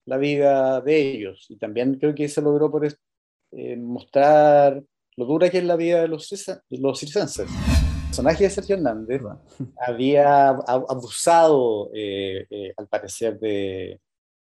la, 0.06 0.18
vida 0.18 0.82
de 0.82 0.98
ellos 0.98 1.48
y 1.50 1.58
también 1.58 1.96
creo 1.96 2.14
que 2.14 2.30
se 2.30 2.42
logró 2.42 2.70
por 2.70 2.86
eh, 2.86 3.78
mostrar 3.78 4.84
lo 5.16 5.26
dura 5.26 5.50
que 5.50 5.60
es 5.60 5.64
la 5.64 5.76
vida 5.76 6.02
de 6.02 6.08
los, 6.08 6.30
de 6.30 6.78
los 6.80 7.00
circenses. 7.00 7.50
El 7.50 8.08
personaje 8.08 8.44
de 8.44 8.50
Sergio 8.50 8.76
Hernández 8.76 9.22
había 9.78 10.50
abusado, 10.50 11.90
eh, 11.94 12.74
al 12.78 12.88
parecer, 12.88 13.40
de, 13.40 14.00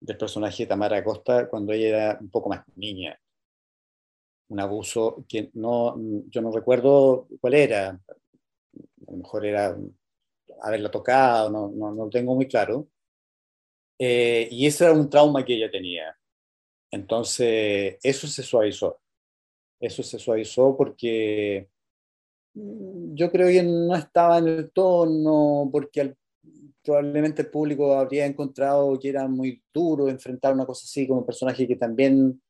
del 0.00 0.16
personaje 0.16 0.64
de 0.64 0.68
Tamara 0.68 0.98
Acosta 0.98 1.48
cuando 1.48 1.72
ella 1.72 1.88
era 1.88 2.18
un 2.20 2.30
poco 2.30 2.48
más 2.48 2.62
niña 2.76 3.18
un 4.48 4.60
abuso 4.60 5.24
que 5.28 5.50
no, 5.54 5.96
yo 6.28 6.40
no 6.40 6.52
recuerdo 6.52 7.26
cuál 7.40 7.54
era, 7.54 7.88
a 7.88 9.10
lo 9.10 9.16
mejor 9.16 9.46
era 9.46 9.76
haberla 10.62 10.90
tocado, 10.90 11.50
no, 11.50 11.68
no, 11.68 11.94
no 11.94 12.04
lo 12.04 12.10
tengo 12.10 12.34
muy 12.34 12.46
claro. 12.46 12.88
Eh, 13.98 14.48
y 14.50 14.66
ese 14.66 14.84
era 14.84 14.92
un 14.92 15.08
trauma 15.08 15.44
que 15.44 15.54
ella 15.54 15.70
tenía. 15.70 16.16
Entonces, 16.90 17.98
eso 18.02 18.26
se 18.26 18.42
suavizó. 18.42 19.00
Eso 19.80 20.02
se 20.02 20.18
suavizó 20.18 20.76
porque 20.76 21.68
mm, 22.54 23.14
yo 23.14 23.30
creo 23.30 23.48
que 23.48 23.62
no 23.62 23.94
estaba 23.94 24.38
en 24.38 24.48
el 24.48 24.70
tono, 24.72 25.68
porque 25.70 26.14
probablemente 26.82 27.42
el 27.42 27.50
público 27.50 27.94
habría 27.94 28.26
encontrado 28.26 28.98
que 28.98 29.08
era 29.08 29.26
muy 29.26 29.62
duro 29.72 30.08
enfrentar 30.08 30.52
una 30.52 30.66
cosa 30.66 30.84
así 30.84 31.06
como 31.06 31.20
un 31.20 31.26
personaje 31.26 31.66
que 31.66 31.76
también 31.76 32.40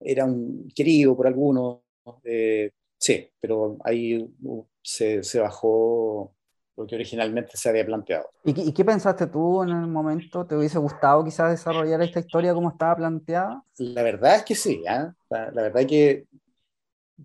era 0.00 0.24
un 0.24 0.68
querido 0.74 1.16
por 1.16 1.26
algunos. 1.26 1.80
Eh, 2.22 2.70
sí, 2.98 3.28
pero 3.40 3.76
ahí 3.84 4.16
uh, 4.42 4.64
se, 4.82 5.22
se, 5.22 5.40
bajó 5.40 6.34
lo 6.76 6.86
que 6.86 6.94
originalmente 6.96 7.56
se 7.56 7.68
había 7.68 7.86
planteado. 7.86 8.30
¿Y, 8.44 8.72
qué 8.72 8.84
pensaste 8.84 9.26
tú 9.28 9.62
en 9.62 9.70
el 9.70 9.86
momento? 9.86 10.44
¿Te 10.44 10.56
hubiese 10.56 10.78
gustado 10.78 11.24
quizás 11.24 11.50
desarrollar 11.50 12.02
esta 12.02 12.20
historia 12.20 12.52
como 12.52 12.70
estaba 12.70 12.96
planteada? 12.96 13.62
La 13.78 14.02
verdad 14.02 14.36
es 14.36 14.42
que 14.42 14.54
sí, 14.54 14.82
¿eh? 14.88 15.08
la, 15.30 15.50
la, 15.50 15.62
verdad 15.62 15.86
que... 15.86 16.26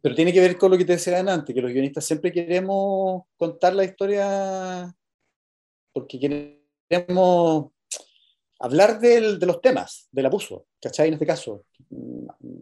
Pero 0.02 0.14
tiene 0.14 0.32
que 0.32 0.40
ver 0.40 0.58
con 0.58 0.70
lo 0.70 0.78
que 0.78 0.86
te 0.86 0.94
decía 0.94 1.20
antes, 1.20 1.54
que 1.54 1.62
los 1.62 1.72
guionistas 1.72 2.06
siempre 2.06 2.32
queremos 2.32 3.24
contar 3.38 3.74
la 3.74 3.84
historia 3.84 4.96
porque 5.92 6.20
queremos 6.88 7.72
hablar 8.60 9.00
del, 9.00 9.40
de 9.40 9.46
los 9.46 9.62
temas, 9.62 10.08
del 10.12 10.26
abuso, 10.26 10.68
¿cachai? 10.82 11.08
En 11.08 11.14
este 11.14 11.26
caso, 11.26 11.66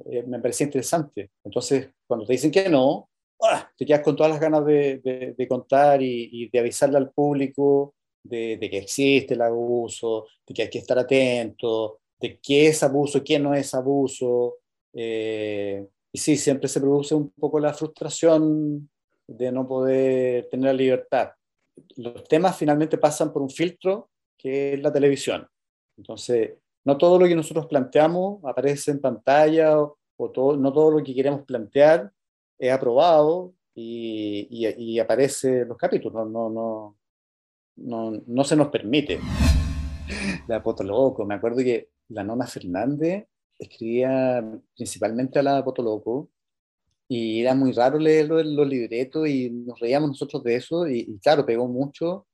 eh, 0.09 0.23
me 0.25 0.39
parecía 0.39 0.65
interesante. 0.65 1.31
Entonces, 1.43 1.89
cuando 2.05 2.25
te 2.25 2.33
dicen 2.33 2.51
que 2.51 2.69
no, 2.69 3.09
¡ah! 3.41 3.69
te 3.77 3.85
quedas 3.85 4.01
con 4.01 4.15
todas 4.15 4.31
las 4.31 4.41
ganas 4.41 4.65
de, 4.65 5.33
de, 5.37 5.47
contar 5.47 6.01
y, 6.01 6.49
de 6.49 6.59
avisarle 6.59 6.97
al 6.97 7.11
público 7.11 7.95
de, 8.23 8.57
que 8.59 8.77
existe 8.77 9.33
el 9.33 9.41
abuso, 9.41 10.27
de 10.45 10.53
que 10.53 10.61
hay 10.63 10.69
que 10.69 10.79
estar 10.79 10.97
atento, 10.99 11.99
de 12.19 12.39
qué 12.41 12.67
es 12.67 12.83
abuso, 12.83 13.23
qué 13.23 13.39
no 13.39 13.53
es 13.53 13.73
abuso. 13.73 14.55
Eh, 14.93 15.85
y 16.11 16.17
sí, 16.17 16.37
siempre 16.37 16.67
se 16.67 16.81
produce 16.81 17.15
un 17.15 17.29
poco 17.31 17.59
la 17.59 17.73
frustración 17.73 18.89
de 19.27 19.51
no 19.51 19.67
poder 19.67 20.47
tener 20.49 20.67
la 20.67 20.73
libertad. 20.73 21.31
Los 21.97 22.23
temas 22.23 22.57
finalmente 22.57 22.97
pasan 22.97 23.31
por 23.31 23.41
un 23.41 23.49
filtro 23.49 24.09
que 24.37 24.73
es 24.73 24.81
la 24.81 24.91
televisión. 24.91 25.47
Entonces, 25.97 26.53
no 26.85 26.97
todo 26.97 27.19
lo 27.19 27.27
que 27.27 27.35
nosotros 27.35 27.67
planteamos 27.67 28.43
aparece 28.45 28.91
en 28.91 29.01
pantalla 29.01 29.77
o, 29.79 30.31
todo, 30.31 30.55
no 30.55 30.71
todo 30.71 30.91
lo 30.91 31.03
que 31.03 31.13
queremos 31.13 31.43
plantear 31.43 32.11
es 32.57 32.71
aprobado 32.71 33.53
y, 33.73 34.47
y, 34.49 34.99
aparece 34.99 35.61
en 35.61 35.67
los 35.69 35.77
capítulos. 35.77 36.27
No, 36.29 36.49
no, 36.49 36.97
no, 37.75 38.23
no 38.25 38.43
se 38.43 38.55
nos 38.55 38.69
permite. 38.69 39.19
La 40.47 40.63
Potoloco, 40.63 41.25
me 41.25 41.35
acuerdo 41.35 41.57
que 41.57 41.89
la 42.09 42.23
nona 42.23 42.47
Fernández 42.47 43.27
escribía 43.59 44.43
principalmente 44.75 45.39
a 45.39 45.43
la 45.43 45.63
Potoloco 45.63 46.29
y 47.07 47.41
era 47.41 47.55
muy 47.55 47.71
raro 47.71 47.99
leer 47.99 48.27
los, 48.27 48.67
libretos 48.67 49.27
y 49.27 49.49
nos 49.49 49.79
reíamos 49.79 50.09
nosotros 50.09 50.43
de 50.43 50.55
eso 50.55 50.87
y, 50.87 51.19
claro, 51.19 51.45
pegó 51.45 51.67
mucho 51.67 52.27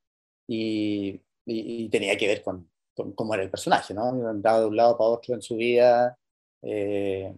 y, 0.48 1.22
y, 1.46 1.90
tenía 1.90 2.18
que 2.18 2.28
ver 2.28 2.44
con, 2.44 2.70
cómo 3.16 3.34
era 3.34 3.44
el 3.44 3.52
personaje, 3.52 3.94
¿no? 3.94 4.28
Andaba 4.28 4.62
de 4.62 4.68
un 4.68 4.76
lado 4.76 4.98
para 4.98 5.10
otro 5.10 5.36
en 5.36 5.42
su 5.42 5.56
vida, 5.56 6.18
eh, 6.62 7.36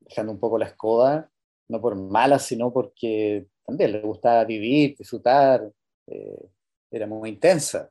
dejando 0.00 0.32
un 0.32 0.40
poco 0.40 0.58
la 0.58 0.66
escoba, 0.66 1.30
no 1.72 1.80
por 1.80 1.96
mala, 1.96 2.38
sino 2.38 2.72
porque 2.72 3.48
también 3.66 3.92
le 3.92 4.00
gustaba 4.02 4.44
vivir, 4.44 4.96
disfrutar, 4.96 5.68
eh, 6.06 6.48
era 6.90 7.06
muy 7.06 7.30
intensa. 7.30 7.90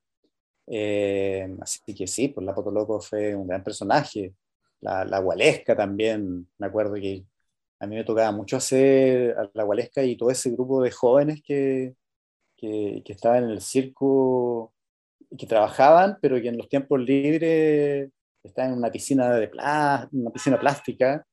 Eh, 0.68 1.50
así 1.62 1.94
que 1.94 2.08
sí, 2.08 2.30
pues 2.30 2.46
la 2.46 2.56
Potoloco 2.56 3.02
fue 3.02 3.36
un 3.36 3.48
gran 3.48 3.64
personaje. 3.64 4.34
La, 4.82 5.04
la 5.06 5.20
Gualesca 5.20 5.76
también, 5.76 6.48
me 6.58 6.68
acuerdo 6.68 6.96
que 6.96 7.26
a 7.80 7.88
mí 7.88 7.96
me 7.96 8.04
tocaba 8.04 8.32
mucho 8.32 8.58
hacer 8.58 9.36
a 9.38 9.50
la 9.54 9.64
Gualesca 9.64 10.04
y 10.04 10.16
todo 10.16 10.30
ese 10.32 10.52
grupo 10.52 10.84
de 10.84 10.92
jóvenes 10.92 11.42
que, 11.44 11.96
que, 12.56 13.04
estaban 13.08 13.46
en 13.46 13.50
el 13.52 13.62
circo, 13.62 14.74
que 15.38 15.48
trabajaban, 15.48 16.18
pero 16.22 16.40
que 16.42 16.50
en 16.50 16.58
los 16.58 16.70
tiempos 16.70 17.00
libres 17.00 18.12
estaban 18.44 18.74
en 18.74 18.78
una 18.78 18.92
piscina, 18.92 19.36
de 19.36 19.50
una 20.12 20.32
piscina 20.32 20.60
plástica 20.60 21.26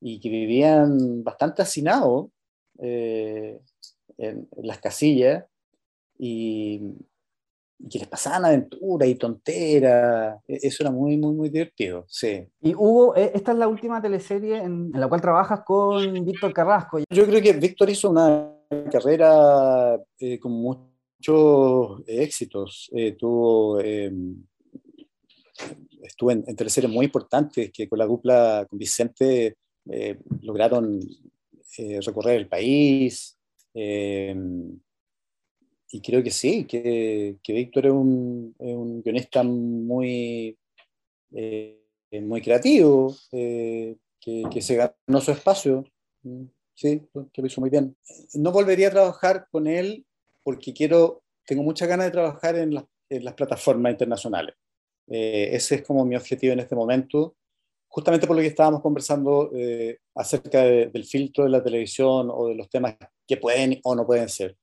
y 0.00 0.20
que 0.20 0.28
vivían 0.28 1.24
bastante 1.24 1.62
hacinados 1.62 2.26
eh, 2.78 3.58
en, 4.16 4.48
las 4.56 4.78
casillas 4.78 5.44
y, 6.18 6.80
y 7.78 7.88
que 7.88 7.98
les 8.00 8.08
pasaban 8.08 8.44
aventura 8.44 9.06
y 9.06 9.14
tontera. 9.14 10.40
E, 10.46 10.58
eso 10.62 10.82
era 10.82 10.90
muy, 10.90 11.16
muy, 11.16 11.34
muy 11.34 11.48
divertido, 11.48 12.04
sí. 12.08 12.46
Y 12.60 12.74
Hugo, 12.74 13.16
e, 13.16 13.32
esta 13.34 13.52
es 13.52 13.58
la 13.58 13.68
última 13.68 14.02
teleserie 14.02 14.58
en, 14.58 14.90
la 14.92 15.08
cual 15.08 15.20
trabajas 15.20 15.60
con 15.64 16.24
Víctor 16.24 16.52
Carrasco. 16.52 16.98
Yo 17.10 17.26
creo 17.26 17.40
que 17.40 17.52
Víctor 17.52 17.90
hizo 17.90 18.10
una 18.10 18.52
carrera 18.90 19.98
eh, 20.18 20.38
con 20.38 20.52
muchos 20.52 22.02
éxitos. 22.06 22.90
Eh, 22.92 23.12
tuvo, 23.12 23.80
em, 23.80 24.44
estuvo 26.02 26.30
en, 26.30 26.44
en, 26.46 26.56
teleseries 26.56 26.92
muy 26.92 27.06
importantes 27.06 27.70
que 27.72 27.88
con 27.88 27.98
la 27.98 28.06
dupla 28.06 28.66
con 28.68 28.78
Vicente 28.78 29.56
eh, 29.90 30.18
lograron 30.42 31.00
recorrer 32.00 32.36
el 32.36 32.48
país. 32.48 33.38
Em, 33.74 34.78
y 35.90 36.00
creo 36.00 36.22
que 36.22 36.30
sí, 36.30 36.64
que, 36.64 37.36
que 37.42 37.52
Víctor 37.52 37.86
es 37.86 37.92
un, 37.92 38.54
un, 38.58 39.02
guionista 39.02 39.42
muy, 39.42 40.58
eh, 41.32 41.80
muy 42.22 42.42
creativo, 42.42 43.14
eh, 43.32 43.96
que, 44.20 44.42
que, 44.50 44.60
se 44.60 44.76
ganó 44.76 45.20
su 45.20 45.30
espacio. 45.30 45.84
Mm, 46.22 46.44
sí, 46.74 47.02
que 47.32 47.40
lo 47.40 47.46
hizo 47.46 47.60
muy 47.60 47.70
bien. 47.70 47.96
No 48.34 48.52
volvería 48.52 48.88
a 48.88 48.92
trabajar 48.92 49.46
con 49.50 49.66
él 49.66 50.04
porque 50.42 50.74
quiero, 50.74 51.22
tengo 51.46 51.62
muchas 51.62 51.88
ganas 51.88 52.06
de 52.06 52.12
trabajar 52.12 52.56
en, 52.56 52.74
en 53.08 53.24
las 53.24 53.34
plataformas 53.34 53.92
internacionales. 53.92 54.54
Eh, 55.06 55.50
ese 55.52 55.76
es 55.76 55.82
como 55.82 56.04
mi 56.04 56.16
objetivo 56.16 56.52
en 56.52 56.60
este 56.60 56.74
momento, 56.74 57.36
justamente 57.88 58.26
por 58.26 58.36
lo 58.36 58.42
que 58.42 58.48
estábamos 58.48 58.82
conversando 58.82 59.50
acerca 60.14 60.62
del 60.62 61.04
filtro 61.04 61.44
de 61.44 61.50
la 61.50 61.64
televisión 61.64 62.28
o 62.30 62.48
de 62.48 62.54
los 62.54 62.68
temas 62.68 62.96
que 63.26 63.38
pueden 63.38 63.80
o 63.82 63.94
no 63.94 64.06
pueden 64.06 64.28
ser 64.28 64.56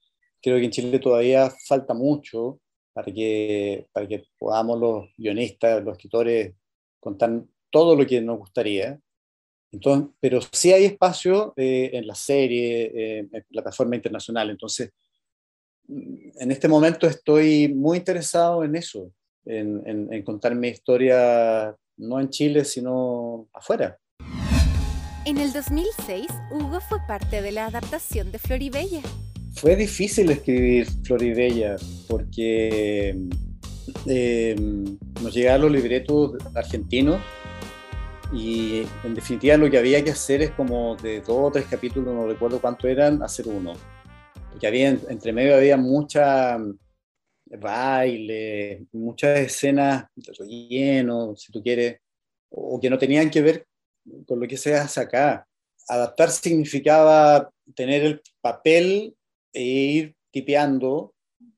creo 0.46 0.60
que 0.60 0.66
en 0.66 0.72
Chile 0.72 1.00
todavía 1.00 1.50
falta 1.68 1.96
mucho 1.96 2.60
para 2.94 3.12
que, 3.12 3.88
para 3.92 4.08
que 4.08 4.26
podamos 4.38 4.80
los 4.80 5.10
guionistas, 5.18 5.84
los 5.84 5.94
escritores, 5.94 6.54
contar 7.00 7.44
todo 7.72 7.96
lo 7.96 8.06
que 8.06 8.22
nos 8.22 8.38
gustaría. 8.38 9.00
Entonces, 9.72 10.12
pero 10.20 10.40
sí 10.52 10.72
hay 10.72 10.86
espacio 10.86 11.52
eh, 11.58 11.90
en 11.94 12.06
la 12.06 12.14
serie, 12.14 12.92
eh, 12.94 13.28
en 13.32 13.46
plataforma 13.50 13.96
internacional. 13.96 14.52
Entonces, 14.52 14.92
mm, 15.88 16.40
en 16.40 16.52
este 16.52 16.68
momento 16.68 17.08
estoy 17.08 17.74
muy 17.74 17.98
interesado 17.98 18.64
en 18.64 18.76
eso, 18.76 19.12
en, 19.46 19.82
en, 19.88 20.14
en 20.14 20.24
contar 20.24 20.54
mi 20.54 20.68
historia 20.68 21.76
no 21.98 22.20
en 22.20 22.30
Chile, 22.30 22.66
sino 22.66 23.48
afuera. 23.54 23.98
En 25.26 25.38
el 25.38 25.52
2006, 25.54 26.28
Hugo 26.52 26.80
fue 26.82 27.00
parte 27.08 27.42
de 27.42 27.52
la 27.52 27.66
adaptación 27.66 28.32
de 28.32 28.40
Floribella 28.40 29.02
fue 29.56 29.76
difícil 29.76 30.30
escribir 30.30 30.88
Floribella 31.04 31.78
porque 32.08 33.18
eh, 34.06 34.56
nos 35.22 35.34
llegaron 35.34 35.72
los 35.72 35.82
libretos 35.82 36.34
argentinos 36.54 37.22
y 38.34 38.84
en 39.04 39.16
definitiva 39.16 39.56
lo 39.56 39.70
que 39.70 39.78
había 39.78 40.04
que 40.04 40.12
hacer 40.12 40.42
es 40.42 40.52
como 40.52 40.98
de 40.98 41.22
dos 41.22 41.30
o 41.30 41.52
tres 41.52 41.66
capítulos, 41.70 42.14
no 42.14 42.28
recuerdo 42.28 42.60
cuánto 42.60 42.88
eran, 42.88 43.24
hacer 43.24 43.48
uno. 43.48 43.74
Porque 44.52 44.68
había, 44.68 44.90
entre 44.90 45.32
medio 45.32 45.56
había 45.56 45.78
mucha 45.78 46.58
baile, 47.56 48.86
muchas 48.92 49.40
escenas 49.40 50.06
de 50.16 50.34
relleno, 50.34 51.36
si 51.36 51.52
tú 51.52 51.62
quieres, 51.62 52.00
o 52.50 52.80
que 52.80 52.90
no 52.90 52.98
tenían 52.98 53.30
que 53.30 53.42
ver 53.42 53.68
con 54.26 54.40
lo 54.40 54.48
que 54.48 54.58
se 54.58 54.76
hace 54.76 55.02
acá. 55.02 55.48
Adaptar 55.88 56.32
significaba 56.32 57.52
tener 57.76 58.04
el 58.04 58.22
papel 58.42 59.16
e 59.54 59.64
ir 59.64 60.16
tipeando, 60.32 61.14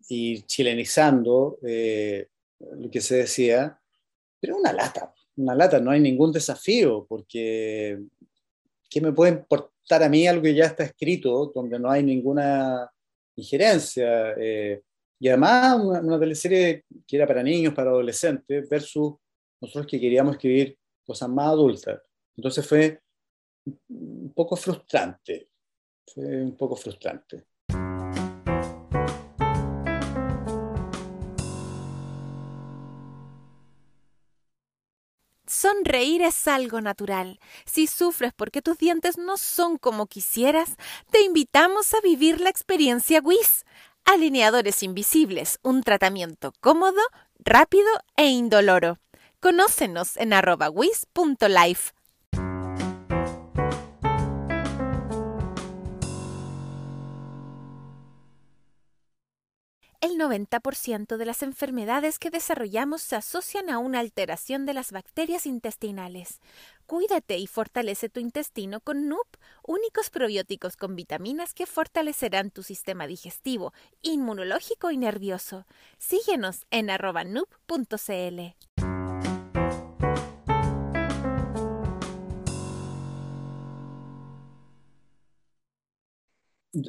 ir 0.10 0.45
chilenizando 0.45 1.60
eh, 1.66 2.28
lo 2.60 2.89
que 2.89 3.02
se 3.02 3.18
decía, 3.18 3.80
pero 4.39 4.58
una 4.58 4.74
lata, 4.74 5.14
una 5.36 5.56
lata, 5.56 5.80
no 5.80 5.91
hay 5.91 6.00
ningún 6.00 6.32
desafío, 6.32 7.06
porque 7.08 8.00
¿qué 8.89 9.02
me 9.02 9.12
puede 9.12 9.34
importar 9.34 10.04
a 10.04 10.10
mí 10.10 10.28
algo 10.28 10.43
que 10.43 10.56
ya 10.56 10.66
está 10.66 10.84
escrito, 10.84 11.52
donde 11.54 11.80
no 11.80 11.89
hay 11.89 12.04
ninguna 12.04 12.89
injerencia? 13.36 14.34
Eh, 14.38 14.82
y 15.20 15.28
además 15.30 15.80
una, 15.80 15.99
una, 15.99 16.20
teleserie 16.20 16.86
que 17.07 17.15
era 17.15 17.26
para 17.26 17.43
niños, 17.43 17.74
para 17.74 17.89
adolescentes, 17.89 18.70
versus 18.70 19.15
nosotros 19.59 19.88
que 19.88 19.99
queríamos 19.99 20.36
escribir 20.36 20.78
cosas 21.05 21.30
más 21.30 21.47
adultas. 21.47 22.01
Entonces 22.36 22.68
fue 22.68 23.01
un 23.89 24.32
poco 24.36 24.55
frustrante, 24.55 25.49
fue 26.05 26.43
un 26.43 26.55
poco 26.55 26.76
frustrante. 26.76 27.45
Sonreír 35.57 36.22
es 36.22 36.47
algo 36.47 36.82
natural. 36.82 37.39
Si 37.65 37.88
sufres 37.88 38.32
porque 38.32 38.61
tus 38.61 38.78
dientes 38.78 39.18
no 39.18 39.38
son 39.38 39.78
como 39.78 40.05
quisieras, 40.05 40.76
te 41.09 41.22
invitamos 41.24 41.93
a 41.95 42.01
vivir 42.01 42.39
la 42.39 42.49
experiencia 42.49 43.22
WIS. 43.22 43.65
Alineadores 44.10 44.84
invisibles, 44.84 45.60
un 45.64 45.84
tratamiento 45.84 46.53
cómodo, 46.62 47.01
rápido 47.39 47.89
e 48.16 48.28
indoloro. 48.28 48.99
Conócenos 49.41 50.16
en 50.16 50.32
arroba 50.32 50.70
wis.life. 50.70 51.91
El 60.00 60.12
90% 60.12 61.18
de 61.18 61.26
las 61.26 61.41
enfermedades 61.41 62.20
que 62.20 62.30
desarrollamos 62.30 63.02
se 63.02 63.16
asocian 63.16 63.72
a 63.72 63.80
una 63.80 64.00
alteración 64.00 64.68
de 64.68 64.76
las 64.76 64.91
bacterias 64.91 65.48
intestinales. 65.48 66.39
Cuídate 66.86 67.39
y 67.39 67.48
fortalece 67.48 68.08
tu 68.08 68.20
intestino 68.20 68.80
con 68.80 69.10
NUP, 69.10 69.26
únicos 69.64 70.12
probióticos 70.12 70.78
con 70.78 70.95
vitaminas 70.95 71.56
que 71.56 71.66
fortalecerán 71.66 72.52
tu 72.52 72.62
sistema 72.62 73.08
digestivo, 73.08 73.74
inmunológico 74.04 74.91
y 74.91 74.98
nervioso. 74.98 75.66
Síguenos 75.98 76.68
en 76.70 76.91
arroba 76.91 77.24
nup.cl. 77.24 77.98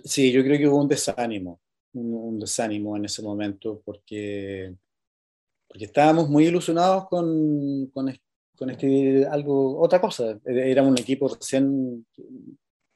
Sí, 0.04 0.30
yo 0.30 0.42
creo 0.42 0.58
que 0.58 0.68
hubo 0.68 0.82
un 0.82 0.88
desánimo 0.88 1.58
un, 1.94 2.38
desánimo 2.38 2.96
en 2.96 3.04
ese 3.06 3.22
momento 3.22 3.80
porque 3.84 4.74
porque 5.68 5.84
estábamos 5.84 6.30
muy 6.30 6.46
ilusionados 6.46 7.08
con, 7.08 7.86
con, 7.92 8.10
con 8.56 8.70
escribir 8.70 9.26
algo, 9.26 9.78
otra 9.80 10.00
cosa. 10.00 10.38
Era 10.44 10.82
un 10.82 10.98
equipo 10.98 11.28
recién 11.28 12.06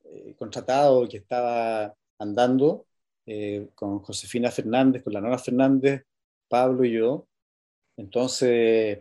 eh, 0.05 0.35
contratado 0.39 1.07
que 1.07 1.19
estaba 1.19 1.95
andando 2.19 2.87
eh, 3.27 3.69
con 3.75 4.01
Josefina 4.01 4.51
Fernández, 4.51 5.03
con 5.03 5.13
la 5.13 5.21
Nora 5.21 5.39
Fernández, 5.39 6.03
Pablo 6.49 6.85
y 6.85 6.93
yo. 6.93 7.27
Entonces, 7.97 9.01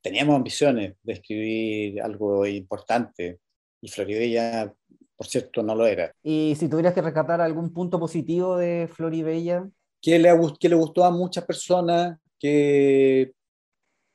teníamos 0.00 0.36
ambiciones 0.36 0.94
de 1.02 1.12
escribir 1.12 2.00
algo 2.00 2.46
importante 2.46 3.40
y 3.80 3.88
Floribella, 3.88 4.72
por 5.18 5.26
cierto, 5.26 5.64
no 5.64 5.74
lo 5.74 5.84
era. 5.84 6.14
Y 6.22 6.54
si 6.56 6.68
tuvieras 6.68 6.94
que 6.94 7.02
rescatar 7.02 7.40
algún 7.40 7.72
punto 7.72 7.98
positivo 7.98 8.56
de 8.56 8.88
Floribella. 8.90 9.68
Que 10.00 10.16
le, 10.16 10.30
que 10.60 10.68
le 10.68 10.76
gustó 10.76 11.04
a 11.04 11.10
muchas 11.10 11.44
personas, 11.44 12.16
que, 12.38 13.32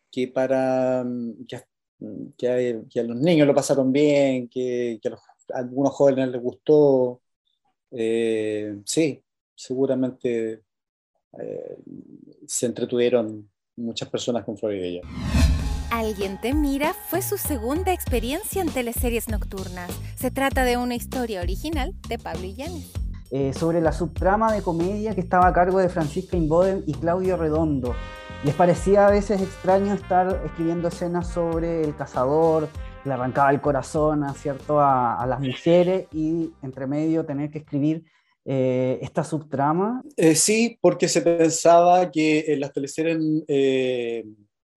que 0.10 0.30
para 0.30 1.06
que, 1.46 1.62
que, 2.38 3.00
a 3.00 3.04
los 3.04 3.18
niños 3.18 3.46
lo 3.46 3.54
pasaron 3.54 3.92
bien, 3.92 4.48
que, 4.48 4.98
que 5.02 5.10
a, 5.10 5.18
algunos 5.56 5.92
jóvenes 5.92 6.30
les 6.30 6.42
gustó. 6.42 7.22
Eh, 7.92 8.78
sí, 8.86 9.22
seguramente 9.54 10.64
eh, 11.38 11.78
se 12.48 12.66
entretuvieron 12.66 13.52
muchas 13.76 14.08
personas 14.08 14.46
con 14.46 14.58
Floribella. 14.58 15.02
Alguien 15.94 16.42
te 16.42 16.56
mira 16.56 16.96
fue 16.96 17.22
su 17.22 17.38
segunda 17.38 17.94
experiencia 17.94 18.64
en 18.64 18.70
teleseries 18.70 19.28
nocturnas. 19.28 19.92
Se 20.16 20.32
trata 20.32 20.64
de 20.64 20.76
una 20.76 20.96
historia 20.96 21.40
original 21.40 21.94
de 22.10 22.18
Pablo 22.18 22.46
Illanes. 22.46 22.92
Eh, 23.30 23.54
sobre 23.54 23.80
la 23.80 23.92
subtrama 23.92 24.52
de 24.52 24.64
comedia 24.64 25.14
que 25.14 25.22
estaba 25.22 25.46
a 25.46 25.54
cargo 25.54 25.78
de 25.78 25.90
Francisca 25.90 26.36
Inboden 26.36 26.84
y 26.88 26.94
Claudio 26.96 27.38
Redondo. 27.38 27.94
Les 28.44 28.56
parecía 28.56 29.06
a 29.06 29.12
veces 29.12 29.40
extraño 29.40 29.94
estar 29.94 30.42
escribiendo 30.44 30.88
escenas 30.88 31.28
sobre 31.28 31.84
el 31.84 31.96
cazador, 31.96 32.70
le 33.06 33.14
arrancaba 33.14 33.52
el 33.52 33.62
corazón 33.62 34.24
a, 34.24 34.34
¿cierto? 34.34 34.82
a, 34.82 35.24
las 35.28 35.42
mujeres 35.42 36.08
y 36.12 36.54
entre 36.64 36.88
medio 36.88 37.24
tener 37.24 37.52
que 37.52 37.60
escribir 37.60 38.04
eh, 38.46 38.98
esta 39.04 39.24
subtrama. 39.24 40.02
Eh, 40.18 40.34
sí, 40.34 40.76
porque 40.82 41.08
se 41.08 41.22
pensaba 41.22 42.10
que 42.10 42.46
en 42.48 42.62
las 42.62 42.74
teleseries 42.74 43.20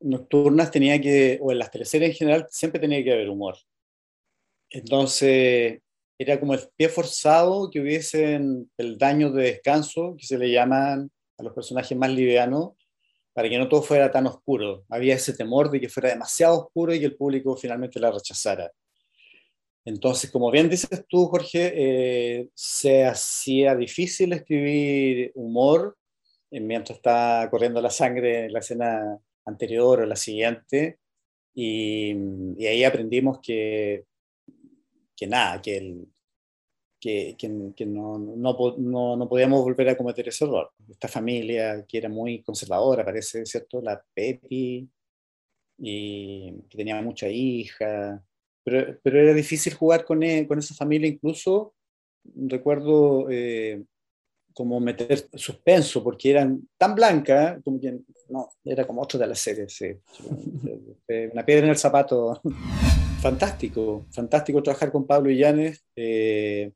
nocturnas 0.01 0.70
tenía 0.70 1.01
que, 1.01 1.38
o 1.40 1.53
en 1.53 1.59
las 1.59 1.70
teleseries 1.70 2.11
en 2.11 2.16
general, 2.16 2.47
siempre 2.51 2.80
tenía 2.80 3.03
que 3.03 3.12
haber 3.12 3.30
humor. 3.30 3.57
Entonces, 4.70 5.80
era 6.18 6.40
como 6.40 6.55
el 6.55 6.61
pie 6.76 6.88
forzado 6.88 7.70
que 7.70 7.80
hubiesen 7.80 8.70
el 8.76 8.99
daño 8.99 9.30
de 9.30 9.44
descanso, 9.44 10.16
que 10.18 10.26
se 10.26 10.38
le 10.38 10.51
llaman 10.51 11.11
a 11.38 11.42
los 11.42 11.53
personajes 11.53 11.97
más 11.97 12.11
livianos, 12.11 12.72
para 13.32 13.51
que 13.51 13.59
no 13.59 13.68
todo 13.68 13.82
fuera 13.82 14.11
tan 14.11 14.26
oscuro. 14.26 14.84
Había 14.88 15.14
ese 15.14 15.34
temor 15.34 15.70
de 15.70 15.80
que 15.80 15.90
fuera 15.90 16.09
demasiado 16.09 16.59
oscuro 16.59 16.94
y 16.94 17.01
que 17.01 17.07
el 17.07 17.16
público 17.16 17.57
finalmente 17.57 18.01
la 18.01 18.11
rechazara. 18.11 18.72
Entonces, 19.84 20.30
como 20.30 20.51
bien 20.51 20.68
dices 20.68 21.05
tú, 21.09 21.26
Jorge, 21.26 21.72
eh, 21.76 22.49
se 22.55 23.05
hacía 23.05 23.76
difícil 23.76 24.32
escribir 24.32 25.32
humor 25.34 25.97
eh, 26.51 26.61
mientras 26.61 26.97
está 26.97 27.47
corriendo 27.51 27.80
la 27.80 27.90
sangre 27.90 28.47
en 28.47 28.53
la 28.53 28.59
escena 28.61 29.18
anterior 29.47 30.01
o 30.01 30.07
la 30.07 30.16
siguiente, 30.16 30.99
y, 31.55 32.12
ahí 32.66 32.84
aprendimos 32.84 33.40
que, 33.40 34.05
que 35.16 35.26
nada, 35.26 35.62
que, 35.62 35.76
el, 35.78 36.07
que, 37.01 37.34
que, 37.38 37.49
no, 37.86 38.18
no, 38.18 39.16
no, 39.16 39.28
podíamos 39.28 39.62
volver 39.62 39.88
a 39.88 39.97
cometer 39.97 40.28
ese 40.28 40.44
error. 40.44 40.70
Esta 40.90 41.09
familia 41.09 41.84
que 41.88 41.99
era 41.99 42.09
muy 42.09 42.42
conservadora, 42.42 43.05
parece, 43.05 43.47
¿cierto? 43.47 43.80
La 43.80 44.03
Pepi, 44.14 44.88
y 45.78 46.53
que 46.68 46.76
tenía 46.76 47.01
mucha 47.01 47.28
hija, 47.28 48.22
pero, 48.64 48.99
pero 49.03 49.20
era 49.20 49.32
difícil 49.34 49.74
jugar 49.74 50.05
con, 50.05 50.22
e, 50.22 50.47
con 50.47 50.59
esa 50.59 50.74
familia, 50.74 51.09
incluso 51.09 51.74
recuerdo 52.34 53.28
eh, 53.30 53.84
como 54.53 54.80
meter 54.80 55.28
suspenso, 55.34 56.03
porque 56.03 56.30
eran 56.30 56.68
tan 56.76 56.94
blancas, 56.94 57.62
como 57.62 57.80
que 57.80 58.01
no, 58.29 58.51
era 58.64 58.87
como 58.87 59.03
otro 59.03 59.18
de 59.18 59.27
las 59.27 59.39
series, 59.39 59.72
sí. 59.72 59.87
Una 61.33 61.45
piedra 61.45 61.64
en 61.64 61.70
el 61.70 61.77
zapato. 61.77 62.41
Fantástico, 63.20 64.07
fantástico 64.11 64.62
trabajar 64.62 64.93
con 64.93 65.07
Pablo 65.07 65.31
Illanes. 65.31 65.85
Eh, 65.97 66.70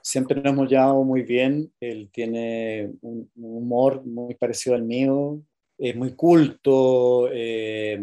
siempre 0.00 0.40
nos 0.40 0.52
hemos 0.52 0.68
llevado 0.68 1.02
muy 1.02 1.22
bien. 1.22 1.72
Él 1.80 2.10
tiene 2.12 2.92
un, 3.00 3.28
humor 3.34 4.04
muy 4.04 4.34
parecido 4.34 4.76
al 4.76 4.84
mío. 4.84 5.40
Es 5.76 5.96
muy 5.96 6.14
culto, 6.14 7.28
eh, 7.32 8.00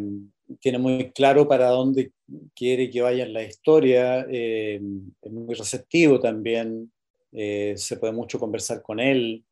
tiene 0.60 0.78
muy 0.78 1.12
claro 1.12 1.48
para 1.48 1.70
dónde 1.70 2.12
quiere 2.54 2.90
que 2.90 3.02
vaya 3.02 3.26
la 3.28 3.44
historia. 3.44 4.26
Eh, 4.30 4.82
es 5.22 5.32
muy 5.32 5.54
receptivo 5.54 6.20
también. 6.20 6.92
se 7.32 7.98
puede 7.98 8.14
mucho 8.14 8.40
conversar 8.40 8.82
con 8.82 9.00
él 9.00 9.46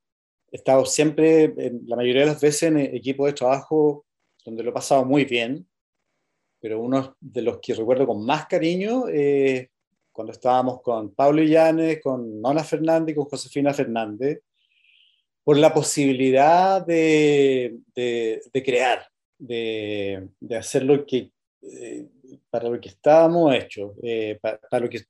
he 0.54 0.58
estado 0.58 0.86
siempre, 0.86 1.52
la 1.88 1.96
mayoría 1.96 2.22
de 2.22 2.28
las 2.28 2.40
veces, 2.40 2.64
en 2.64 2.78
equipos 2.78 3.26
de 3.26 3.34
trabajo 3.34 4.06
donde 4.46 4.62
lo 4.62 4.70
he 4.70 4.74
pasado 4.74 5.04
muy 5.04 5.26
bien, 5.26 5.68
pero 6.62 6.80
uno 6.80 7.18
de 7.20 7.42
los 7.42 7.58
que 7.60 7.74
recuerdo 7.74 8.06
con 8.06 8.24
más 8.24 8.46
cariño 8.46 9.08
es 9.08 9.68
cuando 10.12 10.32
estábamos 10.32 10.84
con 10.84 11.16
Pablo 11.16 11.42
Illanes, 11.42 12.00
con 12.04 12.40
Nona 12.40 12.64
Fernández 12.64 13.14
y 13.14 13.16
con 13.16 13.26
Josefina 13.26 13.74
Fernández, 13.74 14.42
por 15.44 15.58
la 15.58 15.74
posibilidad 15.74 16.86
de, 16.86 17.80
de, 17.96 18.64
crear, 18.64 19.08
de, 19.40 20.30
de, 20.40 20.56
hacer 20.56 20.84
lo 20.84 21.04
que, 21.04 21.32
eh, 21.64 22.08
para 22.52 22.70
lo 22.70 22.80
que 22.80 22.90
estábamos 22.90 23.56
hechos, 23.56 23.94
eh, 24.04 24.38
para, 24.40 24.80
lo, 24.80 24.88
que, 24.88 25.02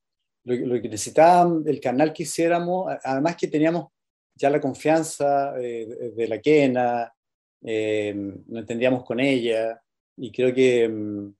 lo, 0.44 0.56
lo, 0.56 0.80
que 0.80 0.88
el 1.66 1.80
canal 1.80 2.14
que 2.14 2.22
hiciéramos, 2.22 2.96
además 3.04 3.36
que 3.36 3.48
teníamos 3.48 3.93
ya 4.34 4.50
la 4.50 4.60
confianza 4.60 5.54
eh, 5.60 6.12
de 6.14 6.28
la 6.28 6.40
Kena, 6.40 7.12
eh, 7.62 8.12
nos 8.14 8.60
entendíamos 8.60 9.04
con 9.04 9.20
ella 9.20 9.80
y 10.16 10.30
creo 10.30 10.52
que 10.52 10.88
mm, 10.88 11.34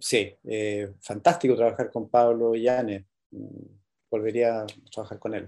sí, 0.00 0.34
eh, 0.44 0.92
fantástico 1.00 1.56
trabajar 1.56 1.90
con 1.90 2.08
Pablo 2.08 2.54
Llanes, 2.54 3.04
mm, 3.30 3.66
volvería 4.10 4.60
a 4.60 4.66
trabajar 4.90 5.18
con 5.18 5.34
él. 5.34 5.46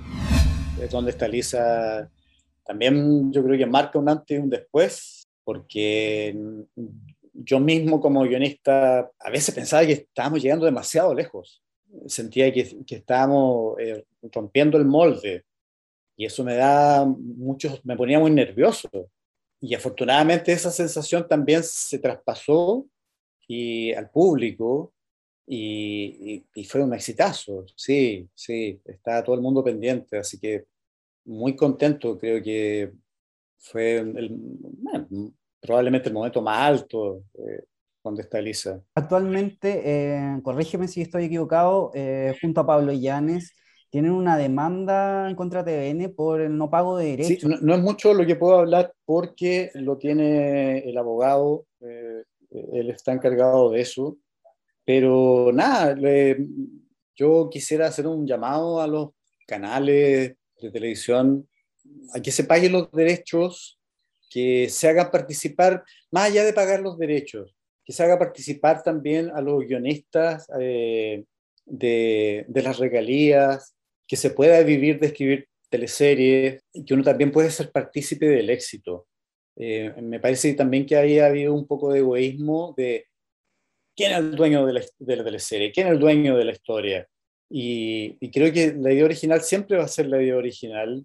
Es 0.81 0.91
donde 0.91 1.13
está 1.13 1.29
Lisa, 1.29 2.11
también 2.65 3.33
yo 3.33 3.45
creo 3.45 3.57
que 3.57 3.67
marca 3.67 3.99
un 3.99 4.09
antes 4.09 4.37
y 4.37 4.41
un 4.41 4.51
después, 4.51 5.29
porque 5.45 6.35
mm, 6.37 6.83
yo 7.35 7.61
mismo 7.61 8.01
como 8.01 8.23
guionista 8.23 9.11
a 9.19 9.31
veces 9.31 9.55
pensaba 9.55 9.87
que 9.87 9.93
estábamos 9.93 10.43
llegando 10.43 10.67
demasiado 10.67 11.15
lejos, 11.15 11.63
sentía 12.07 12.53
que, 12.53 12.85
que 12.85 12.97
estábamos 12.97 13.77
rompiendo 14.33 14.79
el 14.79 14.85
molde 14.85 15.45
y 16.17 16.27
eso 16.27 16.45
me 16.45 16.55
da 16.55 17.05
mucho, 17.05 17.79
me 17.85 17.97
ponía 17.97 18.19
muy 18.19 18.31
nervioso. 18.31 18.89
Y 19.61 19.75
afortunadamente 19.75 20.53
esa 20.53 20.71
sensación 20.71 21.27
también 21.27 21.63
se 21.63 21.99
traspasó 21.99 22.87
y, 23.49 23.93
al 23.93 24.11
público 24.11 24.93
y, 25.47 26.45
y, 26.55 26.65
fue 26.65 26.83
un 26.83 26.95
exitazo. 26.95 27.65
Sí, 27.77 28.29
sí, 28.35 28.81
está 28.85 29.23
todo 29.25 29.35
el 29.37 29.43
mundo 29.43 29.65
pendiente, 29.65 30.19
así 30.19 30.39
que 30.39 30.65
muy 31.25 31.57
contento, 31.57 32.19
creo 32.19 32.43
que 32.43 32.93
fue 33.59 33.97
el, 33.97 34.37
probablemente 35.61 36.09
el 36.09 36.15
momento 36.15 36.43
más 36.43 36.59
alto 36.59 37.25
eh, 37.35 37.65
donde 38.03 38.23
está 38.23 38.39
Elisa. 38.39 38.81
Actualmente, 38.95 39.83
eh, 39.85 40.41
corrígeme 40.43 40.89
si 40.89 41.01
estoy 41.01 41.25
equivocado, 41.25 41.91
eh, 41.95 42.37
junto 42.41 42.61
a 42.61 42.67
Pablo 42.67 42.93
Llanes, 42.93 43.55
tienen 43.95 44.11
una 44.11 44.37
demanda 44.37 45.31
en 45.31 45.37
contra 45.37 45.63
de 45.63 45.95
TVN 45.95 46.13
por 46.17 46.41
el 46.41 46.59
no 46.59 46.69
pago 46.69 46.97
de 46.97 47.11
derechos. 47.11 47.49
Sí, 47.49 47.59
no, 47.63 47.75
es 47.77 47.81
mucho 47.81 48.13
lo 48.13 48.27
que 48.27 48.35
puedo 48.35 48.59
hablar 48.59 48.93
porque 49.05 49.71
lo 49.75 49.99
tiene 49.99 50.79
el 50.79 50.99
abogado, 50.99 51.67
eh, 51.81 52.25
él 52.73 52.91
está 52.91 53.13
encargado 53.13 53.71
de 53.71 53.83
eso, 53.83 54.17
pero 54.85 55.53
nada, 55.55 55.97
yo 57.15 57.49
quisiera 57.49 57.87
hacer 57.87 58.09
un 58.09 58.27
llamado 58.27 58.81
a 58.81 58.89
los 58.89 59.11
canales 59.47 60.35
de 60.61 60.71
televisión 60.73 61.49
a 62.15 62.21
que 62.21 62.33
se 62.33 62.43
paguen 62.43 62.73
los 62.73 62.91
derechos, 62.91 63.79
que 64.29 64.69
se 64.71 64.89
haga 64.89 65.13
participar, 65.13 65.85
más 66.11 66.31
allá 66.31 66.43
de 66.43 66.53
pagar 66.53 66.81
los 66.81 66.99
derechos, 66.99 67.55
que 67.85 67.93
se 67.93 68.03
haga 68.03 68.19
participar 68.19 68.83
también 68.83 69.31
a 69.31 69.41
los 69.41 69.65
guionistas 69.65 70.49
eh, 70.59 71.23
de, 71.65 72.45
de, 72.49 72.63
las 72.63 72.79
regalías, 72.79 73.74
que 74.07 74.17
se 74.17 74.31
pueda 74.31 74.63
vivir 74.63 74.99
de 75.01 75.07
escribir 75.09 75.49
teleseries 75.69 76.63
que 76.87 76.95
uno 76.95 77.03
también 77.03 77.33
puede 77.33 77.51
ser 77.51 77.71
partícipe 77.73 78.27
del 78.27 78.51
éxito. 78.51 79.07
Eh, 79.57 79.95
me 80.03 80.21
parece 80.21 80.55
también 80.55 80.87
que 80.87 80.97
ahí 80.97 81.19
ha 81.19 81.27
habido 81.27 81.55
un 81.55 81.67
poco 81.67 81.93
de 81.93 82.01
egoísmo 82.01 82.75
de 82.77 83.07
quién 83.97 84.13
es 84.13 84.19
el 84.19 84.37
dueño 84.37 84.67
de 84.67 84.73
la, 84.75 84.83
de 84.99 85.17
teleserie, 85.17 85.73
quién 85.73 85.89
es 85.89 85.93
el 85.95 85.99
dueño 85.99 86.37
de 86.37 86.45
la 86.45 86.53
historia. 86.53 87.09
Y, 87.51 88.17
creo 88.31 88.53
que 88.53 88.75
la 88.75 88.93
idea 88.93 89.05
original 89.05 89.41
siempre 89.41 89.77
va 89.77 89.85
a 89.85 89.89
ser 89.89 90.07
la 90.07 90.23
idea 90.23 90.37
original. 90.37 91.05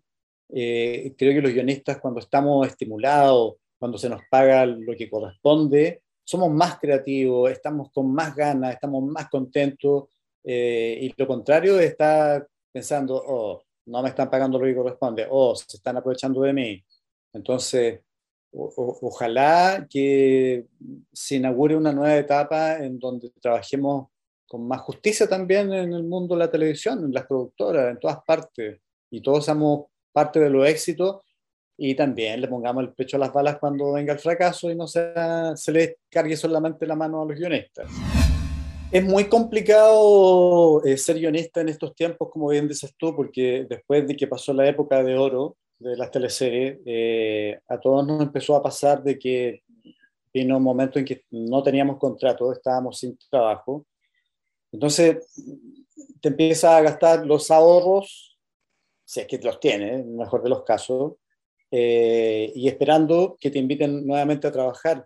Eh, 0.51 1.13
creo 1.17 1.33
que 1.33 1.41
los 1.41 1.53
guionistas 1.53 1.99
cuando 1.99 2.19
estamos 2.19 2.67
estimulados 2.67 3.55
cuando 3.79 3.97
se 3.97 4.09
nos 4.09 4.21
paga 4.29 4.65
lo 4.65 4.93
que 4.95 5.09
corresponde, 5.09 6.01
somos 6.23 6.51
más 6.51 6.77
creativos, 6.79 7.49
estamos 7.49 7.89
con 7.91 8.13
más 8.13 8.35
ganas, 8.35 8.73
estamos 8.73 9.03
más 9.03 9.29
contentos, 9.29 10.09
eh, 10.43 10.99
y 11.01 11.13
lo 11.17 11.25
contrario 11.25 11.79
está 11.79 12.45
pensando, 12.71 13.21
oh, 13.25 13.61
no 13.85 14.01
me 14.01 14.09
están 14.09 14.29
pagando 14.29 14.59
lo 14.59 14.65
que 14.65 14.75
corresponde, 14.75 15.27
oh, 15.29 15.55
se 15.55 15.77
están 15.77 15.97
aprovechando 15.97 16.41
de 16.41 16.53
mí. 16.53 16.83
Entonces, 17.33 18.01
ojalá 18.51 19.87
que 19.89 20.65
se 21.11 21.35
inaugure 21.35 21.75
una 21.75 21.91
nueva 21.91 22.17
etapa 22.17 22.77
en 22.77 22.97
donde 22.97 23.29
trabajemos 23.41 24.07
con 24.47 24.67
más 24.67 24.81
justicia 24.81 25.27
también 25.27 25.71
en 25.71 25.93
el 25.93 26.03
mundo 26.03 26.35
de 26.35 26.39
la 26.39 26.51
televisión, 26.51 27.05
en 27.05 27.13
las 27.13 27.27
productoras, 27.27 27.91
en 27.91 27.99
todas 27.99 28.19
partes, 28.25 28.79
y 29.11 29.21
todos 29.21 29.45
somos 29.45 29.85
parte 30.11 30.39
de 30.39 30.49
los 30.49 30.67
éxitos 30.67 31.21
y 31.77 31.95
también 31.95 32.41
le 32.41 32.47
pongamos 32.47 32.83
el 32.83 32.93
pecho 32.93 33.17
a 33.17 33.21
las 33.21 33.31
balas 33.31 33.57
cuando 33.57 33.93
venga 33.93 34.13
el 34.13 34.19
fracaso 34.19 34.69
y 34.69 34.75
no 34.75 34.87
se, 34.87 35.13
se 35.55 35.71
le 35.71 35.97
cargue 36.09 36.35
solamente 36.35 36.85
la 36.85 36.95
mano 36.95 37.21
a 37.21 37.25
los 37.25 37.37
guionistas. 37.37 37.89
Es 38.91 39.03
muy 39.03 39.25
complicado 39.25 40.83
eh, 40.83 40.97
ser 40.97 41.19
guionista 41.19 41.61
en 41.61 41.69
estos 41.69 41.93
tiempos, 41.93 42.29
como 42.31 42.47
bien 42.47 42.67
dices 42.67 42.95
tú, 42.97 43.15
porque 43.15 43.67
después 43.69 44.07
de 44.07 44.15
que 44.15 44.25
pasó 44.25 44.51
la 44.51 44.67
época 44.67 45.03
de 45.03 45.15
oro 45.15 45.57
de 45.77 45.95
las 45.95 46.09
teleseries, 46.09 46.79
eh, 46.87 47.59
a 47.67 47.79
todos 47.79 48.07
nos 48.07 48.19
empezó 48.19 48.55
a 48.55 48.63
pasar 48.63 49.03
de 49.03 49.19
que 49.19 49.61
vino 50.33 50.57
un 50.57 50.63
momento 50.63 50.97
en 50.97 51.05
que 51.05 51.23
no 51.29 51.61
teníamos 51.61 51.99
contrato, 51.99 52.51
estábamos 52.51 52.97
sin 52.97 53.15
trabajo. 53.29 53.85
Entonces, 54.71 55.35
te 56.19 56.29
empieza 56.29 56.75
a 56.75 56.81
gastar 56.81 57.27
los 57.27 57.51
ahorros, 57.51 58.39
si 59.05 59.19
es 59.19 59.27
que 59.27 59.37
los 59.37 59.59
tienes, 59.59 59.99
en 60.01 60.09
el 60.09 60.17
mejor 60.17 60.41
de 60.41 60.49
los 60.49 60.63
casos, 60.63 61.13
eh, 61.69 62.51
y 62.55 62.67
esperando 62.67 63.37
que 63.39 63.51
te 63.51 63.59
inviten 63.59 64.07
nuevamente 64.07 64.47
a 64.47 64.51
trabajar. 64.51 65.05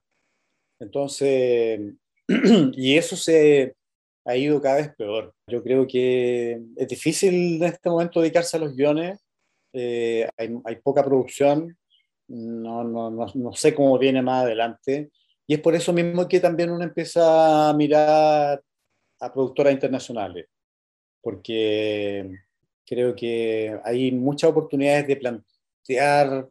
Entonces, 0.79 1.81
y 2.73 2.97
eso 2.97 3.15
se 3.15 3.75
ha 4.25 4.35
ido 4.35 4.61
cada 4.61 4.77
vez 4.77 4.95
peor. 4.95 5.33
Yo 5.47 5.63
creo 5.63 5.87
que 5.87 6.61
es 6.75 6.87
difícil 6.87 7.61
en 7.61 7.63
este 7.63 7.89
momento 7.89 8.21
dedicarse 8.21 8.57
a 8.57 8.59
los 8.61 8.75
guiones, 8.75 9.19
eh, 9.73 10.27
hay, 10.37 10.55
hay, 10.65 10.75
poca 10.77 11.03
producción, 11.03 11.77
no, 12.27 12.83
no, 12.83 13.09
no, 13.09 13.25
no, 13.33 13.53
sé 13.53 13.73
cómo 13.73 13.97
viene 13.97 14.21
más 14.21 14.43
adelante, 14.43 15.11
y 15.47 15.55
es 15.55 15.59
por 15.59 15.75
eso 15.75 15.91
mismo 15.91 16.27
que 16.27 16.39
también 16.39 16.69
uno 16.69 16.83
empieza 16.83 17.69
a 17.69 17.73
mirar 17.73 18.61
a 19.19 19.33
productoras 19.33 19.73
internacionales, 19.73 20.45
porque 21.21 22.29
creo 22.85 23.15
que 23.15 23.79
hay 23.83 24.11
muchas 24.11 24.51
oportunidades 24.51 25.07
de 25.07 25.15
plantear 25.17 26.47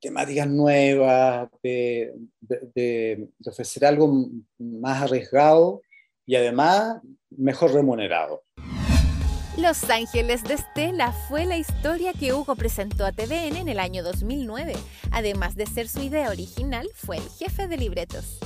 temáticas 0.00 0.48
nuevas, 0.48 1.48
de, 1.62 2.14
de, 2.40 3.28
ofrecer 3.46 3.84
algo 3.84 4.28
más 4.58 5.02
arriesgado 5.02 5.82
y 6.26 6.36
además 6.36 7.00
mejor 7.30 7.72
remunerado. 7.72 8.42
Los 9.56 9.90
Ángeles 9.90 10.42
de 10.44 10.54
Estela 10.54 11.12
fue 11.28 11.44
la 11.44 11.58
historia 11.58 12.12
que 12.12 12.32
Hugo 12.32 12.56
presentó 12.56 13.04
a 13.04 13.12
TVN 13.12 13.56
en 13.56 13.68
el 13.68 13.78
año 13.78 14.02
2009. 14.02 14.74
Además 15.10 15.54
de 15.54 15.66
ser 15.66 15.88
su 15.88 16.00
idea 16.00 16.30
original, 16.30 16.88
fue 16.94 17.18
el 17.18 17.28
jefe 17.38 17.68
de 17.68 17.76
libretos. 17.76 18.38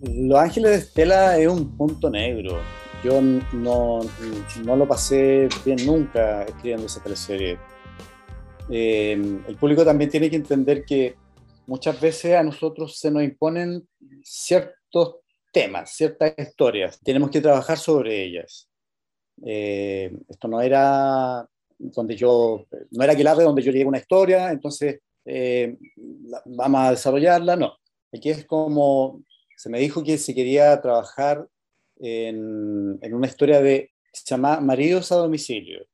Los 0.00 0.38
Ángeles 0.38 0.70
de 0.70 0.76
Estela 0.78 1.38
es 1.38 1.48
un 1.48 1.76
punto 1.76 2.10
negro. 2.10 2.60
Yo 3.02 3.20
no, 3.20 4.00
no 4.64 4.76
lo 4.76 4.86
pasé 4.86 5.48
bien 5.64 5.84
nunca 5.84 6.44
escribiendo 6.44 6.86
esa 6.86 7.02
teleserie 7.02 7.58
eh, 8.70 9.12
el 9.12 9.56
público 9.56 9.84
también 9.84 10.10
tiene 10.10 10.30
que 10.30 10.36
entender 10.36 10.84
que 10.84 11.16
muchas 11.66 12.00
veces 12.00 12.34
a 12.34 12.42
nosotros 12.42 12.98
se 12.98 13.10
nos 13.10 13.22
imponen 13.22 13.86
ciertos 14.22 15.16
temas, 15.52 15.90
ciertas 15.90 16.34
historias. 16.38 16.98
Tenemos 17.00 17.30
que 17.30 17.40
trabajar 17.40 17.78
sobre 17.78 18.24
ellas. 18.24 18.68
Eh, 19.44 20.12
esto 20.28 20.48
no 20.48 20.60
era 20.60 21.46
donde 21.78 22.16
yo, 22.16 22.66
no 22.90 23.04
era 23.04 23.12
Aguilar 23.12 23.36
donde 23.36 23.62
yo 23.62 23.72
llegué 23.72 23.84
una 23.84 23.98
historia, 23.98 24.50
entonces 24.52 25.00
eh, 25.24 25.76
vamos 26.44 26.80
a 26.80 26.90
desarrollarla, 26.90 27.56
no. 27.56 27.76
Aquí 28.12 28.30
es 28.30 28.44
como, 28.44 29.22
se 29.56 29.68
me 29.68 29.80
dijo 29.80 30.04
que 30.04 30.18
se 30.18 30.34
quería 30.34 30.80
trabajar 30.80 31.48
en, 31.98 32.98
en 33.00 33.14
una 33.14 33.26
historia 33.26 33.60
de, 33.60 33.90
se 34.12 34.24
llama 34.26 34.60
Maridos 34.60 35.10
a 35.10 35.16
domicilio 35.16 35.86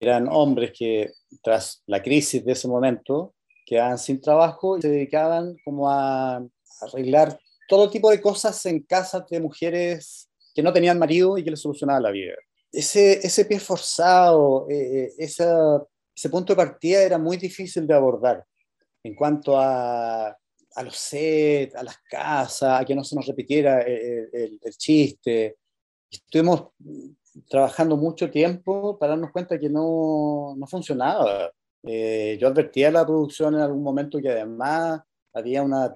eran 0.00 0.28
hombres 0.30 0.72
que 0.76 1.10
tras 1.42 1.82
la 1.86 2.02
crisis 2.02 2.44
de 2.44 2.52
ese 2.52 2.68
momento 2.68 3.34
quedaban 3.64 3.98
sin 3.98 4.20
trabajo 4.20 4.78
y 4.78 4.82
se 4.82 4.88
dedicaban 4.88 5.56
como 5.64 5.90
a 5.90 6.42
arreglar 6.80 7.38
todo 7.68 7.90
tipo 7.90 8.10
de 8.10 8.20
cosas 8.20 8.64
en 8.66 8.80
casas 8.82 9.26
de 9.28 9.40
mujeres 9.40 10.28
que 10.54 10.62
no 10.62 10.72
tenían 10.72 10.98
marido 10.98 11.36
y 11.36 11.44
que 11.44 11.50
les 11.50 11.60
solucionaban 11.60 12.02
la 12.02 12.10
vida. 12.10 12.34
Ese, 12.72 13.26
ese 13.26 13.44
pie 13.44 13.58
forzado, 13.58 14.66
eh, 14.70 15.12
eh 15.18 15.28
ese 16.16 16.30
punto 16.30 16.54
de 16.54 16.56
partida 16.56 17.02
era 17.02 17.18
muy 17.18 17.36
difícil 17.36 17.86
de 17.86 17.92
abordar 17.92 18.42
en 19.02 19.14
cuanto 19.14 19.58
a, 19.58 20.28
a 20.28 20.82
los 20.82 20.96
sets, 20.96 21.74
a 21.74 21.82
las 21.82 21.98
casas, 21.98 22.80
a 22.80 22.84
que 22.84 22.94
no 22.94 23.04
se 23.04 23.16
nos 23.16 23.26
repitiera 23.26 23.82
el, 23.82 23.92
eh, 23.92 24.18
eh, 24.18 24.28
el, 24.32 24.60
el 24.62 24.76
chiste. 24.76 25.56
Estuvimos 26.10 26.68
trabajando 27.48 27.96
mucho 27.96 28.30
tiempo 28.30 28.98
para 28.98 29.10
darnos 29.10 29.32
cuenta 29.32 29.58
que 29.58 29.68
no, 29.68 30.54
no 30.56 30.66
funcionaba. 30.66 31.50
Eh, 31.82 32.36
yo 32.40 32.48
advertía 32.48 32.88
a 32.88 32.92
la 32.92 33.06
producción 33.06 33.54
en 33.54 33.60
algún 33.60 33.82
momento 33.82 34.18
que 34.20 34.30
además 34.30 35.00
había 35.32 35.62
una 35.62 35.92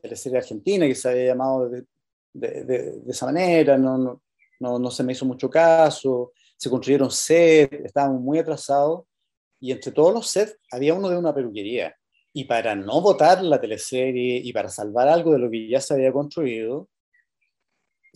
teleserie 0.00 0.38
argentina 0.38 0.86
que 0.86 0.94
se 0.94 1.08
había 1.08 1.26
llamado 1.26 1.68
de, 1.68 1.84
de, 2.32 3.02
esa 3.08 3.26
manera, 3.26 3.76
no, 3.76 4.20
no, 4.60 4.78
no, 4.78 4.90
se 4.90 5.04
me 5.04 5.12
hizo 5.12 5.26
mucho 5.26 5.50
caso, 5.50 6.32
se 6.56 6.70
construyeron 6.70 7.10
sets, 7.10 7.84
estábamos 7.84 8.20
muy 8.20 8.38
atrasados 8.38 9.04
y 9.60 9.72
entre 9.72 9.92
todos 9.92 10.14
los 10.14 10.28
sets 10.28 10.56
había 10.70 10.94
uno 10.94 11.08
de 11.08 11.18
una 11.18 11.34
peluquería. 11.34 11.94
Y 12.32 12.44
para 12.44 12.74
no 12.74 13.00
votar 13.00 13.42
la 13.42 13.60
teleserie 13.60 14.40
y 14.42 14.52
para 14.52 14.68
salvar 14.68 15.08
algo 15.08 15.32
de 15.32 15.38
lo 15.38 15.50
que 15.50 15.68
ya 15.68 15.80
se 15.80 15.94
había 15.94 16.12
construido, 16.12 16.88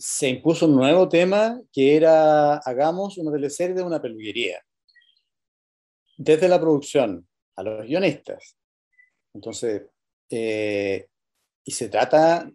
se 0.05 0.27
impuso 0.27 0.65
un 0.65 0.75
nuevo 0.75 1.07
tema 1.07 1.61
que 1.71 1.95
era 1.95 2.57
hagamos 2.57 3.17
una 3.17 3.31
teleserie 3.31 3.73
de 3.73 3.83
una 3.83 4.01
peluquería. 4.01 4.61
Desde 6.17 6.49
la 6.49 6.59
producción 6.59 7.25
a 7.55 7.63
los 7.63 7.87
guionistas. 7.87 8.57
Entonces, 9.33 9.83
eh, 10.29 11.07
y 11.63 11.71
se 11.71 11.87
trata 11.87 12.51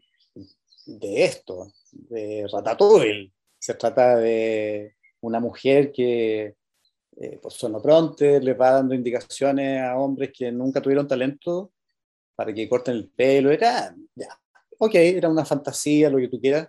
de 0.84 1.24
esto, 1.24 1.72
de 1.90 2.46
Ratatouille. 2.52 3.32
Se 3.58 3.72
trata 3.76 4.16
de 4.16 4.96
una 5.22 5.40
mujer 5.40 5.90
que, 5.90 6.54
eh, 7.16 7.38
por 7.40 7.50
sonopronte, 7.50 8.40
le 8.42 8.52
va 8.52 8.72
dando 8.72 8.94
indicaciones 8.94 9.80
a 9.80 9.96
hombres 9.96 10.32
que 10.36 10.52
nunca 10.52 10.82
tuvieron 10.82 11.08
talento 11.08 11.72
para 12.36 12.52
que 12.52 12.68
corten 12.68 12.96
el 12.96 13.08
pelo. 13.08 13.50
Era, 13.50 13.96
ya, 14.14 14.38
ok, 14.78 14.94
era 14.96 15.30
una 15.30 15.46
fantasía, 15.46 16.10
lo 16.10 16.18
que 16.18 16.28
tú 16.28 16.38
quieras, 16.38 16.68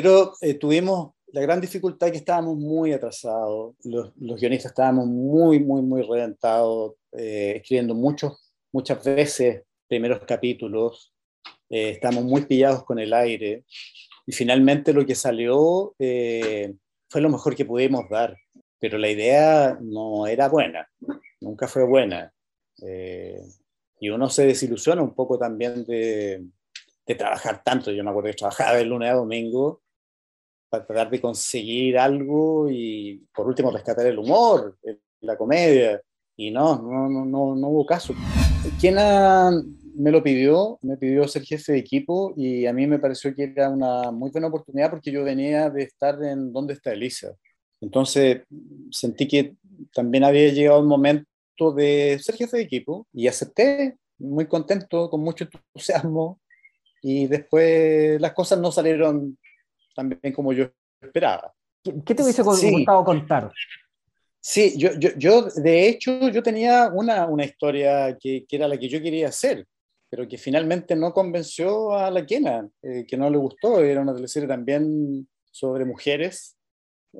pero 0.00 0.32
eh, 0.42 0.54
tuvimos 0.54 1.14
la 1.32 1.40
gran 1.40 1.60
dificultad 1.60 2.12
que 2.12 2.18
estábamos 2.18 2.56
muy 2.56 2.92
atrasados, 2.92 3.74
los, 3.82 4.12
los 4.16 4.40
guionistas 4.40 4.70
estábamos 4.70 5.08
muy, 5.08 5.58
muy, 5.58 5.82
muy 5.82 6.02
reventados, 6.02 6.94
eh, 7.10 7.54
escribiendo 7.56 7.96
muchos, 7.96 8.54
muchas 8.70 9.02
veces 9.02 9.64
primeros 9.88 10.20
capítulos, 10.20 11.12
eh, 11.68 11.90
estábamos 11.90 12.26
muy 12.26 12.42
pillados 12.42 12.84
con 12.84 13.00
el 13.00 13.12
aire, 13.12 13.64
y 14.24 14.30
finalmente 14.30 14.92
lo 14.92 15.04
que 15.04 15.16
salió 15.16 15.96
eh, 15.98 16.74
fue 17.08 17.20
lo 17.20 17.28
mejor 17.28 17.56
que 17.56 17.64
pudimos 17.64 18.08
dar, 18.08 18.36
pero 18.78 18.98
la 18.98 19.10
idea 19.10 19.76
no 19.80 20.28
era 20.28 20.48
buena, 20.48 20.88
nunca 21.40 21.66
fue 21.66 21.84
buena. 21.84 22.32
Eh, 22.86 23.42
y 23.98 24.10
uno 24.10 24.30
se 24.30 24.46
desilusiona 24.46 25.02
un 25.02 25.12
poco 25.12 25.36
también 25.40 25.84
de, 25.84 26.46
de 27.04 27.14
trabajar 27.16 27.64
tanto. 27.64 27.90
Yo 27.90 28.04
me 28.04 28.10
acuerdo 28.10 28.30
que 28.30 28.36
trabajaba 28.36 28.76
de 28.76 28.84
lunes 28.84 29.10
a 29.10 29.14
domingo 29.14 29.82
para 30.68 30.86
tratar 30.86 31.10
de 31.10 31.20
conseguir 31.20 31.98
algo 31.98 32.68
y 32.70 33.24
por 33.34 33.46
último 33.46 33.70
rescatar 33.70 34.06
el 34.06 34.18
humor, 34.18 34.76
la 35.20 35.36
comedia. 35.36 36.00
Y 36.36 36.50
no, 36.50 36.80
no, 36.80 37.08
no, 37.08 37.56
no, 37.56 37.68
hubo 37.68 37.86
caso. 37.86 38.14
¿Quién 38.80 38.96
me 39.94 40.10
lo 40.10 40.22
pidió? 40.22 40.78
Me 40.82 40.96
pidió 40.96 41.26
ser 41.26 41.42
jefe 41.42 41.72
de 41.72 41.78
equipo 41.78 42.32
y 42.36 42.66
a 42.66 42.72
mí 42.72 42.86
me 42.86 42.98
pareció 42.98 43.34
que 43.34 43.44
era 43.44 43.70
una 43.70 44.12
muy 44.12 44.30
buena 44.30 44.48
oportunidad 44.48 44.90
porque 44.90 45.10
yo 45.10 45.24
venía 45.24 45.70
de 45.70 45.82
estar 45.82 46.22
en 46.22 46.52
¿Dónde 46.52 46.74
está 46.74 46.92
Elisa? 46.92 47.34
Entonces 47.80 48.42
sentí 48.90 49.26
que 49.26 49.54
también 49.92 50.24
había 50.24 50.52
llegado 50.52 50.80
el 50.80 50.86
momento 50.86 51.72
de 51.74 52.18
ser 52.20 52.36
jefe 52.36 52.58
de 52.58 52.62
equipo 52.64 53.06
y 53.12 53.26
acepté, 53.26 53.96
muy 54.18 54.46
contento, 54.46 55.10
con 55.10 55.20
mucho 55.22 55.44
entusiasmo 55.44 56.40
y 57.02 57.26
después 57.26 58.20
las 58.20 58.32
cosas 58.32 58.58
no 58.60 58.72
salieron 58.72 59.38
tan 59.98 60.08
bien 60.08 60.32
como 60.32 60.52
yo 60.52 60.70
esperaba. 61.00 61.52
¿Qué 61.82 62.14
te 62.14 62.22
hubiese 62.22 62.44
sí. 62.54 62.70
gustado 62.70 63.04
contar? 63.04 63.50
Sí, 64.40 64.78
yo, 64.78 64.90
yo, 64.96 65.10
yo, 65.16 65.42
de 65.42 65.88
hecho 65.88 66.28
yo 66.28 66.40
tenía 66.40 66.88
una, 66.94 67.26
una 67.26 67.44
historia 67.44 68.16
que, 68.16 68.46
que, 68.46 68.56
era 68.56 68.68
la 68.68 68.78
que 68.78 68.88
yo 68.88 69.02
quería 69.02 69.28
hacer. 69.28 69.66
pero 70.08 70.26
que 70.26 70.38
finalmente 70.38 70.94
no 70.94 71.12
convenció 71.12 71.92
a 71.92 72.10
la 72.10 72.24
quena, 72.24 72.66
eh, 72.80 73.04
que 73.06 73.16
no 73.16 73.28
le 73.28 73.38
gustó. 73.38 73.80
Era 73.80 74.00
una 74.00 74.14
teleserie 74.14 74.48
también 74.48 75.28
sobre 75.50 75.84
mujeres, 75.84 76.56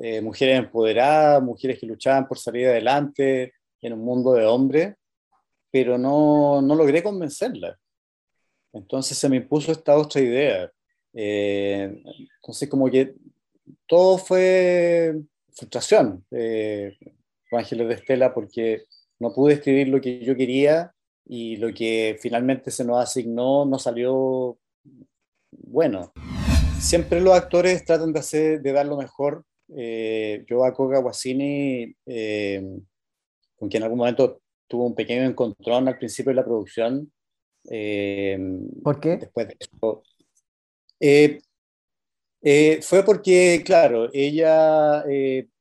eh, 0.01 0.21
mujeres 0.21 0.59
empoderadas, 0.59 1.43
mujeres 1.43 1.79
que 1.81 1.87
luchaban 1.87 2.29
por 2.29 2.39
salir 2.39 2.69
adelante 2.69 3.53
en 3.83 3.93
un 3.93 4.05
mundo 4.05 4.33
de 4.33 4.47
hombres, 4.47 4.95
pero 5.71 5.99
no, 5.99 6.63
no 6.63 6.75
logré 6.77 7.03
convencerla. 7.03 7.77
Entonces 8.73 9.19
se 9.19 9.29
me 9.29 9.37
impuso 9.37 9.73
esta 9.73 9.99
otra 9.99 10.21
idea. 10.21 10.71
Eh, 11.15 12.03
entonces 12.41 12.69
como 12.69 12.91
que 12.91 13.15
todo 13.87 14.19
fue 14.19 15.15
frustración, 15.53 16.25
eh, 16.31 16.97
Ángeles 17.51 17.89
de 17.89 17.95
Estela, 17.95 18.35
porque 18.35 18.85
no 19.19 19.33
pude 19.33 19.55
escribir 19.55 19.89
lo 19.89 20.01
que 20.01 20.25
yo 20.25 20.37
quería 20.37 20.93
y 21.27 21.57
lo 21.57 21.73
que 21.75 22.17
finalmente 22.21 22.71
se 22.71 22.85
nos 22.85 23.03
asignó 23.03 23.65
no 23.67 23.79
salió 23.79 24.59
bueno. 25.51 26.13
Siempre 26.81 27.21
los 27.21 27.35
actores 27.35 27.85
tratan 27.85 28.13
de, 28.13 28.21
hacer, 28.21 28.63
de 28.63 28.73
dar 28.73 28.87
lo 28.87 28.97
mejor. 28.97 29.45
Eh, 29.77 30.45
yo 30.49 30.65
a 30.65 30.73
Koga 30.73 31.01
Guasini, 31.01 31.95
eh, 32.07 32.63
con 33.57 33.69
quien 33.69 33.83
en 33.83 33.85
algún 33.85 33.99
momento 33.99 34.41
tuvo 34.67 34.87
un 34.87 34.95
pequeño 34.95 35.23
encontrón 35.23 35.89
al 35.89 35.99
principio 35.99 36.31
de 36.31 36.37
la 36.37 36.45
producción. 36.45 37.13
Eh, 37.71 38.39
¿Por 38.83 39.01
qué? 39.01 39.17
Después 39.17 39.49
de 39.49 39.57
eso. 39.59 40.03
Fue 41.01 43.03
porque, 43.05 43.63
claro, 43.65 44.09
ella 44.13 45.05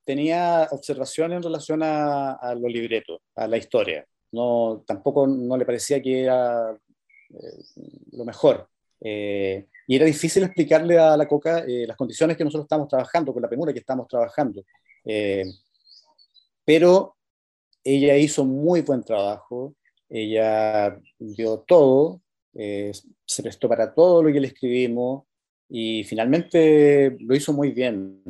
tenía 0.03 0.67
observaciones 0.71 1.37
en 1.37 1.43
relación 1.43 1.83
a, 1.83 2.33
a 2.33 2.55
los 2.55 2.71
libretos, 2.71 3.19
a 3.35 3.47
la 3.47 3.57
historia. 3.57 4.05
No, 4.31 4.83
tampoco 4.85 5.27
no 5.27 5.57
le 5.57 5.65
parecía 5.65 6.01
que 6.01 6.23
era 6.23 6.77
eh, 7.29 7.63
lo 8.11 8.25
mejor. 8.25 8.69
Eh, 9.01 9.67
y 9.87 9.95
era 9.95 10.05
difícil 10.05 10.43
explicarle 10.43 10.97
a 10.97 11.15
la 11.15 11.27
Coca 11.27 11.63
eh, 11.67 11.85
las 11.87 11.95
condiciones 11.95 12.35
que 12.35 12.43
nosotros 12.43 12.65
estamos 12.65 12.87
trabajando, 12.87 13.33
con 13.33 13.41
la 13.41 13.47
premura 13.47 13.73
que 13.73 13.79
estamos 13.79 14.07
trabajando. 14.07 14.63
pero 16.65 17.15
ella 17.83 18.17
hizo 18.17 18.43
muy 18.43 18.81
buen 18.81 19.03
trabajo, 19.03 19.75
ella 20.09 20.99
dio 21.17 21.59
todo, 21.59 22.21
se 22.57 23.43
prestó 23.43 23.69
para 23.69 23.93
todo 23.93 24.23
lo 24.23 24.33
que 24.33 24.39
le 24.39 24.47
escribimos 24.47 25.25
y 25.69 26.03
finalmente 26.03 27.15
lo 27.19 27.35
hizo 27.35 27.53
muy 27.53 27.71
bien 27.71 28.23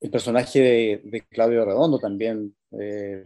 el 0.00 0.10
personaje 0.10 1.00
de, 1.04 1.26
Claudio 1.28 1.64
Redondo 1.64 1.98
también 1.98 2.54
eh, 2.72 3.24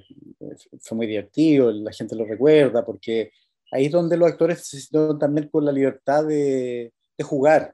fue 0.81 0.97
muy 0.97 1.07
divertido, 1.07 1.71
la 1.71 1.93
gente 1.93 2.17
lo 2.17 2.25
recuerda, 2.25 2.85
porque 2.85 3.33
ahí 3.71 3.87
es 3.87 3.93
donde 3.93 4.17
los 4.17 4.31
actores 4.31 4.67
se 4.67 4.81
sintieron 4.81 5.19
también 5.19 5.49
con 5.49 5.65
la 5.65 5.73
libertad 5.73 6.25
de, 6.27 6.93
jugar. 7.23 7.73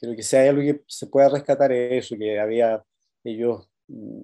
Creo 0.00 0.16
que 0.16 0.22
si 0.24 0.34
hay 0.34 0.48
algo 0.48 0.62
que 0.62 0.82
se 0.88 1.06
pueda 1.06 1.28
rescatar 1.28 1.70
es 1.70 2.06
eso, 2.06 2.16
que 2.18 2.40
había, 2.40 2.82
ellos 3.22 3.68
mm, 3.86 4.20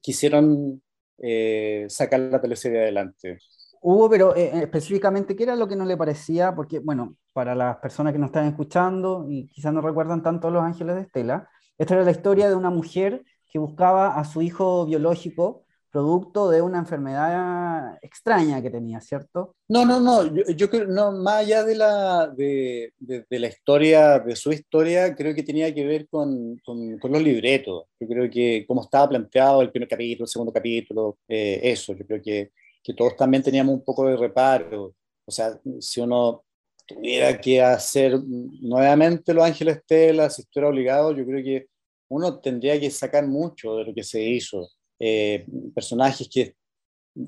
quisieron 0.00 0.82
eh, 1.18 1.86
sacar 1.88 2.18
la 2.18 2.40
teleserie 2.40 2.80
adelante. 2.80 3.38
Hugo, 3.80 4.10
pero 4.10 4.36
eh, 4.36 4.50
específicamente, 4.62 5.36
¿qué 5.36 5.44
era 5.44 5.56
lo 5.56 5.68
que 5.68 5.76
no 5.76 5.84
le 5.84 5.96
parecía? 5.96 6.54
Porque, 6.54 6.78
bueno, 6.78 7.16
para 7.32 7.54
las 7.54 7.76
personas 7.78 8.12
que 8.12 8.18
nos 8.18 8.28
están 8.28 8.46
escuchando 8.46 9.26
y 9.28 9.46
quizás 9.48 9.72
no 9.72 9.80
recuerdan 9.80 10.22
tanto 10.22 10.50
Los 10.50 10.62
Ángeles 10.62 10.96
de 10.96 11.02
Estela, 11.02 11.48
esta 11.76 11.94
era 11.94 12.04
la 12.04 12.10
historia 12.10 12.48
de 12.48 12.54
una 12.54 12.70
mujer 12.70 13.24
que 13.50 13.58
buscaba 13.58 14.18
a 14.18 14.24
su 14.24 14.42
hijo 14.42 14.86
biológico 14.86 15.64
producto 15.90 16.50
de 16.50 16.60
una 16.60 16.78
enfermedad 16.78 17.98
extraña 18.02 18.62
que 18.62 18.70
tenía, 18.70 19.00
¿cierto? 19.00 19.54
No, 19.68 19.84
no, 19.84 20.00
no, 20.00 20.24
yo, 20.52 20.68
creo, 20.68 20.86
no, 20.86 21.12
más 21.12 21.36
allá 21.36 21.64
de 21.64 21.74
la, 21.74 22.28
de, 22.28 22.92
de, 22.98 23.38
la 23.38 23.48
historia, 23.48 24.18
de 24.18 24.36
su 24.36 24.52
historia, 24.52 25.14
creo 25.14 25.34
que 25.34 25.42
tenía 25.42 25.74
que 25.74 25.86
ver 25.86 26.08
con, 26.08 26.60
con, 26.64 26.98
los 27.00 27.22
libretos. 27.22 27.84
Yo 27.98 28.06
creo 28.06 28.30
que 28.30 28.64
como 28.66 28.82
estaba 28.82 29.08
planteado 29.08 29.62
el 29.62 29.70
primer 29.70 29.88
capítulo, 29.88 30.24
el 30.24 30.30
segundo 30.30 30.52
capítulo, 30.52 31.18
eh, 31.26 31.60
eso, 31.62 31.94
yo 31.94 32.06
creo 32.06 32.22
que, 32.22 32.52
que 32.88 32.94
todos 32.94 33.14
también 33.16 33.42
teníamos 33.42 33.74
un 33.74 33.84
poco 33.84 34.06
de 34.06 34.16
reparo. 34.16 34.94
O 35.26 35.30
sea, 35.30 35.60
si 35.78 36.00
uno 36.00 36.42
tuviera 36.86 37.38
que 37.38 37.60
hacer 37.60 38.18
nuevamente 38.24 39.34
Los 39.34 39.44
Ángeles 39.44 39.76
Estela, 39.76 40.30
si 40.30 40.40
estuviera 40.40 40.70
obligado, 40.70 41.14
yo 41.14 41.26
creo 41.26 41.44
que 41.44 41.66
uno 42.08 42.40
tendría 42.40 42.80
que 42.80 42.90
sacar 42.90 43.26
mucho 43.26 43.76
de 43.76 43.84
lo 43.84 43.94
que 43.94 44.02
se 44.02 44.22
hizo. 44.22 44.70
Eh, 44.98 45.44
personajes 45.74 46.30
que 46.32 46.54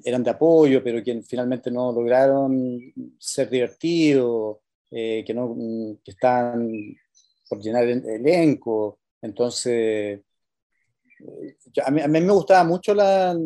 eran 0.03 0.23
de 0.23 0.31
apoyo, 0.31 0.83
pero 0.83 1.05
que 1.05 1.21
finalmente 1.25 1.71
no 1.71 1.93
lograron 1.93 2.81
ser 3.19 3.51
divertidos, 3.51 4.61
eh, 4.91 5.23
que, 5.27 5.35
no, 5.35 5.55
que 6.03 6.13
están 6.13 6.71
por 7.51 7.61
llenar 7.61 7.85
el 7.85 8.03
elenco. 8.09 8.99
Entonces, 9.21 10.23
eh, 11.19 11.57
a, 11.85 11.91
mí, 11.91 12.01
me 12.09 12.33
gustaba 12.33 12.65
mucho 12.65 12.95
la, 12.95 13.37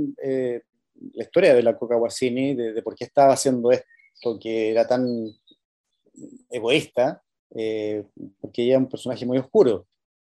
la 1.13 1.25
historia 1.25 1.55
de 1.55 1.63
la 1.63 1.77
Coca 1.77 1.97
Guasini, 1.97 2.55
de, 2.55 2.83
por 2.83 2.95
qué 2.95 3.05
estaba 3.05 3.35
haciendo 3.35 3.71
esto, 3.71 4.39
que 4.41 4.71
era 4.71 4.87
tan 4.87 5.07
egoísta, 6.51 7.23
porque 7.51 8.63
ella 8.63 8.75
es 8.75 8.79
un 8.79 8.89
personaje 8.89 9.27
muy 9.27 9.39
oscuro. 9.39 9.87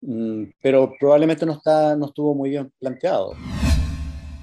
Mm, 0.02 0.52
pero 0.62 0.94
probablemente 1.00 1.46
no, 1.46 1.54
está, 1.54 1.96
no 1.96 2.08
estuvo 2.08 2.36
muy 2.36 2.52
bien 2.52 2.72
planteado. 2.80 3.34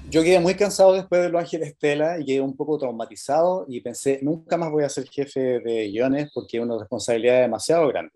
Yo 0.09 0.23
quedé 0.23 0.39
muy 0.39 0.55
cansado 0.55 0.93
después 0.93 1.21
de 1.21 1.29
Los 1.29 1.41
Ángeles 1.41 1.69
Estela 1.69 2.19
y 2.19 2.25
quedé 2.25 2.41
un 2.41 2.55
poco 2.55 2.77
traumatizado 2.77 3.65
y 3.67 3.81
pensé, 3.81 4.19
nunca 4.21 4.55
más 4.57 4.71
voy 4.71 4.83
a 4.83 4.89
ser 4.89 5.07
jefe 5.09 5.59
de 5.59 5.89
guiones 5.89 6.29
porque 6.33 6.57
es 6.57 6.63
una 6.63 6.77
responsabilidad 6.77 7.41
demasiado 7.41 7.87
grande. 7.87 8.13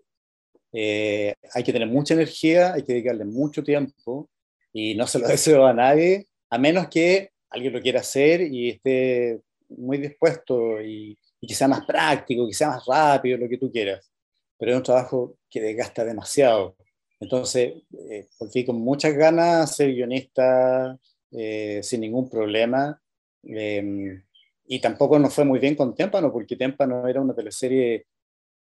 Eh, 0.71 1.33
hay 1.53 1.63
que 1.63 1.73
tener 1.73 1.87
mucha 1.87 2.13
energía, 2.13 2.73
hay 2.73 2.83
que 2.83 2.93
dedicarle 2.93 3.25
mucho 3.25 3.63
tiempo 3.63 4.29
y 4.71 4.95
no 4.95 5.07
se 5.07 5.19
lo 5.19 5.27
deseo 5.27 5.65
a 5.65 5.73
nadie, 5.73 6.27
a 6.49 6.57
menos 6.57 6.87
que 6.89 7.31
alguien 7.49 7.73
lo 7.73 7.81
quiera 7.81 7.99
hacer 7.99 8.41
y 8.41 8.69
esté 8.69 9.41
muy 9.69 9.97
dispuesto 9.97 10.81
y, 10.81 11.17
y 11.41 11.47
que 11.47 11.55
sea 11.55 11.67
más 11.67 11.85
práctico, 11.85 12.47
que 12.47 12.53
sea 12.53 12.69
más 12.69 12.85
rápido, 12.85 13.37
lo 13.37 13.49
que 13.49 13.57
tú 13.57 13.71
quieras. 13.71 14.11
Pero 14.57 14.71
es 14.71 14.77
un 14.77 14.83
trabajo 14.83 15.37
que 15.49 15.61
desgasta 15.61 16.03
demasiado. 16.03 16.75
Entonces, 17.19 17.73
eh, 18.09 18.27
volví 18.39 18.65
con 18.65 18.79
muchas 18.79 19.13
ganas 19.13 19.75
ser 19.75 19.93
guionista 19.93 20.97
eh, 21.31 21.81
sin 21.83 22.01
ningún 22.01 22.29
problema. 22.29 23.01
Em, 23.43 24.23
y 24.67 24.79
tampoco 24.79 25.19
nos 25.19 25.33
fue 25.33 25.45
muy 25.45 25.59
bien 25.59 25.75
con 25.75 25.95
Témpano, 25.95 26.31
porque 26.31 26.55
Témpano 26.55 27.07
era 27.07 27.21
una 27.21 27.35
teleserie 27.35 28.05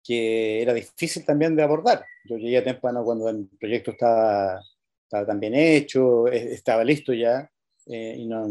que 0.04 0.62
era 0.62 0.74
difícil 0.74 1.26
también 1.26 1.56
de 1.56 1.64
abordar. 1.64 2.06
Yo 2.26 2.38
llegué 2.38 2.60
a 2.60 2.64
Témpano 2.64 3.04
cuando 3.04 3.30
el 3.30 3.48
proyecto 3.60 3.92
estaba, 3.92 4.62
estaba 5.04 5.26
tan 5.26 5.40
bien 5.40 5.56
hecho, 5.56 6.28
estaba 6.28 6.84
listo 6.84 7.14
ya, 7.14 7.50
eh, 7.90 8.16
y, 8.18 8.26
no, 8.28 8.48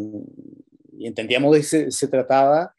y, 0.98 1.06
entendíamos 1.06 1.52
de 1.52 1.60
qué 1.60 1.64
se, 1.64 1.90
se, 1.90 2.08
trataba, 2.08 2.74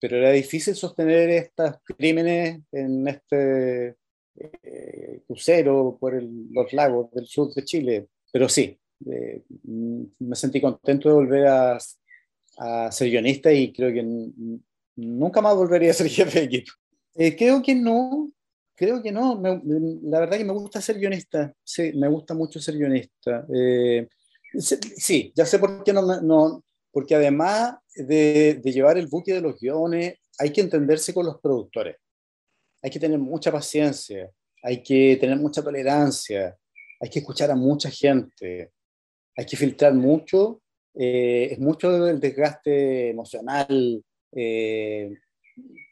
pero 0.00 0.16
era 0.16 0.30
difícil 0.30 0.74
sostener 0.74 1.30
estos 1.30 1.74
crímenes 1.84 2.60
en 2.72 3.06
este 3.08 3.96
eh, 4.62 5.20
crucero 5.26 5.98
por 6.00 6.22
los 6.22 6.72
lagos 6.72 7.10
del 7.12 7.26
sur 7.26 7.52
de 7.52 7.64
Chile. 7.64 8.08
Pero 8.32 8.48
sí, 8.48 8.78
eh, 9.06 9.42
me 9.64 10.36
sentí 10.36 10.60
contento 10.60 11.08
de 11.08 11.14
volver 11.14 11.46
a, 11.46 11.78
a, 12.58 12.92
ser 12.92 13.10
guionista 13.10 13.52
y 13.52 13.72
creo 13.72 13.92
que 13.92 14.02
nunca 14.96 15.40
más 15.40 15.54
volvería 15.54 15.90
a 15.90 15.94
ser 15.94 16.08
jefe 16.10 16.40
de 16.40 16.44
equipo. 16.46 16.72
Eh, 17.16 17.36
creo 17.36 17.62
que 17.62 17.74
no, 17.74 18.32
creo 18.74 19.02
que 19.02 19.12
no. 19.12 19.40
la 20.02 20.20
verdad 20.20 20.38
que 20.38 20.44
me 20.44 20.52
gusta 20.52 20.80
ser 20.80 20.98
guionista. 20.98 21.52
Sí, 21.62 21.92
me 21.94 22.08
gusta 22.08 22.34
mucho 22.34 22.60
ser 22.60 22.76
guionista. 22.76 23.46
Sí, 24.58 25.32
ya 25.34 25.46
sé 25.46 25.58
por 25.58 25.84
qué 25.84 25.92
no, 25.92 26.02
no 26.20 26.64
porque 26.92 27.14
además 27.14 27.76
de, 27.94 28.60
de, 28.62 28.72
llevar 28.72 28.98
el 28.98 29.06
buque 29.06 29.34
de 29.34 29.40
los 29.40 29.58
guiones, 29.60 30.14
hay 30.38 30.52
que 30.52 30.60
entenderse 30.60 31.14
con 31.14 31.26
los 31.26 31.40
productores. 31.40 31.96
Hay 32.82 32.90
que 32.90 32.98
tener 32.98 33.18
mucha 33.18 33.52
paciencia, 33.52 34.30
hay 34.62 34.82
que 34.82 35.16
tener 35.20 35.38
mucha 35.38 35.62
tolerancia, 35.62 36.56
hay 37.00 37.10
que 37.10 37.20
escuchar 37.20 37.50
a 37.50 37.56
mucha 37.56 37.90
gente, 37.90 38.72
hay 39.36 39.46
que 39.46 39.56
filtrar 39.56 39.94
mucho, 39.94 40.62
eh, 40.94 41.48
es 41.52 41.58
mucho 41.58 42.06
el 42.08 42.18
desgaste 42.18 43.10
emocional 43.10 44.04
eh, 44.32 45.14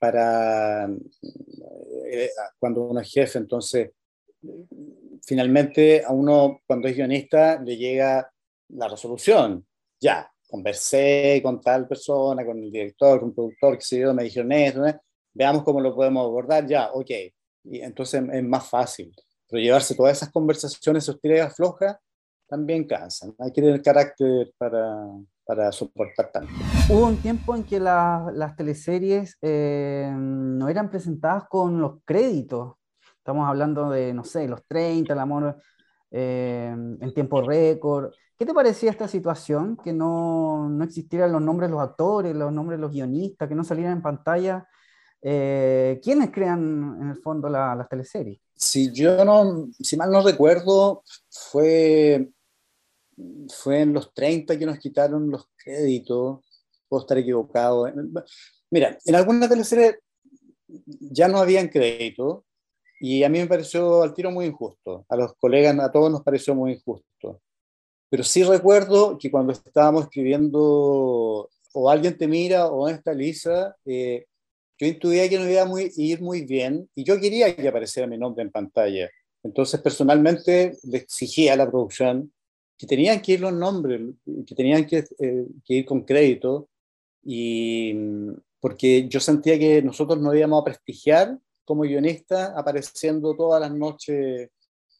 para 0.00 0.86
eh, 0.86 2.30
cuando 2.58 2.82
uno 2.84 3.00
es 3.00 3.12
jefe, 3.12 3.38
entonces 3.38 3.90
finalmente 5.24 6.04
a 6.04 6.12
uno 6.12 6.60
cuando 6.66 6.88
es 6.88 6.96
guionista 6.96 7.60
le 7.60 7.76
llega 7.76 8.30
la 8.68 8.88
resolución, 8.88 9.66
ya, 10.00 10.30
conversé 10.48 11.40
con 11.42 11.60
tal 11.60 11.86
persona, 11.86 12.44
con 12.44 12.58
el 12.58 12.70
director, 12.70 13.20
con 13.20 13.30
el 13.30 13.34
productor, 13.34 13.78
que 13.78 13.84
se 13.84 14.00
yo, 14.00 14.14
me 14.14 14.24
dijeron 14.24 14.52
esto, 14.52 14.80
¿no? 14.80 15.00
veamos 15.34 15.62
cómo 15.62 15.80
lo 15.80 15.94
podemos 15.94 16.24
abordar, 16.24 16.66
ya, 16.66 16.90
ok. 16.92 17.10
Y 17.64 17.80
entonces 17.80 18.22
es 18.32 18.44
más 18.44 18.68
fácil. 18.68 19.14
Pero 19.48 19.62
llevarse 19.62 19.94
todas 19.94 20.16
esas 20.16 20.32
conversaciones, 20.32 21.04
esos 21.04 21.20
tiras 21.20 21.54
flojas, 21.54 21.96
también 22.48 22.84
cansan. 22.84 23.34
Hay 23.38 23.52
que 23.52 23.60
tener 23.60 23.82
carácter 23.82 24.52
para, 24.58 25.06
para 25.44 25.70
soportar 25.70 26.32
tanto. 26.32 26.52
Hubo 26.88 27.06
un 27.06 27.18
tiempo 27.18 27.54
en 27.54 27.64
que 27.64 27.78
las 27.78 28.56
teleseries 28.56 29.36
eh, 29.42 30.10
no 30.12 30.68
eran 30.68 30.90
presentadas 30.90 31.44
con 31.48 31.80
los 31.80 32.00
créditos. 32.04 32.74
Estamos 33.18 33.48
hablando 33.48 33.90
de, 33.90 34.12
no 34.14 34.24
sé, 34.24 34.48
los 34.48 34.66
30, 34.66 35.12
el 35.12 35.18
amor 35.18 35.56
eh, 36.10 36.70
en 36.72 37.14
tiempo 37.14 37.42
récord. 37.42 38.12
¿Qué 38.36 38.46
te 38.46 38.54
parecía 38.54 38.90
esta 38.90 39.08
situación? 39.08 39.76
Que 39.82 39.92
no, 39.92 40.68
no, 40.68 40.84
existieran 40.84 41.32
los 41.32 41.42
nombres 41.42 41.68
de 41.68 41.74
los 41.74 41.82
actores, 41.82 42.34
los 42.34 42.52
nombres 42.52 42.78
de 42.78 42.82
los 42.82 42.92
guionistas, 42.92 43.48
que 43.48 43.54
no 43.54 43.64
salieran 43.64 43.94
en 43.94 44.02
pantalla. 44.02 44.68
Eh, 45.20 46.00
¿Quiénes 46.02 46.30
crean 46.30 46.98
en 47.00 47.08
el 47.10 47.16
fondo 47.16 47.48
las 47.48 47.88
teleseries? 47.88 48.40
Si 48.54 48.92
yo 48.92 49.24
no, 49.24 49.68
si 49.80 49.96
mal 49.96 50.10
no 50.10 50.22
recuerdo, 50.22 51.02
fue 51.28 52.30
fue 53.48 53.80
en 53.80 53.92
los 53.92 54.12
30 54.14 54.58
que 54.58 54.66
nos 54.66 54.78
quitaron 54.78 55.30
los 55.30 55.48
créditos, 55.56 56.40
puedo 56.88 57.02
estar 57.02 57.18
equivocado. 57.18 57.90
Mira, 58.70 58.98
en 59.04 59.14
algunas 59.14 59.48
teleseries 59.48 59.96
ya 60.66 61.28
no 61.28 61.38
habían 61.38 61.68
crédito 61.68 62.44
y 63.00 63.22
a 63.22 63.28
mí 63.28 63.38
me 63.38 63.46
pareció 63.46 64.02
al 64.02 64.14
tiro 64.14 64.30
muy 64.30 64.46
injusto, 64.46 65.04
a 65.08 65.16
los 65.16 65.34
colegas, 65.34 65.78
a 65.78 65.92
todos 65.92 66.10
nos 66.10 66.22
pareció 66.22 66.54
muy 66.54 66.72
injusto. 66.72 67.40
Pero 68.10 68.24
sí 68.24 68.42
recuerdo 68.42 69.18
que 69.18 69.30
cuando 69.30 69.52
estábamos 69.52 70.04
escribiendo 70.04 71.48
o 71.72 71.90
alguien 71.90 72.16
te 72.16 72.26
mira 72.26 72.66
o 72.66 72.88
esta 72.88 73.12
Lisa, 73.12 73.76
eh, 73.84 74.26
yo 74.78 74.86
intuía 74.86 75.28
que 75.28 75.38
no 75.38 75.48
iba 75.48 75.62
a 75.62 75.90
ir 75.96 76.20
muy 76.20 76.42
bien 76.42 76.88
y 76.94 77.04
yo 77.04 77.20
quería 77.20 77.54
que 77.54 77.68
apareciera 77.68 78.08
mi 78.08 78.16
nombre 78.16 78.42
en 78.42 78.50
pantalla. 78.50 79.10
Entonces, 79.42 79.80
personalmente, 79.80 80.78
le 80.84 80.98
exigía 80.98 81.52
a 81.52 81.56
la 81.56 81.68
producción 81.68 82.32
que 82.76 82.86
tenían 82.86 83.20
que 83.20 83.32
ir 83.32 83.40
los 83.40 83.52
nombres, 83.52 84.00
que 84.46 84.54
tenían 84.54 84.86
que, 84.86 85.04
eh, 85.18 85.46
que, 85.64 85.74
ir 85.74 85.84
con 85.84 86.02
crédito, 86.02 86.68
y 87.24 87.94
porque 88.60 89.08
yo 89.08 89.20
sentía 89.20 89.58
que 89.58 89.82
nosotros 89.82 90.20
no 90.20 90.34
íbamos 90.34 90.62
a 90.62 90.64
prestigiar 90.64 91.38
como 91.68 91.82
guionista 91.82 92.54
apareciendo 92.56 93.36
todas 93.36 93.60
las 93.60 93.70
noches 93.70 94.48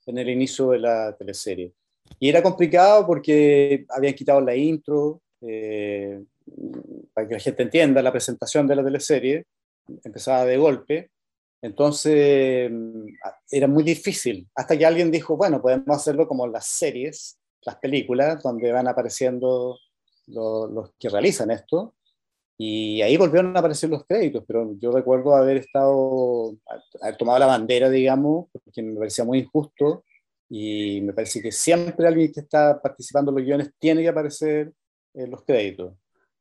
en 0.04 0.18
el 0.18 0.28
inicio 0.28 0.70
de 0.72 0.78
la 0.80 1.16
teleserie. 1.16 1.72
Y 2.20 2.28
era 2.28 2.42
complicado 2.42 3.06
porque 3.06 3.86
habían 3.88 4.12
quitado 4.12 4.42
la 4.42 4.54
intro, 4.54 5.22
eh, 5.40 6.22
para 7.14 7.26
que 7.26 7.34
la 7.34 7.40
gente 7.40 7.62
entienda, 7.62 8.02
la 8.02 8.12
presentación 8.12 8.66
de 8.66 8.76
la 8.76 8.84
teleserie 8.84 9.46
empezaba 10.04 10.44
de 10.44 10.58
golpe, 10.58 11.10
entonces 11.62 12.70
era 13.50 13.66
muy 13.66 13.82
difícil, 13.82 14.46
hasta 14.54 14.76
que 14.76 14.84
alguien 14.84 15.10
dijo, 15.10 15.38
bueno, 15.38 15.62
podemos 15.62 15.96
hacerlo 15.96 16.28
como 16.28 16.46
las 16.46 16.66
series, 16.66 17.38
las 17.62 17.76
películas 17.76 18.42
donde 18.42 18.72
van 18.72 18.88
apareciendo 18.88 19.78
los, 20.26 20.92
que 20.98 21.08
realizan 21.08 21.50
esto. 21.50 21.94
Y 22.60 23.00
ahí 23.02 23.16
volvieron 23.16 23.56
a 23.56 23.60
aparecer 23.60 23.88
los 23.88 24.04
créditos, 24.04 24.42
pero 24.46 24.74
yo 24.78 24.90
recuerdo 24.90 25.34
haber 25.36 25.58
estado, 25.58 26.56
haber 27.00 27.16
tomado 27.16 27.38
la 27.38 27.46
bandera, 27.46 27.88
digamos, 27.88 28.48
porque 28.52 28.82
me 28.82 28.98
parecía 28.98 29.24
muy 29.24 29.38
injusto 29.38 30.04
y 30.48 31.00
me 31.02 31.12
parece 31.12 31.40
que 31.40 31.52
siempre 31.52 32.08
alguien 32.08 32.32
que 32.32 32.40
está 32.40 32.80
participando 32.82 33.30
en 33.30 33.36
los 33.36 33.44
guiones 33.44 33.70
tiene 33.78 34.02
que 34.02 34.08
aparecer 34.08 34.72
en 35.14 35.30
los 35.30 35.44
créditos. 35.44 35.94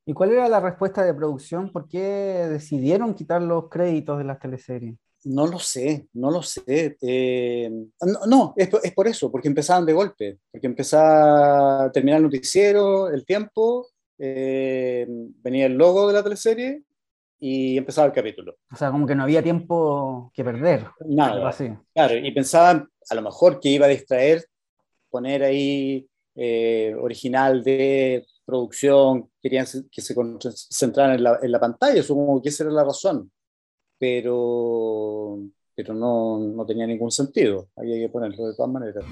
¿Y 0.05 0.13
cuál 0.13 0.31
era 0.31 0.47
la 0.47 0.59
respuesta 0.59 1.03
de 1.03 1.13
producción? 1.13 1.71
¿Por 1.71 1.87
qué 1.87 1.99
decidieron 2.49 3.13
quitar 3.13 3.41
los 3.41 3.69
créditos 3.69 4.17
de 4.17 4.23
las 4.23 4.39
teleseries? 4.39 4.97
No 5.25 5.45
lo 5.45 5.59
sé, 5.59 6.07
no 6.13 6.31
lo 6.31 6.41
sé. 6.41 6.97
Eh, 7.01 7.69
no, 8.27 8.53
es, 8.55 8.69
por 8.95 9.07
eso, 9.07 9.29
porque 9.29 9.49
empezaban 9.49 9.85
de 9.85 9.93
golpe, 9.93 10.39
porque 10.49 10.67
empezaba 10.67 11.85
a 11.85 11.91
terminar 11.91 12.17
el 12.17 12.23
noticiero, 12.23 13.09
el 13.09 13.25
tiempo, 13.25 13.87
eh, 14.17 15.05
venía 15.07 15.65
el 15.65 15.73
logo 15.73 16.07
de 16.07 16.13
la 16.13 16.23
teleserie 16.23 16.83
y 17.39 17.77
empezaba 17.77 18.07
el 18.07 18.13
capítulo. 18.13 18.57
O 18.71 18.75
sea, 18.75 18.91
como 18.91 19.05
que 19.05 19.15
no 19.15 19.23
había 19.23 19.43
tiempo 19.43 20.31
que 20.33 20.43
perder. 20.43 20.85
Nada. 21.05 21.49
Así. 21.49 21.69
Claro, 21.93 22.17
y 22.17 22.31
pensaban 22.31 22.89
a 23.09 23.15
lo 23.15 23.21
mejor 23.21 23.59
que 23.59 23.69
iba 23.69 23.85
a 23.85 23.89
distraer, 23.89 24.45
poner 25.09 25.43
ahí 25.43 26.07
eh, 26.35 26.95
original 26.99 27.63
de 27.63 28.25
producción, 28.45 29.29
querían 29.41 29.65
que 29.91 30.01
se 30.01 30.15
concentraran 30.15 31.15
en 31.15 31.23
la, 31.23 31.39
en 31.41 31.51
la 31.51 31.59
pantalla, 31.59 32.01
supongo 32.01 32.41
que 32.41 32.49
esa 32.49 32.63
era 32.63 32.71
la 32.71 32.83
razón 32.83 33.29
pero, 33.97 35.39
pero 35.75 35.93
no, 35.93 36.39
no, 36.39 36.65
tenía 36.65 36.87
ningún 36.87 37.11
sentido, 37.11 37.69
había 37.75 37.97
que 37.97 38.09
ponerlo 38.09 38.47
de 38.47 38.55
todas 38.55 38.71
maneras. 38.71 39.03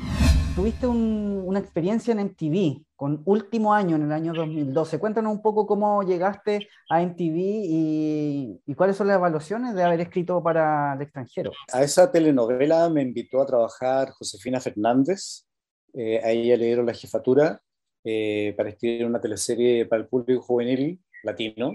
Tuviste 0.55 0.87
una 0.87 1.59
experiencia 1.59 2.13
en 2.13 2.19
MTV 2.27 2.85
con 2.95 3.21
último 3.25 3.73
año, 3.73 3.97
en 3.97 4.03
el 4.03 4.13
año 4.13 4.33
2012. 4.33 4.99
Cuéntanos 4.99 5.33
un 5.33 5.41
poco 5.41 5.67
cómo 5.67 6.01
llegaste 6.03 6.69
a 6.89 7.01
MTV 7.01 7.35
y, 7.35 8.61
y, 8.65 8.73
cuáles 8.73 8.95
son 8.95 9.07
las 9.07 9.17
evaluaciones 9.17 9.75
de 9.75 9.83
haber 9.83 9.99
escrito 9.99 10.41
para 10.41 10.93
el 10.93 11.01
extranjero. 11.01 11.51
A 11.73 11.83
esa 11.83 12.09
telenovela 12.09 12.89
me 12.89 13.01
invitó 13.01 13.41
a 13.41 13.45
trabajar 13.45 14.11
Josefina 14.11 14.61
Fernández. 14.61 15.45
Eh, 15.93 16.21
a 16.23 16.31
ella 16.31 16.55
le 16.55 16.67
dieron 16.67 16.85
la 16.85 16.93
jefatura 16.93 17.61
eh, 18.05 18.53
para 18.55 18.69
escribir 18.69 19.05
una 19.05 19.19
teleserie 19.19 19.85
para 19.85 20.03
el 20.03 20.07
público 20.07 20.41
juvenil 20.41 21.01
latino. 21.23 21.73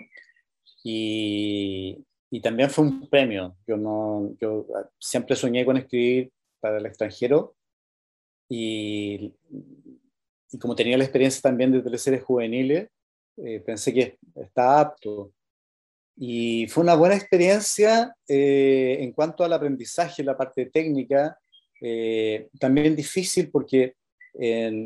Y, 0.82 2.02
y 2.31 2.40
también 2.40 2.70
fue 2.70 2.86
un 2.86 3.11
premio. 3.11 3.57
Yo, 3.66 3.77
no, 3.77 4.35
yo 4.40 4.65
siempre 4.98 5.36
soñé 5.36 5.66
con 5.66 5.77
escribir 5.77 6.32
para 6.61 6.78
el 6.78 6.86
extranjero 6.86 7.57
y, 8.51 9.32
y 10.52 10.59
como 10.59 10.74
tenía 10.74 10.98
la 10.98 11.05
experiencia 11.05 11.40
también 11.40 11.72
de 11.72 11.81
teleseries 11.81 12.22
juveniles, 12.22 12.89
eh, 13.39 13.60
pensé 13.60 13.94
que 13.94 14.18
estaba 14.35 14.81
apto. 14.81 15.32
Y 16.16 16.66
fue 16.68 16.82
una 16.82 16.97
buena 16.97 17.14
experiencia 17.14 18.14
eh, 18.28 18.98
en 19.01 19.12
cuanto 19.12 19.43
al 19.44 19.55
aprendizaje, 19.55 20.22
la 20.22 20.36
parte 20.36 20.66
técnica, 20.66 21.39
eh, 21.81 22.48
también 22.59 22.94
difícil 22.94 23.51
porque 23.51 23.94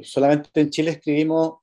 solamente 0.02 0.48
en 0.58 0.70
Chile 0.70 0.92
escribimos 0.92 1.58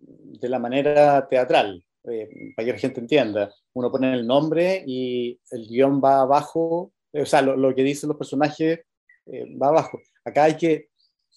de 0.00 0.48
la 0.48 0.58
manera 0.58 1.26
teatral, 1.28 1.84
eh, 2.04 2.52
para 2.56 2.66
que 2.66 2.72
la 2.72 2.78
gente 2.78 3.00
entienda. 3.00 3.52
Uno 3.74 3.90
pone 3.90 4.14
el 4.14 4.26
nombre 4.26 4.84
y 4.86 5.38
el 5.50 5.66
guion 5.66 6.00
va 6.02 6.20
abajo, 6.20 6.92
o 7.12 7.26
sea, 7.26 7.42
lo, 7.42 7.74
que 7.74 7.82
dicen 7.82 8.08
los 8.08 8.16
personajes 8.16 8.80
eh, 9.26 9.56
va 9.56 9.68
abajo. 9.68 10.00
Acá 10.24 10.44
hay 10.44 10.56
que 10.56 10.88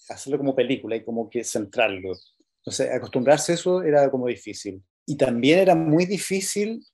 hacerlo 0.08 0.38
como 0.38 0.54
película, 0.54 0.94
hay 0.94 1.04
como 1.04 1.28
que 1.28 1.44
centrarlo. 1.44 2.12
Entonces, 2.58 2.90
acostumbrarse 2.90 3.52
a 3.52 3.54
eso 3.56 3.82
era 3.82 4.10
como 4.10 4.26
difícil. 4.26 4.82
Y 5.06 5.16
también 5.16 5.58
era 5.58 5.74
muy 5.74 6.06
difícil 6.06 6.84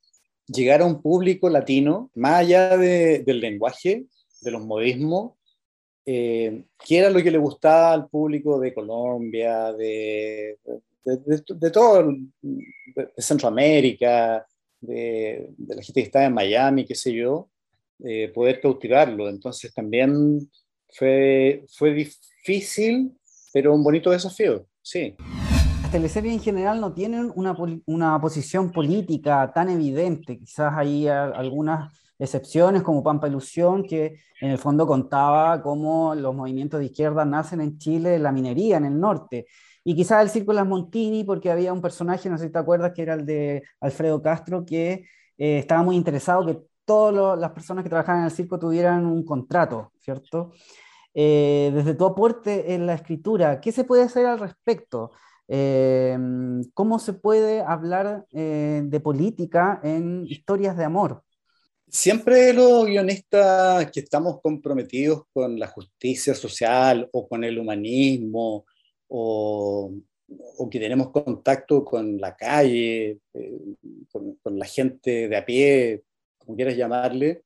llegar 0.47 0.81
a 0.81 0.87
un 0.87 1.03
público 1.03 1.49
latino, 1.49 2.11
más 2.15 2.41
allá 2.41 2.77
del 2.77 3.41
lenguaje, 3.41 4.07
de 4.41 4.51
los 4.51 4.65
modismos, 4.65 5.33
eh, 6.07 6.65
qué 6.87 6.99
era 6.99 7.11
lo 7.11 7.23
que 7.23 7.31
le 7.31 7.37
gustaba 7.37 7.93
al 7.93 8.09
público 8.09 8.59
de 8.59 8.73
Colombia, 8.73 9.73
de, 9.75 10.59
de, 11.05 11.71
todo, 11.71 12.15
de 12.41 13.07
Centroamérica, 13.19 14.47
de, 14.81 15.51
la 15.67 15.83
gente 15.83 16.01
que 16.01 16.07
está 16.07 16.25
en 16.25 16.33
Miami, 16.33 16.87
qué 16.87 16.95
sé 16.95 17.13
yo, 17.13 17.51
eh, 18.03 18.29
poder 18.35 18.59
cautivarlo. 18.59 19.29
Entonces 19.29 19.75
también 19.75 20.51
fue, 20.91 21.65
fue 21.69 21.93
difícil, 21.93 23.17
pero 23.53 23.75
un 23.75 23.83
bonito 23.83 24.11
desafío, 24.11 24.67
sí. 24.83 25.17
Las 25.83 25.91
teleseries 25.93 26.35
en 26.35 26.41
general 26.41 26.81
no 26.81 26.93
tienen 26.93 27.33
una, 27.35 27.57
una 27.87 28.21
posición 28.21 28.71
política 28.73 29.51
tan 29.55 29.71
evidente, 29.71 30.39
quizás 30.39 30.73
hay 30.77 31.09
algunas 31.09 31.93
excepciones 32.19 32.83
como 32.83 33.03
Pampa 33.03 33.29
Ilusión, 33.29 33.85
que 33.85 34.19
en 34.41 34.51
el 34.51 34.59
fondo 34.59 34.87
contaba 34.87 35.63
cómo 35.63 36.15
los 36.15 36.35
movimientos 36.35 36.81
de 36.81 36.87
izquierda 36.87 37.25
nacen 37.25 37.61
en 37.61 37.79
Chile, 37.79 38.19
la 38.19 38.33
minería 38.33 38.77
en 38.77 38.87
el 38.87 38.99
norte. 38.99 39.47
Y 39.85 39.95
quizás 39.95 40.23
el 40.23 40.29
Circo 40.29 40.53
Las 40.53 40.67
Montini, 40.67 41.25
porque 41.25 41.51
había 41.51 41.73
un 41.73 41.81
personaje, 41.81 42.29
no 42.29 42.37
sé 42.37 42.47
si 42.47 42.53
te 42.53 42.59
acuerdas, 42.59 42.93
que 42.95 43.03
era 43.03 43.15
el 43.15 43.25
de 43.25 43.63
Alfredo 43.81 44.21
Castro, 44.21 44.65
que 44.67 45.07
eh, 45.39 45.59
estaba 45.59 45.83
muy 45.83 45.97
interesado 45.97 46.45
que 46.45 46.59
todas 46.89 47.39
las 47.39 47.53
personas 47.53 47.85
que 47.85 47.91
trabajaban 47.91 48.23
en 48.23 48.25
el 48.25 48.33
circo 48.33 48.59
tuvieran 48.59 49.07
un 49.07 49.25
contrato, 49.25 49.93
¿cierto? 50.01 50.53
Eh, 51.15 51.71
desde 51.75 51.95
tu 51.95 52.05
aporte 52.07 52.75
en 52.75 52.87
la 52.87 52.95
escritura, 52.95 53.61
¿qué 53.61 53.71
se 53.71 53.85
puede 53.85 54.03
hacer 54.03 54.27
al 54.27 54.41
respecto? 54.41 55.13
Eh, 55.47 56.19
¿Cómo 56.75 56.99
se 56.99 57.13
puede 57.13 57.61
hablar 57.61 58.27
de 58.31 59.01
política 59.03 59.81
en 59.83 60.27
historias 60.27 60.77
de 60.77 60.85
amor? 60.85 61.23
Siempre 61.91 62.53
los 62.53 62.87
guionistas 62.87 63.91
que 63.91 64.01
estamos 64.01 64.41
comprometidos 64.43 65.23
con 65.33 65.59
la 65.59 65.69
justicia 65.69 66.35
social 66.35 67.09
o 67.13 67.27
con 67.27 67.45
el 67.45 67.59
humanismo 67.59 68.67
o, 69.09 69.93
que 70.71 70.79
tenemos 70.79 71.11
contacto 71.11 71.83
con 71.85 72.19
la 72.19 72.37
calle, 72.37 73.21
eh, 73.33 73.59
con, 74.13 74.59
la 74.59 74.67
gente 74.67 75.29
de 75.29 75.37
a 75.37 75.47
pie, 75.47 76.03
como 76.49 76.57
quieras 76.57 76.79
llamarle, 76.79 77.43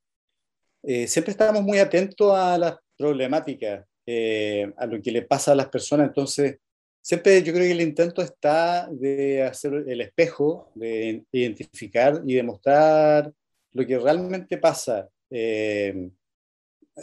eh, 0.85 1.09
siempre 1.09 1.33
estamos 1.33 1.61
muy 1.61 1.81
atentos 1.81 2.33
a 2.37 2.57
las 2.57 2.77
problemáticas, 2.97 3.85
eh, 4.07 4.73
a 4.77 4.87
lo 4.87 5.03
que 5.03 5.11
le 5.11 5.23
pasa 5.23 5.51
a 5.51 5.57
las 5.57 5.69
personas. 5.69 6.07
Entonces, 6.07 6.59
siempre 7.01 7.43
yo 7.43 7.53
creo 7.53 7.65
que 7.65 7.73
el 7.73 7.81
intento 7.81 8.23
está 8.23 8.89
de 8.93 9.43
hacer 9.43 9.75
el 9.89 10.03
espejo, 10.03 10.71
de 10.77 11.25
identificar 11.33 12.23
y 12.25 12.35
demostrar 12.35 13.33
lo 13.73 13.85
que 13.85 13.99
realmente 13.99 14.57
pasa, 14.59 15.09
eh, 15.31 16.09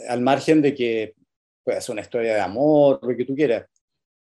al 0.08 0.22
margen 0.22 0.62
de 0.62 0.74
que 0.74 1.14
pueda 1.62 1.82
ser 1.82 1.92
una 1.92 2.02
historia 2.02 2.32
de 2.34 2.40
amor, 2.40 2.98
lo 3.02 3.14
que 3.14 3.26
tú 3.26 3.34
quieras, 3.34 3.66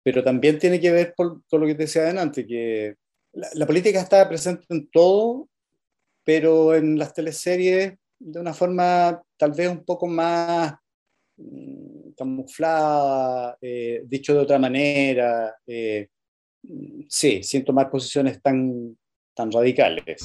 pero 0.03 0.25
también 0.25 0.59
tiene 0.59 0.81
que 0.81 0.91
ver 0.91 1.15
con, 1.17 1.45
lo 1.49 1.67
que 1.67 1.77
te 1.77 1.85
decía 1.85 2.03
adelante, 2.03 2.45
que 2.45 2.97
la, 3.33 3.67
política 3.67 4.01
está 4.01 4.29
presente 4.29 4.65
en 4.71 4.91
todo, 4.91 5.49
pero 6.25 6.75
en 6.75 6.99
las 6.99 7.13
teleseries 7.15 7.95
de 8.19 8.41
una 8.41 8.55
forma 8.55 9.21
tal 9.37 9.53
vez 9.53 9.69
un 9.69 9.85
poco 9.85 10.07
más 10.07 10.75
mm, 11.37 12.13
camuflada, 12.17 13.57
eh, 13.61 14.03
dicho 14.07 14.33
de 14.35 14.41
otra 14.41 14.59
manera. 14.59 15.55
Eh, 15.67 16.09
sí, 17.09 17.43
sin 17.43 17.65
tomar 17.65 17.91
posiciones 17.91 18.41
tan, 18.41 18.97
tan 19.35 19.51
radicales. 19.51 20.23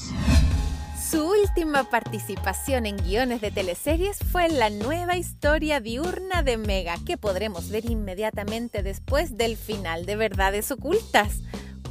Su 1.10 1.26
última 1.26 1.90
participación 1.90 2.86
en 2.86 2.98
guiones 2.98 3.40
de 3.40 3.50
teleseries 3.50 4.20
fue 4.20 4.46
en 4.46 4.60
la 4.60 4.70
nueva 4.70 5.16
historia 5.16 5.80
diurna 5.80 6.44
de 6.44 6.58
Mega, 6.58 6.96
que 7.06 7.18
podremos 7.18 7.70
ver 7.70 7.86
inmediatamente 7.90 8.84
después 8.84 9.38
del 9.38 9.56
final 9.56 10.06
de 10.06 10.18
Verdades 10.18 10.70
Ocultas. 10.70 11.44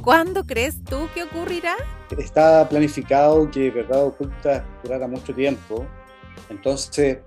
¿Cuándo 0.07 0.45
crees 0.45 0.81
tú 0.85 1.09
que 1.13 1.23
ocurrirá? 1.23 1.75
Está 2.17 2.69
planificado 2.69 3.51
que 3.51 3.69
Verdad 3.69 4.05
Oculta 4.05 4.65
durara 4.81 5.05
mucho 5.05 5.35
tiempo. 5.35 5.85
Entonces, 6.49 7.17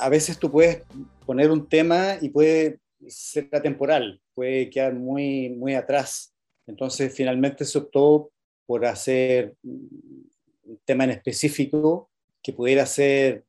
a 0.00 0.08
veces 0.08 0.36
tú 0.36 0.50
puedes 0.50 0.82
poner 1.24 1.52
un 1.52 1.68
tema 1.68 2.16
y 2.20 2.30
puede 2.30 2.80
ser 3.06 3.48
atemporal, 3.52 4.20
puede 4.34 4.68
quedar 4.68 4.94
muy, 4.94 5.50
muy 5.50 5.76
atrás. 5.76 6.34
Entonces, 6.66 7.14
finalmente 7.14 7.64
se 7.64 7.78
optó 7.78 8.32
por 8.66 8.84
hacer 8.84 9.54
un 9.62 10.80
tema 10.84 11.04
en 11.04 11.10
específico 11.10 12.10
que 12.42 12.52
pudiera 12.52 12.84
ser 12.84 13.44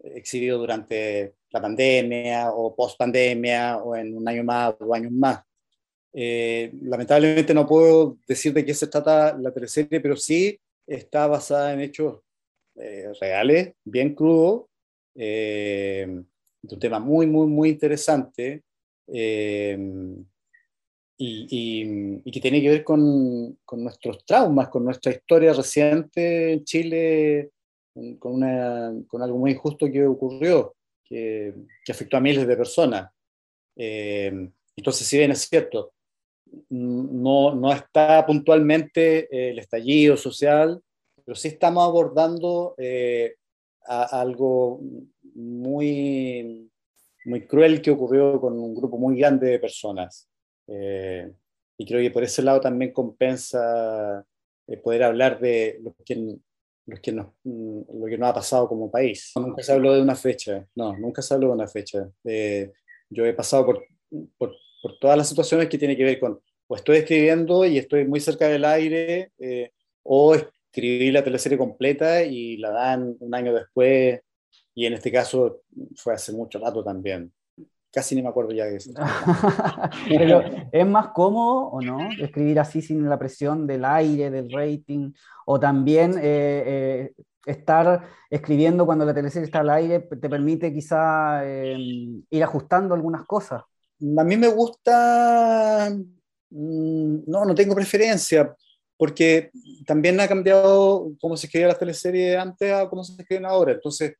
exhibido 0.00 0.58
durante 0.58 1.36
la 1.50 1.62
pandemia 1.62 2.50
o 2.50 2.74
post 2.74 2.98
pandemia 2.98 3.76
o 3.76 3.94
en 3.94 4.16
un 4.16 4.26
año 4.28 4.42
más 4.42 4.74
o 4.80 4.92
años 4.92 5.12
más. 5.12 5.45
Eh, 6.18 6.72
lamentablemente 6.80 7.52
no 7.52 7.66
puedo 7.66 8.16
decir 8.26 8.54
de 8.54 8.64
qué 8.64 8.72
se 8.72 8.86
trata 8.86 9.36
la 9.36 9.52
teleserie, 9.52 10.00
pero 10.00 10.16
sí 10.16 10.58
está 10.86 11.26
basada 11.26 11.74
en 11.74 11.80
hechos 11.82 12.20
eh, 12.76 13.12
reales, 13.20 13.74
bien 13.84 14.14
crudos, 14.14 14.64
eh, 15.14 16.06
un 16.08 16.78
tema 16.78 16.98
muy, 17.00 17.26
muy, 17.26 17.46
muy 17.46 17.68
interesante 17.68 18.62
y, 21.18 22.30
que 22.32 22.40
tiene 22.40 22.62
que 22.62 22.70
ver 22.70 22.82
con, 22.82 23.58
con, 23.66 23.84
nuestros 23.84 24.24
traumas, 24.24 24.68
con 24.70 24.86
nuestra 24.86 25.12
historia 25.12 25.52
reciente 25.52 26.54
en 26.54 26.64
Chile, 26.64 27.50
con, 28.18 28.36
una, 28.36 28.90
con 29.06 29.20
algo 29.20 29.36
muy 29.36 29.50
injusto 29.50 29.90
que 29.92 30.06
ocurrió, 30.06 30.76
que, 31.04 31.52
que 31.84 31.92
afectó 31.92 32.16
a 32.16 32.20
miles 32.20 32.46
de 32.46 32.56
personas. 32.56 33.10
Eh, 33.76 34.50
entonces, 34.76 35.06
si 35.06 35.18
bien 35.18 35.30
es 35.30 35.48
cierto, 35.48 35.92
no, 36.68 37.54
no 37.54 37.72
está 37.72 38.24
puntualmente 38.26 39.50
el 39.50 39.58
estallido 39.58 40.16
social, 40.16 40.80
pero 41.24 41.34
sí 41.34 41.48
estamos 41.48 41.84
abordando 41.84 42.74
eh, 42.78 43.34
algo 43.86 44.80
muy, 45.34 46.70
muy 47.24 47.46
cruel 47.46 47.82
que 47.82 47.90
ocurrió 47.90 48.40
con 48.40 48.58
un 48.58 48.74
grupo 48.74 48.98
muy 48.98 49.18
grande 49.18 49.48
de 49.48 49.58
personas. 49.58 50.28
Eh, 50.68 51.32
y 51.78 51.86
creo 51.86 52.00
que 52.00 52.10
por 52.10 52.22
ese 52.22 52.42
lado 52.42 52.60
también 52.60 52.92
compensa 52.92 54.24
eh, 54.66 54.76
poder 54.78 55.04
hablar 55.04 55.38
de 55.38 55.78
lo 55.82 55.94
que, 56.04 56.36
lo, 56.86 57.00
que 57.00 57.12
nos, 57.12 57.28
mm, 57.44 57.80
lo 58.00 58.06
que 58.06 58.18
nos 58.18 58.30
ha 58.30 58.34
pasado 58.34 58.68
como 58.68 58.90
país. 58.90 59.32
Nunca 59.36 59.62
se 59.62 59.72
habló 59.72 59.94
de 59.94 60.02
una 60.02 60.14
fecha, 60.14 60.66
no, 60.74 60.96
nunca 60.96 61.22
se 61.22 61.34
habló 61.34 61.48
de 61.48 61.54
una 61.54 61.68
fecha. 61.68 62.08
Eh, 62.24 62.72
yo 63.10 63.24
he 63.24 63.34
pasado 63.34 63.66
por, 63.66 63.84
por, 64.38 64.54
por, 64.82 64.98
todas 64.98 65.18
las 65.18 65.28
situaciones 65.28 65.68
que 65.68 65.78
tienen 65.78 65.96
que 65.96 66.04
ver 66.04 66.18
con, 66.18 66.40
o 66.66 66.76
estoy 66.76 66.98
escribiendo 66.98 67.64
y 67.64 67.78
estoy 67.78 68.06
muy 68.06 68.20
cerca 68.20 68.48
del 68.48 68.64
aire, 68.64 69.32
o 70.02 70.34
escribí 70.34 71.10
la 71.10 71.24
teleserie 71.24 71.58
completa 71.58 72.22
y 72.22 72.56
la 72.58 72.70
dan 72.70 73.16
un 73.20 73.34
año 73.34 73.54
después, 73.54 74.20
y 74.74 74.86
en 74.86 74.94
este 74.94 75.10
caso 75.10 75.62
fue 75.96 76.14
hace 76.14 76.32
mucho 76.32 76.58
rato 76.58 76.84
también 76.84 77.32
casi 77.96 78.14
ni 78.14 78.22
me 78.22 78.28
acuerdo 78.28 78.52
ya 78.52 78.66
de 78.66 78.76
eso. 78.76 78.90
Pero 80.08 80.42
es 80.70 80.86
más 80.86 81.08
cómodo 81.08 81.68
o 81.68 81.80
no 81.80 82.10
escribir 82.20 82.60
así 82.60 82.82
sin 82.82 83.08
la 83.08 83.18
presión 83.18 83.66
del 83.66 83.86
aire, 83.86 84.30
del 84.30 84.52
rating, 84.52 85.12
o 85.46 85.58
también 85.58 86.12
eh, 86.18 86.62
eh, 86.66 87.12
estar 87.46 88.02
escribiendo 88.28 88.84
cuando 88.84 89.06
la 89.06 89.14
teleserie 89.14 89.46
está 89.46 89.60
al 89.60 89.70
aire 89.70 90.00
te 90.00 90.28
permite 90.28 90.74
quizá 90.74 91.42
em, 91.46 92.22
ir 92.28 92.44
ajustando 92.44 92.94
algunas 92.94 93.24
cosas. 93.24 93.62
A 94.18 94.24
mí 94.24 94.36
me 94.36 94.48
gusta, 94.48 95.90
no, 96.50 97.44
no 97.44 97.54
tengo 97.54 97.74
preferencia, 97.74 98.54
porque 98.96 99.50
también 99.86 100.18
ha 100.20 100.28
cambiado 100.28 101.12
cómo 101.20 101.36
se 101.36 101.46
escribía 101.46 101.68
la 101.68 101.78
teleserie 101.78 102.36
antes 102.36 102.72
a 102.72 102.88
cómo 102.88 103.04
se 103.04 103.20
escriben 103.20 103.44
ahora. 103.44 103.72
Entonces, 103.72 104.14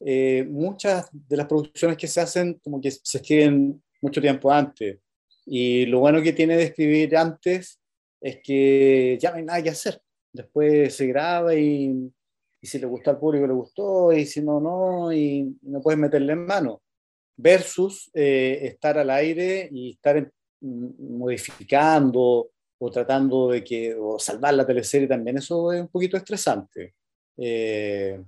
eh, 0.00 0.44
muchas 0.48 1.08
de 1.12 1.36
las 1.36 1.46
producciones 1.46 1.96
que 1.96 2.08
se 2.08 2.20
hacen 2.20 2.54
como 2.64 2.80
que 2.80 2.90
se 2.90 3.18
escriben 3.18 3.82
mucho 4.00 4.20
tiempo 4.20 4.50
antes. 4.50 4.98
Y 5.46 5.86
lo 5.86 6.00
bueno 6.00 6.22
que 6.22 6.32
tiene 6.32 6.56
de 6.56 6.64
escribir 6.64 7.16
antes 7.16 7.80
es 8.20 8.38
que 8.42 9.18
ya 9.20 9.30
no 9.30 9.36
hay 9.36 9.44
nada 9.44 9.62
que 9.62 9.70
hacer. 9.70 10.00
Después 10.32 10.94
se 10.94 11.06
graba 11.06 11.54
y, 11.54 12.10
si 12.62 12.78
le 12.78 12.86
gusta 12.86 13.10
al 13.10 13.18
público 13.18 13.46
le 13.46 13.52
gustó 13.52 14.12
y 14.12 14.24
si 14.24 14.40
no, 14.40 14.60
no, 14.60 15.12
y 15.12 15.56
no 15.62 15.80
puedes 15.80 15.98
meterle 15.98 16.32
en 16.32 16.46
mano. 16.46 16.82
Versus 17.36 18.10
eh, 18.14 18.60
estar 18.62 18.98
al 18.98 19.10
aire 19.10 19.68
y 19.72 19.92
estar 19.92 20.30
modificando 20.62 22.50
o 22.78 22.90
tratando 22.90 23.50
de 23.50 23.62
que, 23.62 23.94
o 23.94 24.18
salvar 24.18 24.54
la 24.54 24.66
teleserie 24.66 25.06
también, 25.06 25.38
eso 25.38 25.72
es 25.72 25.80
un 25.80 25.88
poquito 25.88 26.16
estresante. 26.16 26.94
Eh, 27.36 28.20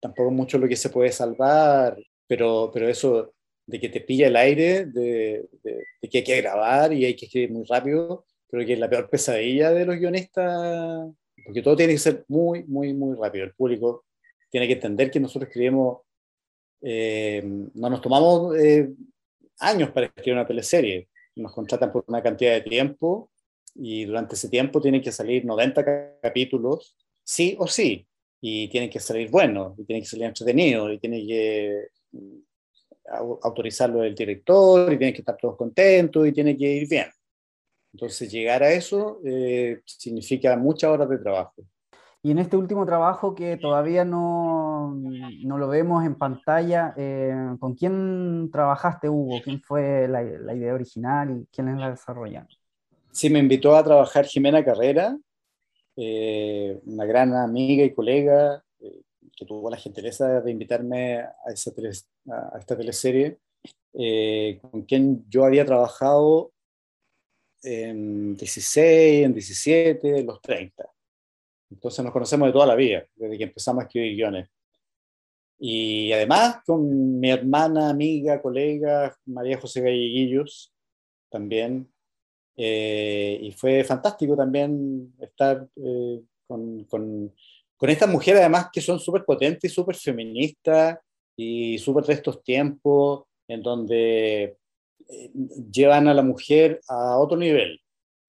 tampoco 0.00 0.30
mucho 0.30 0.58
lo 0.58 0.68
que 0.68 0.76
se 0.76 0.90
puede 0.90 1.12
salvar, 1.12 1.96
pero, 2.26 2.70
pero 2.72 2.88
eso 2.88 3.34
de 3.66 3.80
que 3.80 3.88
te 3.88 4.00
pilla 4.00 4.28
el 4.28 4.36
aire, 4.36 4.86
de, 4.86 5.48
de, 5.62 6.08
que 6.08 6.18
hay 6.18 6.24
que 6.24 6.40
grabar 6.40 6.92
y 6.92 7.04
hay 7.04 7.16
que 7.16 7.26
escribir 7.26 7.50
muy 7.50 7.64
rápido, 7.64 8.24
creo 8.48 8.64
que 8.64 8.74
es 8.74 8.78
la 8.78 8.88
peor 8.88 9.10
pesadilla 9.10 9.72
de 9.72 9.84
los 9.84 9.96
guionistas, 9.96 11.10
porque 11.44 11.62
todo 11.62 11.76
tiene 11.76 11.94
que 11.94 11.98
ser 11.98 12.24
muy, 12.28 12.64
muy, 12.64 12.94
muy 12.94 13.16
rápido. 13.16 13.44
El 13.44 13.54
público 13.54 14.04
tiene 14.50 14.66
que 14.66 14.74
entender 14.74 15.10
que 15.10 15.20
nosotros 15.20 15.48
escribimos, 15.48 16.02
eh, 16.80 17.42
no 17.74 17.90
nos 17.90 18.00
tomamos 18.00 18.56
eh, 18.56 18.88
años 19.58 19.90
para 19.90 20.06
escribir 20.06 20.34
una 20.34 20.46
teleserie, 20.46 21.08
nos 21.36 21.52
contratan 21.52 21.92
por 21.92 22.04
una 22.08 22.22
cantidad 22.22 22.52
de 22.52 22.62
tiempo 22.62 23.30
y 23.74 24.04
durante 24.04 24.34
ese 24.34 24.48
tiempo 24.48 24.80
tienen 24.80 25.02
que 25.02 25.12
salir 25.12 25.44
90 25.44 26.20
capítulos, 26.22 26.96
sí 27.22 27.56
o 27.58 27.66
sí 27.66 28.06
y 28.40 28.68
tienen 28.68 28.90
que 28.90 29.00
salir 29.00 29.30
buenos, 29.30 29.78
y 29.78 29.84
tienen 29.84 30.02
que 30.02 30.08
salir 30.08 30.26
entretenidos, 30.26 30.92
y 30.92 30.98
tiene 30.98 31.26
que 31.26 31.88
mm, 32.12 32.38
autorizarlo 33.42 34.02
el 34.04 34.14
director, 34.14 34.92
y 34.92 34.98
tienen 34.98 35.14
que 35.14 35.22
estar 35.22 35.36
todos 35.36 35.56
contentos, 35.56 36.26
y 36.26 36.32
tiene 36.32 36.56
que 36.56 36.64
ir 36.64 36.88
bien. 36.88 37.06
Entonces, 37.92 38.30
llegar 38.30 38.62
a 38.62 38.72
eso 38.72 39.20
eh, 39.24 39.80
significa 39.84 40.56
muchas 40.56 40.90
horas 40.90 41.08
de 41.08 41.18
trabajo. 41.18 41.54
Y 42.26 42.32
en 42.32 42.40
este 42.40 42.56
último 42.56 42.84
trabajo 42.84 43.36
que 43.36 43.56
todavía 43.56 44.04
no, 44.04 44.92
no 44.96 45.58
lo 45.58 45.68
vemos 45.68 46.04
en 46.04 46.16
pantalla, 46.16 46.92
eh, 46.96 47.32
¿con 47.60 47.76
quién 47.76 48.50
trabajaste, 48.50 49.08
Hugo? 49.08 49.40
¿Quién 49.44 49.62
fue 49.62 50.08
la, 50.08 50.24
la 50.24 50.52
idea 50.52 50.74
original 50.74 51.30
y 51.30 51.46
quiénes 51.54 51.78
la 51.78 51.90
desarrollaron? 51.90 52.48
Sí, 53.12 53.30
me 53.30 53.38
invitó 53.38 53.76
a 53.76 53.84
trabajar 53.84 54.24
Jimena 54.24 54.64
Carrera, 54.64 55.16
eh, 55.94 56.80
una 56.86 57.04
gran 57.04 57.32
amiga 57.32 57.84
y 57.84 57.94
colega 57.94 58.60
eh, 58.80 59.02
que 59.36 59.46
tuvo 59.46 59.70
la 59.70 59.76
gentileza 59.76 60.40
de 60.40 60.50
invitarme 60.50 61.18
a, 61.18 61.32
esa 61.54 61.70
a 62.28 62.58
esta 62.58 62.76
teleserie, 62.76 63.38
con 64.62 64.82
quien 64.82 65.24
yo 65.28 65.44
había 65.44 65.64
trabajado 65.64 66.50
en 67.62 68.34
16, 68.34 69.26
en 69.26 69.32
17, 69.32 70.18
en 70.18 70.26
los 70.26 70.42
30. 70.42 70.90
Entonces 71.70 72.04
nos 72.04 72.12
conocemos 72.12 72.48
de 72.48 72.52
toda 72.52 72.66
la 72.66 72.74
vida, 72.74 73.04
desde 73.14 73.38
que 73.38 73.44
empezamos 73.44 73.82
a 73.82 73.86
escribir 73.86 74.16
guiones. 74.16 74.48
Y 75.58 76.12
además 76.12 76.58
con 76.66 77.18
mi 77.18 77.30
hermana, 77.30 77.90
amiga, 77.90 78.40
colega, 78.42 79.16
María 79.24 79.58
José 79.58 79.80
Galleguillos, 79.80 80.72
también, 81.30 81.90
eh, 82.56 83.38
y 83.42 83.52
fue 83.52 83.84
fantástico 83.84 84.36
también 84.36 85.14
estar 85.20 85.66
eh, 85.76 86.22
con, 86.46 86.84
con, 86.84 87.34
con, 87.76 87.90
estas 87.90 88.08
mujeres, 88.08 88.40
además, 88.40 88.68
que 88.72 88.80
son 88.80 88.98
súper 88.98 89.24
potentes 89.24 89.70
y 89.70 89.74
súper 89.74 89.96
feministas 89.96 90.98
y 91.36 91.78
súper 91.78 92.04
de 92.04 92.14
estos 92.14 92.42
tiempos, 92.42 93.24
en 93.48 93.62
donde 93.62 94.56
eh, 95.08 95.30
llevan 95.70 96.08
a 96.08 96.14
la 96.14 96.22
mujer 96.22 96.80
a 96.88 97.18
otro 97.18 97.36
nivel 97.36 97.80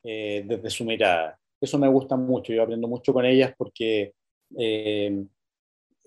eh, 0.03 0.43
desde 0.45 0.69
su 0.69 0.85
mirada. 0.85 1.39
Eso 1.59 1.77
me 1.79 1.88
gusta 1.88 2.15
mucho, 2.15 2.53
yo 2.53 2.63
aprendo 2.63 2.88
mucho 2.88 3.13
con 3.13 3.25
ellas 3.25 3.53
porque 3.57 4.13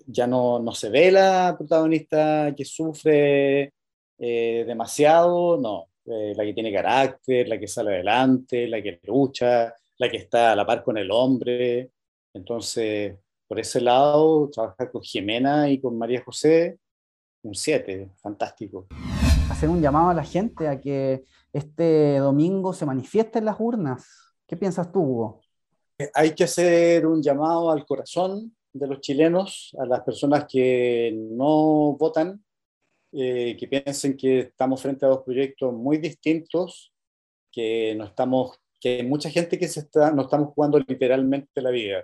ya 0.07 0.27
no, 0.27 0.59
no, 0.59 0.73
se 0.73 0.89
ve 0.89 1.11
la 1.11 1.55
protagonista 1.57 2.53
que 2.55 2.65
sufre 2.65 3.73
demasiado, 4.17 5.57
no, 5.57 5.87
la 6.05 6.43
que 6.43 6.53
tiene 6.53 6.73
carácter, 6.73 7.47
la 7.47 7.59
que 7.59 7.67
sale 7.67 7.95
adelante, 7.95 8.67
la 8.67 8.81
que 8.81 8.99
lucha, 9.03 9.73
la 9.97 10.09
que 10.09 10.17
está 10.17 10.51
a 10.53 10.55
la 10.55 10.65
par 10.65 10.83
con 10.83 10.97
el 10.97 11.11
hombre. 11.11 11.91
Entonces, 12.33 13.17
por 13.47 13.59
ese 13.59 13.81
lado, 13.81 14.49
trabajar 14.49 14.91
con 14.91 15.01
Jimena 15.01 15.69
y 15.69 15.79
con 15.79 15.97
María 15.97 16.23
José, 16.23 16.79
un 17.43 17.53
7, 17.53 18.11
fantástico. 18.17 18.87
Hacer 19.49 19.69
un 19.69 19.81
llamado 19.81 20.09
a 20.09 20.13
la 20.13 20.23
gente 20.23 20.67
a 20.67 20.79
que 20.79 21.25
este 21.51 22.17
domingo 22.17 22.73
se 22.73 22.85
manifieste 22.85 23.39
en 23.39 23.45
las 23.45 23.57
urnas. 23.59 24.07
¿Qué 24.47 24.55
piensas 24.55 24.91
tú, 24.91 25.01
Hugo? 25.01 25.40
Hay 26.13 26.33
que 26.35 26.43
hacer 26.43 27.05
un 27.05 27.21
llamado 27.21 27.71
al 27.71 27.85
corazón 27.85 28.55
de 28.73 28.87
los 28.87 29.01
chilenos, 29.01 29.75
a 29.79 29.85
las 29.85 30.01
personas 30.01 30.45
que 30.49 31.13
no 31.15 31.95
votan, 31.97 32.43
eh, 33.13 33.57
que 33.59 33.67
piensen 33.67 34.15
que 34.15 34.39
estamos 34.39 34.81
frente 34.81 35.05
a 35.05 35.09
dos 35.09 35.23
proyectos 35.23 35.73
muy 35.73 35.97
distintos, 35.97 36.93
que 37.51 37.93
no 37.95 38.05
estamos 38.05 38.61
que 38.81 38.97
hay 38.97 39.03
mucha 39.03 39.29
gente 39.29 39.59
que 39.59 39.67
se 39.67 39.81
está, 39.81 40.11
nos 40.11 40.25
estamos 40.25 40.53
jugando 40.55 40.79
literalmente 40.79 41.61
la 41.61 41.69
vida. 41.69 42.03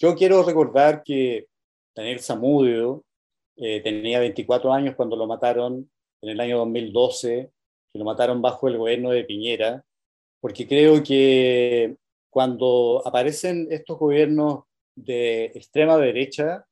Yo 0.00 0.16
quiero 0.16 0.42
recordar 0.42 1.02
que 1.04 1.46
Daniel 1.94 2.18
Zamudio 2.20 3.04
eh, 3.56 3.80
tenía 3.82 4.18
24 4.18 4.72
años 4.72 4.96
cuando 4.96 5.16
lo 5.16 5.28
mataron 5.28 5.88
en 6.20 6.30
el 6.30 6.40
año 6.40 6.58
2012, 6.58 7.50
que 7.92 7.98
lo 7.98 8.04
mataron 8.04 8.42
bajo 8.42 8.66
el 8.66 8.78
gobierno 8.78 9.10
de 9.10 9.24
Piñera, 9.24 9.84
porque 10.40 10.66
creo 10.66 11.02
que 11.02 11.96
cuando 12.30 13.02
aparecen 13.04 13.68
estos 13.70 13.98
gobiernos 13.98 14.64
de 14.94 15.46
extrema 15.46 15.96
derecha, 15.96 16.66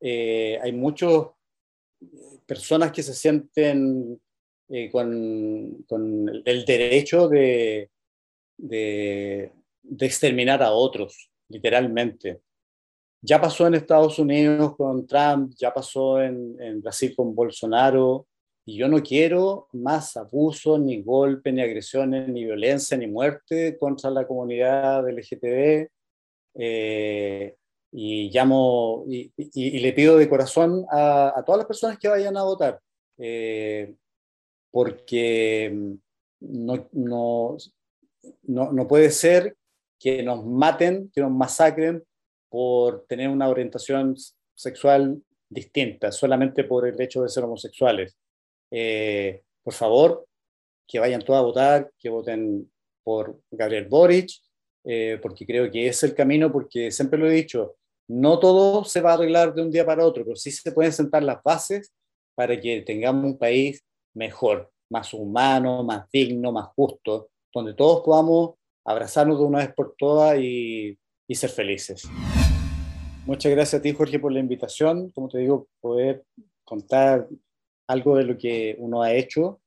eh, 0.00 0.58
hay 0.62 0.72
muchas 0.72 1.26
personas 2.46 2.92
que 2.92 3.02
se 3.02 3.14
sienten 3.14 4.20
eh, 4.68 4.90
con, 4.90 5.84
con, 5.88 6.42
el 6.44 6.64
derecho 6.64 7.28
de, 7.28 7.90
de, 8.58 9.52
exterminar 10.00 10.62
a 10.62 10.72
otros, 10.72 11.30
literalmente. 11.48 12.40
Ya 13.22 13.40
pasó 13.40 13.66
en 13.66 13.74
Estados 13.74 14.18
Unidos 14.18 14.76
con 14.76 15.06
Trump, 15.06 15.52
ya 15.56 15.72
pasó 15.72 16.20
en, 16.20 16.80
Brasil 16.82 17.14
con 17.16 17.34
Bolsonaro, 17.34 18.26
y 18.68 18.76
yo 18.76 18.86
no 18.86 19.02
quiero 19.02 19.66
más 19.72 20.14
abusos, 20.18 20.78
ni 20.78 21.02
golpes, 21.02 21.54
ni 21.54 21.62
agresiones, 21.62 22.28
ni 22.28 22.44
violencia, 22.44 22.98
ni 22.98 23.06
muerte 23.06 23.78
contra 23.78 24.10
la 24.10 24.26
comunidad 24.26 25.08
LGTB. 25.08 25.88
Eh, 26.54 27.56
y 27.92 28.30
llamo 28.30 29.06
y, 29.08 29.32
le 29.80 29.92
pido 29.94 30.18
de 30.18 30.28
corazón 30.28 30.84
a, 30.90 31.42
todas 31.46 31.60
las 31.60 31.66
personas 31.66 31.98
que 31.98 32.08
vayan 32.08 32.36
a 32.36 32.42
votar, 32.42 32.78
eh, 33.16 33.94
porque 34.70 35.74
no, 36.40 36.88
no, 36.92 37.56
no, 38.42 38.72
no 38.72 38.86
puede 38.86 39.10
ser 39.10 39.56
que 39.98 40.22
nos 40.22 40.44
maten, 40.44 41.10
que 41.14 41.22
nos 41.22 41.30
masacren 41.30 42.04
por 42.50 43.06
tener 43.06 43.30
una 43.30 43.48
orientación 43.48 44.14
sexual 44.54 45.22
distinta, 45.48 46.12
solamente 46.12 46.64
por 46.64 46.86
el 46.86 47.00
hecho 47.00 47.22
de 47.22 47.30
ser 47.30 47.44
homosexuales. 47.44 48.14
Eh, 48.70 49.42
por 49.62 49.74
favor, 49.74 50.26
que 50.86 50.98
vayan 50.98 51.22
todos 51.22 51.38
a 51.38 51.42
votar, 51.42 51.90
que 51.98 52.08
voten 52.08 52.70
por 53.02 53.40
Gabriel 53.50 53.86
Boric, 53.88 54.30
eh, 54.84 55.18
porque 55.20 55.46
creo 55.46 55.70
que 55.70 55.88
es 55.88 56.02
el 56.02 56.14
camino, 56.14 56.50
porque 56.50 56.90
siempre 56.90 57.18
lo 57.18 57.28
he 57.28 57.34
dicho, 57.34 57.76
no 58.08 58.38
todo 58.38 58.84
se 58.84 59.00
va 59.00 59.10
a 59.10 59.14
arreglar 59.14 59.54
de 59.54 59.62
un 59.62 59.70
día 59.70 59.84
para 59.84 60.04
otro, 60.04 60.24
pero 60.24 60.36
sí 60.36 60.50
se 60.50 60.72
pueden 60.72 60.92
sentar 60.92 61.22
las 61.22 61.42
bases 61.42 61.92
para 62.34 62.58
que 62.58 62.80
tengamos 62.82 63.24
un 63.24 63.38
país 63.38 63.84
mejor, 64.14 64.70
más 64.90 65.12
humano, 65.12 65.82
más 65.84 66.10
digno, 66.10 66.52
más 66.52 66.68
justo, 66.74 67.28
donde 67.52 67.74
todos 67.74 68.02
podamos 68.02 68.54
abrazarnos 68.84 69.38
de 69.38 69.44
una 69.44 69.58
vez 69.58 69.74
por 69.74 69.94
todas 69.98 70.38
y, 70.40 70.98
ser 71.30 71.50
felices. 71.50 72.08
Muchas 73.26 73.52
gracias 73.52 73.80
a 73.80 73.82
ti, 73.82 73.92
Jorge, 73.92 74.18
por 74.18 74.32
la 74.32 74.40
invitación. 74.40 75.10
Como 75.10 75.28
te 75.28 75.38
digo, 75.38 75.68
poder 75.80 76.24
contar 76.64 77.28
algo 77.88 78.16
de 78.16 78.24
lo 78.24 78.38
que 78.38 78.76
uno 78.78 79.02
ha 79.02 79.12
hecho 79.12 79.60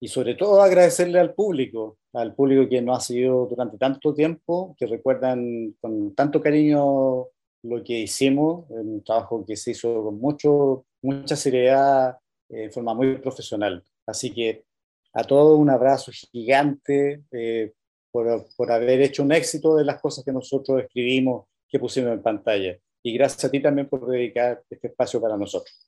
y 0.00 0.08
sobre 0.08 0.34
todo 0.34 0.62
agradecerle 0.62 1.18
al 1.18 1.34
público, 1.34 1.98
al 2.12 2.34
público 2.34 2.68
que 2.68 2.82
nos 2.82 2.98
ha 2.98 3.00
seguido 3.00 3.46
durante 3.46 3.78
tanto 3.78 4.14
tiempo, 4.14 4.74
que 4.78 4.86
recuerdan 4.86 5.74
con 5.80 6.14
tanto 6.14 6.40
cariño 6.40 7.26
lo 7.62 7.84
que 7.84 8.00
hicimos, 8.00 8.66
un 8.68 9.02
trabajo 9.02 9.44
que 9.44 9.56
se 9.56 9.72
hizo 9.72 10.04
con 10.04 10.20
mucho, 10.20 10.86
mucha 11.02 11.34
seriedad, 11.34 12.16
eh, 12.48 12.62
de 12.62 12.70
forma 12.70 12.94
muy 12.94 13.18
profesional. 13.18 13.82
Así 14.06 14.32
que 14.32 14.64
a 15.12 15.24
todos 15.24 15.58
un 15.58 15.70
abrazo 15.70 16.12
gigante 16.12 17.24
eh, 17.32 17.72
por, 18.12 18.46
por, 18.56 18.70
haber 18.70 19.00
hecho 19.02 19.22
un 19.22 19.32
éxito 19.32 19.76
de 19.76 19.84
las 19.84 20.00
cosas 20.00 20.24
que 20.24 20.32
nosotros 20.32 20.82
escribimos, 20.82 21.46
que 21.68 21.78
pusimos 21.78 22.12
en 22.12 22.22
pantalla. 22.22 22.78
Y 23.02 23.14
gracias 23.14 23.44
a 23.44 23.50
ti 23.50 23.60
también 23.60 23.88
por 23.88 24.06
dedicar 24.06 24.62
este 24.70 24.88
espacio 24.88 25.20
para 25.20 25.36
nosotros. 25.36 25.87